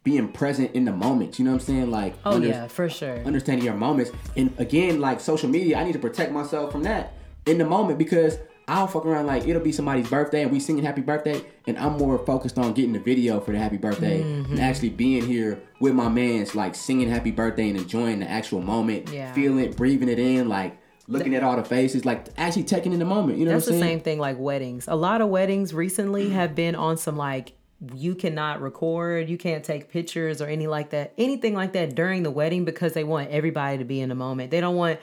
being 0.07 0.27
present 0.29 0.69
in 0.73 0.85
the 0.85 0.91
moment. 0.93 1.37
You 1.37 1.43
know 1.45 1.51
what 1.51 1.61
I'm 1.61 1.65
saying? 1.67 1.91
Like 1.91 2.13
oh 2.25 2.35
under- 2.35 2.47
yeah, 2.47 2.67
for 2.67 2.87
sure. 2.89 3.17
understanding 3.25 3.65
your 3.65 3.75
moments. 3.75 4.11
And 4.37 4.53
again, 4.57 5.01
like 5.01 5.19
social 5.19 5.49
media, 5.49 5.77
I 5.77 5.83
need 5.83 5.93
to 5.93 5.99
protect 5.99 6.31
myself 6.31 6.71
from 6.71 6.83
that 6.83 7.11
in 7.45 7.57
the 7.57 7.65
moment 7.65 7.97
because 7.99 8.37
I'll 8.69 8.87
fuck 8.87 9.05
around 9.05 9.25
like 9.27 9.45
it'll 9.47 9.61
be 9.61 9.71
somebody's 9.73 10.09
birthday 10.09 10.43
and 10.43 10.51
we 10.51 10.59
singing 10.61 10.83
happy 10.85 11.01
birthday, 11.01 11.41
and 11.67 11.77
I'm 11.77 11.97
more 11.97 12.17
focused 12.19 12.57
on 12.57 12.71
getting 12.73 12.93
the 12.93 12.99
video 12.99 13.39
for 13.41 13.51
the 13.51 13.59
happy 13.59 13.77
birthday 13.77 14.21
Mm-hmm. 14.23 14.51
and 14.53 14.59
actually 14.61 14.89
being 14.89 15.25
here 15.25 15.61
with 15.81 15.93
my 15.93 16.07
mans, 16.09 16.55
like 16.55 16.73
singing 16.75 17.09
happy 17.09 17.31
birthday 17.31 17.69
and 17.69 17.77
enjoying 17.77 18.19
the 18.19 18.29
actual 18.29 18.61
moment, 18.61 19.09
Yeah. 19.09 19.33
feeling 19.33 19.59
it, 19.65 19.75
breathing 19.75 20.07
it 20.09 20.19
in, 20.19 20.47
like 20.47 20.77
looking 21.09 21.35
at 21.35 21.43
all 21.43 21.55
the 21.55 21.63
faces, 21.63 22.03
like 22.05 22.27
actually 22.37 22.63
taking 22.63 22.91
in 22.93 22.99
the 22.99 23.05
moment. 23.05 23.37
You 23.39 23.45
know 23.45 23.51
That's 23.51 23.65
what 23.67 23.71
the 23.73 23.77
I'm 23.77 23.83
saying? 23.83 23.97
same 23.99 24.03
thing 24.03 24.19
like 24.19 24.37
weddings. 24.39 24.87
A 24.89 24.95
lot 24.95 25.19
of 25.21 25.29
weddings 25.29 25.73
recently 25.73 26.29
have 26.29 26.53
been 26.53 26.75
on 26.75 26.97
some 26.97 27.15
like 27.15 27.53
you 27.93 28.15
cannot 28.15 28.61
record, 28.61 29.29
you 29.29 29.37
can't 29.37 29.63
take 29.63 29.89
pictures 29.89 30.41
or 30.41 30.47
any 30.47 30.67
like 30.67 30.89
that, 30.91 31.13
anything 31.17 31.53
like 31.53 31.73
that 31.73 31.93
during 31.95 32.23
the 32.23 32.31
wedding 32.31 32.65
because 32.65 32.93
they 32.93 33.03
want 33.03 33.29
everybody 33.29 33.77
to 33.77 33.85
be 33.85 34.01
in 34.01 34.09
the 34.09 34.15
moment. 34.15 34.51
They 34.51 34.61
don't 34.61 34.75
want 34.75 34.99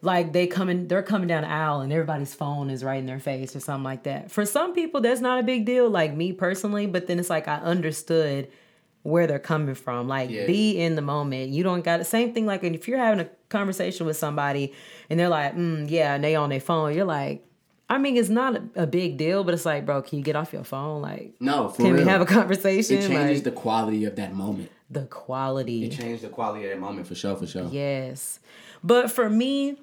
like 0.00 0.32
they 0.32 0.46
coming 0.46 0.86
they're 0.88 1.02
coming 1.02 1.28
down 1.28 1.42
the 1.42 1.48
aisle 1.50 1.80
and 1.80 1.92
everybody's 1.92 2.34
phone 2.34 2.68
is 2.68 2.84
right 2.84 2.98
in 2.98 3.06
their 3.06 3.18
face 3.20 3.54
or 3.54 3.60
something 3.60 3.84
like 3.84 4.04
that. 4.04 4.30
For 4.30 4.46
some 4.46 4.74
people 4.74 5.00
that's 5.00 5.20
not 5.20 5.38
a 5.38 5.42
big 5.42 5.66
deal 5.66 5.88
like 5.90 6.14
me 6.14 6.32
personally, 6.32 6.86
but 6.86 7.06
then 7.06 7.18
it's 7.18 7.30
like 7.30 7.46
I 7.48 7.56
understood 7.56 8.48
where 9.02 9.26
they're 9.26 9.38
coming 9.38 9.74
from. 9.74 10.08
Like 10.08 10.30
Yeah. 10.30 10.46
be 10.46 10.78
in 10.78 10.94
the 10.94 11.02
moment. 11.02 11.50
You 11.50 11.62
don't 11.62 11.84
got 11.84 11.98
the 11.98 12.04
same 12.06 12.32
thing 12.32 12.46
like 12.46 12.64
if 12.64 12.88
you're 12.88 12.98
having 12.98 13.20
a 13.20 13.28
conversation 13.50 14.06
with 14.06 14.16
somebody 14.16 14.72
and 15.10 15.20
they're 15.20 15.28
like, 15.28 15.54
mm, 15.54 15.90
yeah, 15.90 16.14
and 16.14 16.24
they 16.24 16.34
on 16.34 16.48
their 16.48 16.60
phone, 16.60 16.94
you're 16.94 17.04
like, 17.04 17.44
I 17.88 17.98
mean, 17.98 18.16
it's 18.16 18.28
not 18.30 18.56
a, 18.56 18.62
a 18.84 18.86
big 18.86 19.16
deal, 19.18 19.44
but 19.44 19.52
it's 19.54 19.66
like, 19.66 19.84
bro, 19.84 20.00
can 20.02 20.18
you 20.18 20.24
get 20.24 20.36
off 20.36 20.52
your 20.52 20.64
phone? 20.64 21.02
Like, 21.02 21.34
No, 21.40 21.68
can 21.68 21.84
real. 21.92 21.94
we 21.96 22.08
have 22.10 22.20
a 22.22 22.26
conversation? 22.26 22.96
It 22.98 23.08
changes 23.08 23.38
like 23.38 23.44
the 23.44 23.50
quality 23.60 24.04
of 24.06 24.16
that 24.16 24.34
moment. 24.34 24.70
the 24.90 25.04
quality. 25.06 25.84
It 25.84 25.92
changed 25.92 26.22
the 26.22 26.28
quality 26.28 26.64
of 26.64 26.70
that 26.70 26.80
moment 26.80 27.06
for 27.06 27.14
sure, 27.14 27.36
for 27.36 27.46
sure. 27.46 27.68
Yes. 27.70 28.40
But 28.82 29.10
for 29.10 29.28
me, 29.28 29.76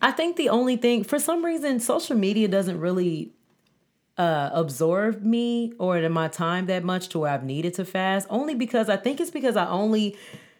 I 0.00 0.12
think 0.12 0.36
the 0.36 0.48
only 0.50 0.76
thing, 0.76 1.04
for 1.04 1.18
some 1.18 1.44
reason, 1.44 1.80
social 1.80 2.16
media 2.16 2.46
doesn't 2.48 2.78
really 2.78 3.32
uh, 4.18 4.50
absorb 4.52 5.22
me 5.22 5.72
or 5.78 5.98
in 5.98 6.12
my 6.12 6.28
time 6.28 6.66
that 6.66 6.84
much 6.84 7.08
to 7.10 7.18
where 7.18 7.32
I've 7.32 7.44
needed 7.44 7.74
to 7.74 7.84
fast. 7.84 8.26
Only 8.30 8.54
because 8.54 8.88
I 8.88 8.96
think 8.96 9.20
it's 9.20 9.30
because 9.30 9.56
I 9.56 9.68
only 9.68 10.16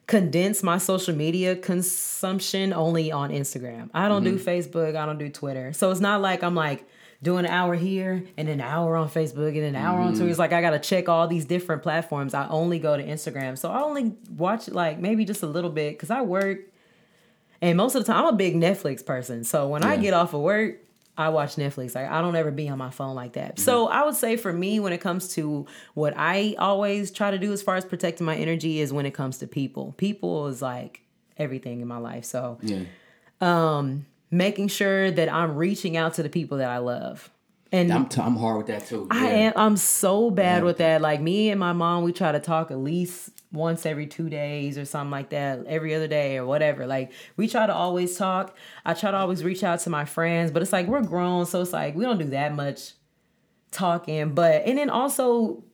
condense 0.07 0.62
my 0.62 0.79
social 0.79 1.14
media 1.14 1.57
consumption 1.57 2.73
only 2.73 3.11
on 3.11 3.31
Instagram. 3.31 3.90
I 3.92 4.09
don't 4.09 4.25
do 4.25 4.37
mm-hmm. 4.37 4.48
Facebook, 4.48 4.96
I 4.96 5.07
don't 5.07 5.19
do 5.19 5.29
Twitter. 5.29 5.73
So 5.73 5.90
it's 5.90 6.00
not 6.00 6.21
like 6.21 6.42
I'm 6.42 6.54
like, 6.54 6.87
Doing 7.23 7.46
an 7.46 7.50
hour 7.50 7.75
here 7.75 8.25
and 8.37 8.46
an 8.46 8.61
hour 8.61 8.94
on 8.94 9.09
Facebook 9.09 9.48
and 9.48 9.65
an 9.65 9.75
hour 9.75 10.00
on 10.00 10.11
Twitter. 10.11 10.27
It's 10.27 10.33
mm-hmm. 10.33 10.40
like 10.42 10.52
I 10.52 10.61
gotta 10.61 10.79
check 10.79 11.09
all 11.09 11.27
these 11.27 11.46
different 11.46 11.83
platforms. 11.83 12.35
I 12.35 12.46
only 12.48 12.79
go 12.79 12.94
to 12.94 13.02
Instagram. 13.02 13.57
So 13.57 13.71
I 13.71 13.81
only 13.81 14.15
watch 14.37 14.69
like 14.69 14.98
maybe 14.98 15.25
just 15.25 15.42
a 15.42 15.46
little 15.46 15.71
bit 15.71 15.94
because 15.94 16.11
I 16.11 16.21
work 16.21 16.59
and 17.61 17.77
most 17.77 17.94
of 17.94 18.04
the 18.04 18.13
time, 18.13 18.25
I'm 18.25 18.35
a 18.35 18.37
big 18.37 18.54
Netflix 18.54 19.04
person. 19.04 19.44
So 19.44 19.69
when 19.69 19.83
I 19.83 19.96
get 19.96 20.13
off 20.13 20.35
of 20.35 20.40
work, 20.40 20.77
I 21.19 21.31
watch 21.31 21.56
Netflix. 21.56 21.94
Like 21.94 22.10
I 22.10 22.21
don't 22.21 22.37
ever 22.37 22.50
be 22.50 22.69
on 22.69 22.79
my 22.79 22.90
phone 22.90 23.14
like 23.14 23.33
that. 23.35 23.58
So 23.58 23.88
I 23.88 24.04
would 24.04 24.14
say 24.17 24.37
for 24.37 24.52
me, 24.52 24.81
when 24.81 24.92
it 24.92 25.00
comes 25.00 25.29
to 25.35 25.67
what 25.94 26.12
I 26.17 26.54
always 26.58 27.10
try 27.10 27.31
to 27.31 27.38
do 27.38 27.52
as 27.52 27.62
far 27.62 27.77
as 27.77 27.85
protecting 27.85 28.27
my 28.27 28.37
energy, 28.37 28.81
is 28.81 28.92
when 28.92 29.06
it 29.06 29.12
comes 29.14 29.38
to 29.38 29.46
people. 29.46 29.94
People 29.96 30.46
is 30.48 30.60
like 30.60 31.00
everything 31.38 31.81
in 31.81 31.88
my 31.88 31.98
life. 31.98 32.25
So 32.25 32.58
Yeah. 32.62 32.81
um 33.40 34.06
making 34.31 34.69
sure 34.69 35.10
that 35.10 35.33
I'm 35.33 35.54
reaching 35.56 35.96
out 35.96 36.14
to 36.14 36.23
the 36.23 36.29
people 36.29 36.58
that 36.58 36.69
I 36.71 36.79
love. 36.79 37.31
And 37.73 37.92
I'm, 37.92 38.06
t- 38.06 38.21
I'm 38.21 38.37
hard 38.37 38.58
with 38.58 38.67
that 38.69 38.87
too. 38.87 39.06
I 39.10 39.29
Yeah. 39.29 39.35
am 39.37 39.52
I'm 39.56 39.77
so 39.77 40.31
bad 40.31 40.64
with 40.64 40.79
that. 40.79 41.00
Like 41.00 41.21
me 41.21 41.50
and 41.50 41.58
my 41.60 41.73
mom, 41.73 42.04
we 42.04 42.12
try 42.12 42.33
to 42.33 42.40
talk 42.40 42.71
at 42.71 42.79
least 42.79 43.31
once 43.53 43.87
every 43.87 44.07
two 44.07 44.29
days 44.29 44.77
or 44.77 44.85
something 44.85 45.11
like 45.11 45.31
that, 45.31 45.65
every 45.67 45.94
other 45.94 46.09
day 46.09 46.37
or 46.37 46.47
whatever. 46.47 46.87
Like 46.87 47.13
we 47.37 47.49
try 47.49 47.67
to 47.67 47.75
always 47.75 48.17
talk. 48.17 48.57
I 48.85 48.94
try 48.94 49.11
to 49.11 49.17
always 49.17 49.44
reach 49.44 49.65
out 49.65 49.81
to 49.81 49.90
my 49.90 50.05
friends, 50.05 50.51
but 50.51 50.63
it's 50.63 50.73
like 50.73 50.87
we're 50.87 51.03
grown, 51.03 51.47
so 51.47 51.61
it's 51.63 51.73
like 51.73 51.94
we 51.94 52.05
don't 52.05 52.19
do 52.19 52.31
that 52.31 52.55
much 52.55 52.92
talking. 53.71 54.35
But 54.35 54.63
and 54.67 54.79
then 54.79 54.90
also 54.90 55.65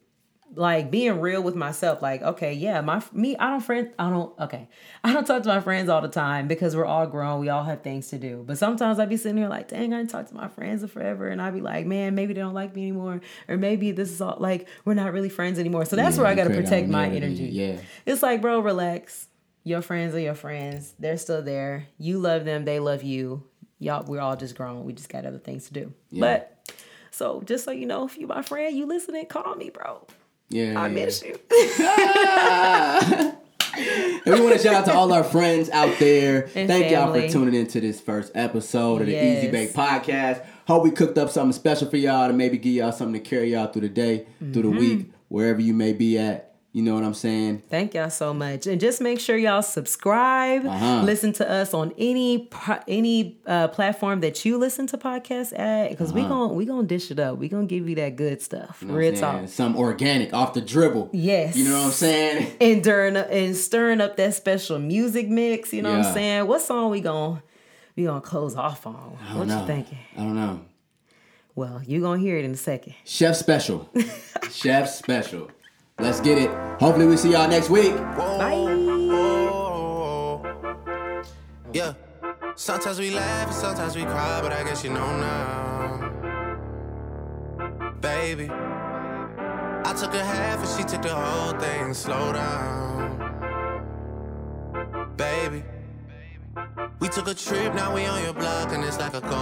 like 0.54 0.90
being 0.90 1.18
real 1.20 1.42
with 1.42 1.54
myself 1.54 2.02
like 2.02 2.20
okay 2.20 2.52
yeah 2.52 2.80
my 2.82 3.02
me 3.12 3.34
i 3.38 3.48
don't 3.48 3.62
friend 3.62 3.90
i 3.98 4.10
don't 4.10 4.38
okay. 4.38 4.68
I 5.04 5.12
don't 5.12 5.26
talk 5.26 5.42
to 5.44 5.48
my 5.48 5.60
friends 5.60 5.88
all 5.88 6.00
the 6.02 6.08
time 6.08 6.46
because 6.46 6.76
we're 6.76 6.84
all 6.84 7.06
grown 7.06 7.40
we 7.40 7.48
all 7.48 7.64
have 7.64 7.82
things 7.82 8.08
to 8.08 8.18
do. 8.18 8.44
But 8.46 8.58
sometimes 8.58 8.98
i'd 8.98 9.08
be 9.08 9.16
sitting 9.16 9.38
here 9.38 9.48
like 9.48 9.68
dang 9.68 9.92
i 9.94 9.96
didn't 9.96 10.10
talk 10.10 10.28
to 10.28 10.34
my 10.34 10.48
friends 10.48 10.82
in 10.82 10.88
forever. 10.88 11.28
And 11.28 11.40
i'd 11.40 11.54
be 11.54 11.60
like 11.62 11.86
man 11.86 12.14
maybe 12.14 12.34
they 12.34 12.40
don't 12.40 12.52
like 12.54 12.74
me 12.76 12.82
anymore. 12.82 13.20
Or 13.48 13.56
maybe 13.56 13.92
this 13.92 14.10
is 14.10 14.20
all 14.20 14.36
like 14.38 14.68
we're 14.84 14.94
not 14.94 15.12
really 15.12 15.30
friends 15.30 15.58
anymore. 15.58 15.86
So 15.86 15.96
that's 15.96 16.16
Yeah, 16.16 16.22
where 16.22 16.30
i 16.30 16.34
gotta 16.34 16.50
protect 16.50 16.88
my 16.88 17.08
energy. 17.08 17.44
yeah. 17.44 17.78
it's 18.06 18.22
like 18.22 18.40
bro 18.42 18.60
relax. 18.60 19.28
Your 19.64 19.80
friends 19.80 20.14
are 20.14 20.20
your 20.20 20.34
friends. 20.34 20.92
They're 20.98 21.16
still 21.18 21.40
there. 21.42 21.86
You 21.98 22.18
love 22.18 22.44
them 22.44 22.64
they 22.64 22.78
love 22.78 23.02
you. 23.02 23.42
Y'all 23.78 24.04
we're 24.06 24.20
all 24.20 24.36
just 24.36 24.54
grown. 24.54 24.84
We 24.84 24.92
just 24.92 25.08
got 25.08 25.24
other 25.24 25.38
things 25.38 25.66
to 25.68 25.72
do. 25.72 25.92
But 26.12 26.70
so 27.10 27.42
just 27.46 27.64
so 27.64 27.70
you 27.70 27.86
know 27.86 28.04
if 28.06 28.18
you 28.18 28.26
my 28.26 28.42
friend 28.42 28.76
you 28.76 28.86
listening 28.86 29.26
call 29.26 29.54
me 29.56 29.70
bro 29.70 30.06
Yeah. 30.52 30.80
I 30.80 30.88
miss 30.88 31.22
you. 31.22 31.38
And 34.24 34.34
we 34.34 34.40
want 34.42 34.54
to 34.54 34.62
shout 34.62 34.74
out 34.74 34.84
to 34.84 34.92
all 34.92 35.12
our 35.14 35.24
friends 35.24 35.68
out 35.70 35.98
there. 35.98 36.44
And 36.54 36.68
Thank 36.68 36.92
y'all 36.92 37.12
for 37.12 37.26
tuning 37.28 37.54
into 37.54 37.80
this 37.80 38.00
first 38.00 38.30
episode 38.34 39.00
of 39.00 39.06
the 39.06 39.12
Yes. 39.14 39.38
Easy 39.44 39.50
Bake 39.50 39.72
Podcast. 39.72 40.44
Hope 40.68 40.84
we 40.84 40.90
cooked 40.90 41.16
up 41.18 41.30
something 41.30 41.52
special 41.54 41.88
for 41.90 41.96
y'all 41.96 42.28
to 42.28 42.34
maybe 42.34 42.58
give 42.58 42.74
y'all 42.74 42.92
something 42.92 43.20
to 43.20 43.28
carry 43.28 43.52
y'all 43.52 43.66
through 43.72 43.82
the 43.82 43.88
day, 43.88 44.26
through 44.38 44.50
the 44.62 44.68
Mm-hmm. 44.68 44.78
week, 44.78 45.10
wherever 45.28 45.60
you 45.60 45.72
may 45.74 45.92
be 45.94 46.18
at. 46.18 46.51
You 46.74 46.80
know 46.82 46.94
what 46.94 47.04
I'm 47.04 47.12
saying? 47.12 47.64
Thank 47.68 47.92
y'all 47.92 48.08
so 48.08 48.32
much, 48.32 48.66
and 48.66 48.80
just 48.80 49.02
make 49.02 49.20
sure 49.20 49.36
y'all 49.36 49.60
subscribe. 49.60 50.64
Uh-huh. 50.64 51.02
Listen 51.04 51.34
to 51.34 51.46
us 51.50 51.74
on 51.74 51.92
any 51.98 52.48
any 52.88 53.38
uh, 53.46 53.68
platform 53.68 54.20
that 54.20 54.42
you 54.46 54.56
listen 54.56 54.86
to 54.86 54.96
podcasts 54.96 55.52
at, 55.58 55.90
because 55.90 56.14
we 56.14 56.22
gon' 56.22 56.54
we 56.54 56.64
gonna 56.64 56.86
dish 56.86 57.10
it 57.10 57.18
up. 57.18 57.36
We 57.36 57.50
gonna 57.50 57.66
give 57.66 57.90
you 57.90 57.94
that 57.96 58.16
good 58.16 58.40
stuff. 58.40 58.82
Uh-huh. 58.82 58.86
You 58.86 58.88
know 58.92 58.94
Real 58.98 59.12
talk. 59.14 59.48
Some 59.48 59.76
organic, 59.76 60.32
off 60.32 60.54
the 60.54 60.62
dribble. 60.62 61.10
Yes. 61.12 61.56
You 61.56 61.68
know 61.68 61.78
what 61.78 61.86
I'm 61.86 61.90
saying? 61.92 62.56
And 62.58 62.82
during 62.82 63.16
and 63.16 63.54
stirring 63.54 64.00
up 64.00 64.16
that 64.16 64.32
special 64.34 64.78
music 64.78 65.28
mix. 65.28 65.74
You 65.74 65.82
know 65.82 65.90
what 65.94 66.06
I'm 66.06 66.14
saying? 66.14 66.46
What 66.46 66.62
song 66.62 66.90
we 66.90 67.02
gonna 67.02 67.42
we 67.96 68.04
gonna 68.04 68.22
close 68.22 68.56
off 68.56 68.86
on? 68.86 69.18
I 69.20 69.36
What 69.36 69.40
don't 69.46 69.48
you 69.48 69.54
know. 69.56 69.66
thinking? 69.66 69.98
I 70.16 70.20
don't 70.20 70.36
know. 70.36 70.60
Well, 71.54 71.82
you 71.86 72.00
gonna 72.00 72.18
hear 72.18 72.38
it 72.38 72.46
in 72.46 72.52
a 72.52 72.56
second. 72.56 72.94
Chef 73.04 73.36
Special. 73.36 73.90
Chef 74.50 74.88
Special. 74.88 75.50
Let's 75.98 76.20
get 76.20 76.38
it. 76.38 76.50
Hopefully 76.80 77.06
we 77.06 77.16
see 77.16 77.32
y'all 77.32 77.48
next 77.48 77.70
week. 77.70 77.94
Bye. 78.16 78.68
Yeah. 81.72 81.94
Sometimes 82.54 82.98
we 82.98 83.10
laugh 83.10 83.46
and 83.46 83.56
sometimes 83.56 83.96
we 83.96 84.02
cry, 84.02 84.40
but 84.42 84.52
I 84.52 84.62
guess 84.62 84.84
you 84.84 84.90
know 84.90 85.16
now. 85.18 86.10
Baby. 88.00 88.48
I 88.50 89.94
took 89.98 90.14
a 90.14 90.24
half 90.24 90.58
and 90.60 90.68
she 90.68 90.84
took 90.84 91.02
the 91.02 91.14
whole 91.14 91.58
thing. 91.58 91.94
Slow 91.94 92.32
down. 92.32 93.18
Baby. 95.16 95.64
We 97.00 97.08
took 97.08 97.26
a 97.26 97.34
trip, 97.34 97.74
now 97.74 97.92
we 97.94 98.06
on 98.06 98.22
your 98.22 98.32
block, 98.32 98.72
and 98.72 98.84
it's 98.84 98.98
like 98.98 99.14
a 99.14 99.20
ghost 99.20 99.41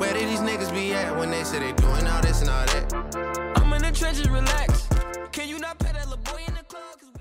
where 0.00 0.14
did 0.14 0.30
these 0.30 0.40
niggas 0.40 0.72
be 0.72 0.94
at 0.94 1.14
when 1.18 1.30
they 1.30 1.44
say 1.44 1.58
they 1.58 1.72
doing 1.72 2.06
all 2.06 2.22
this 2.22 2.40
and 2.40 2.48
all 2.48 2.64
that? 2.64 3.54
I'm 3.56 3.70
in 3.74 3.82
the 3.82 3.90
trenches, 3.90 4.30
relax. 4.30 4.88
Can 5.30 5.46
you 5.46 5.58
not 5.58 5.78
pet 5.78 5.92
that 5.92 6.08
little 6.08 6.24
boy 6.24 6.40
in 6.48 6.54
the 6.54 6.62
club? 6.62 7.19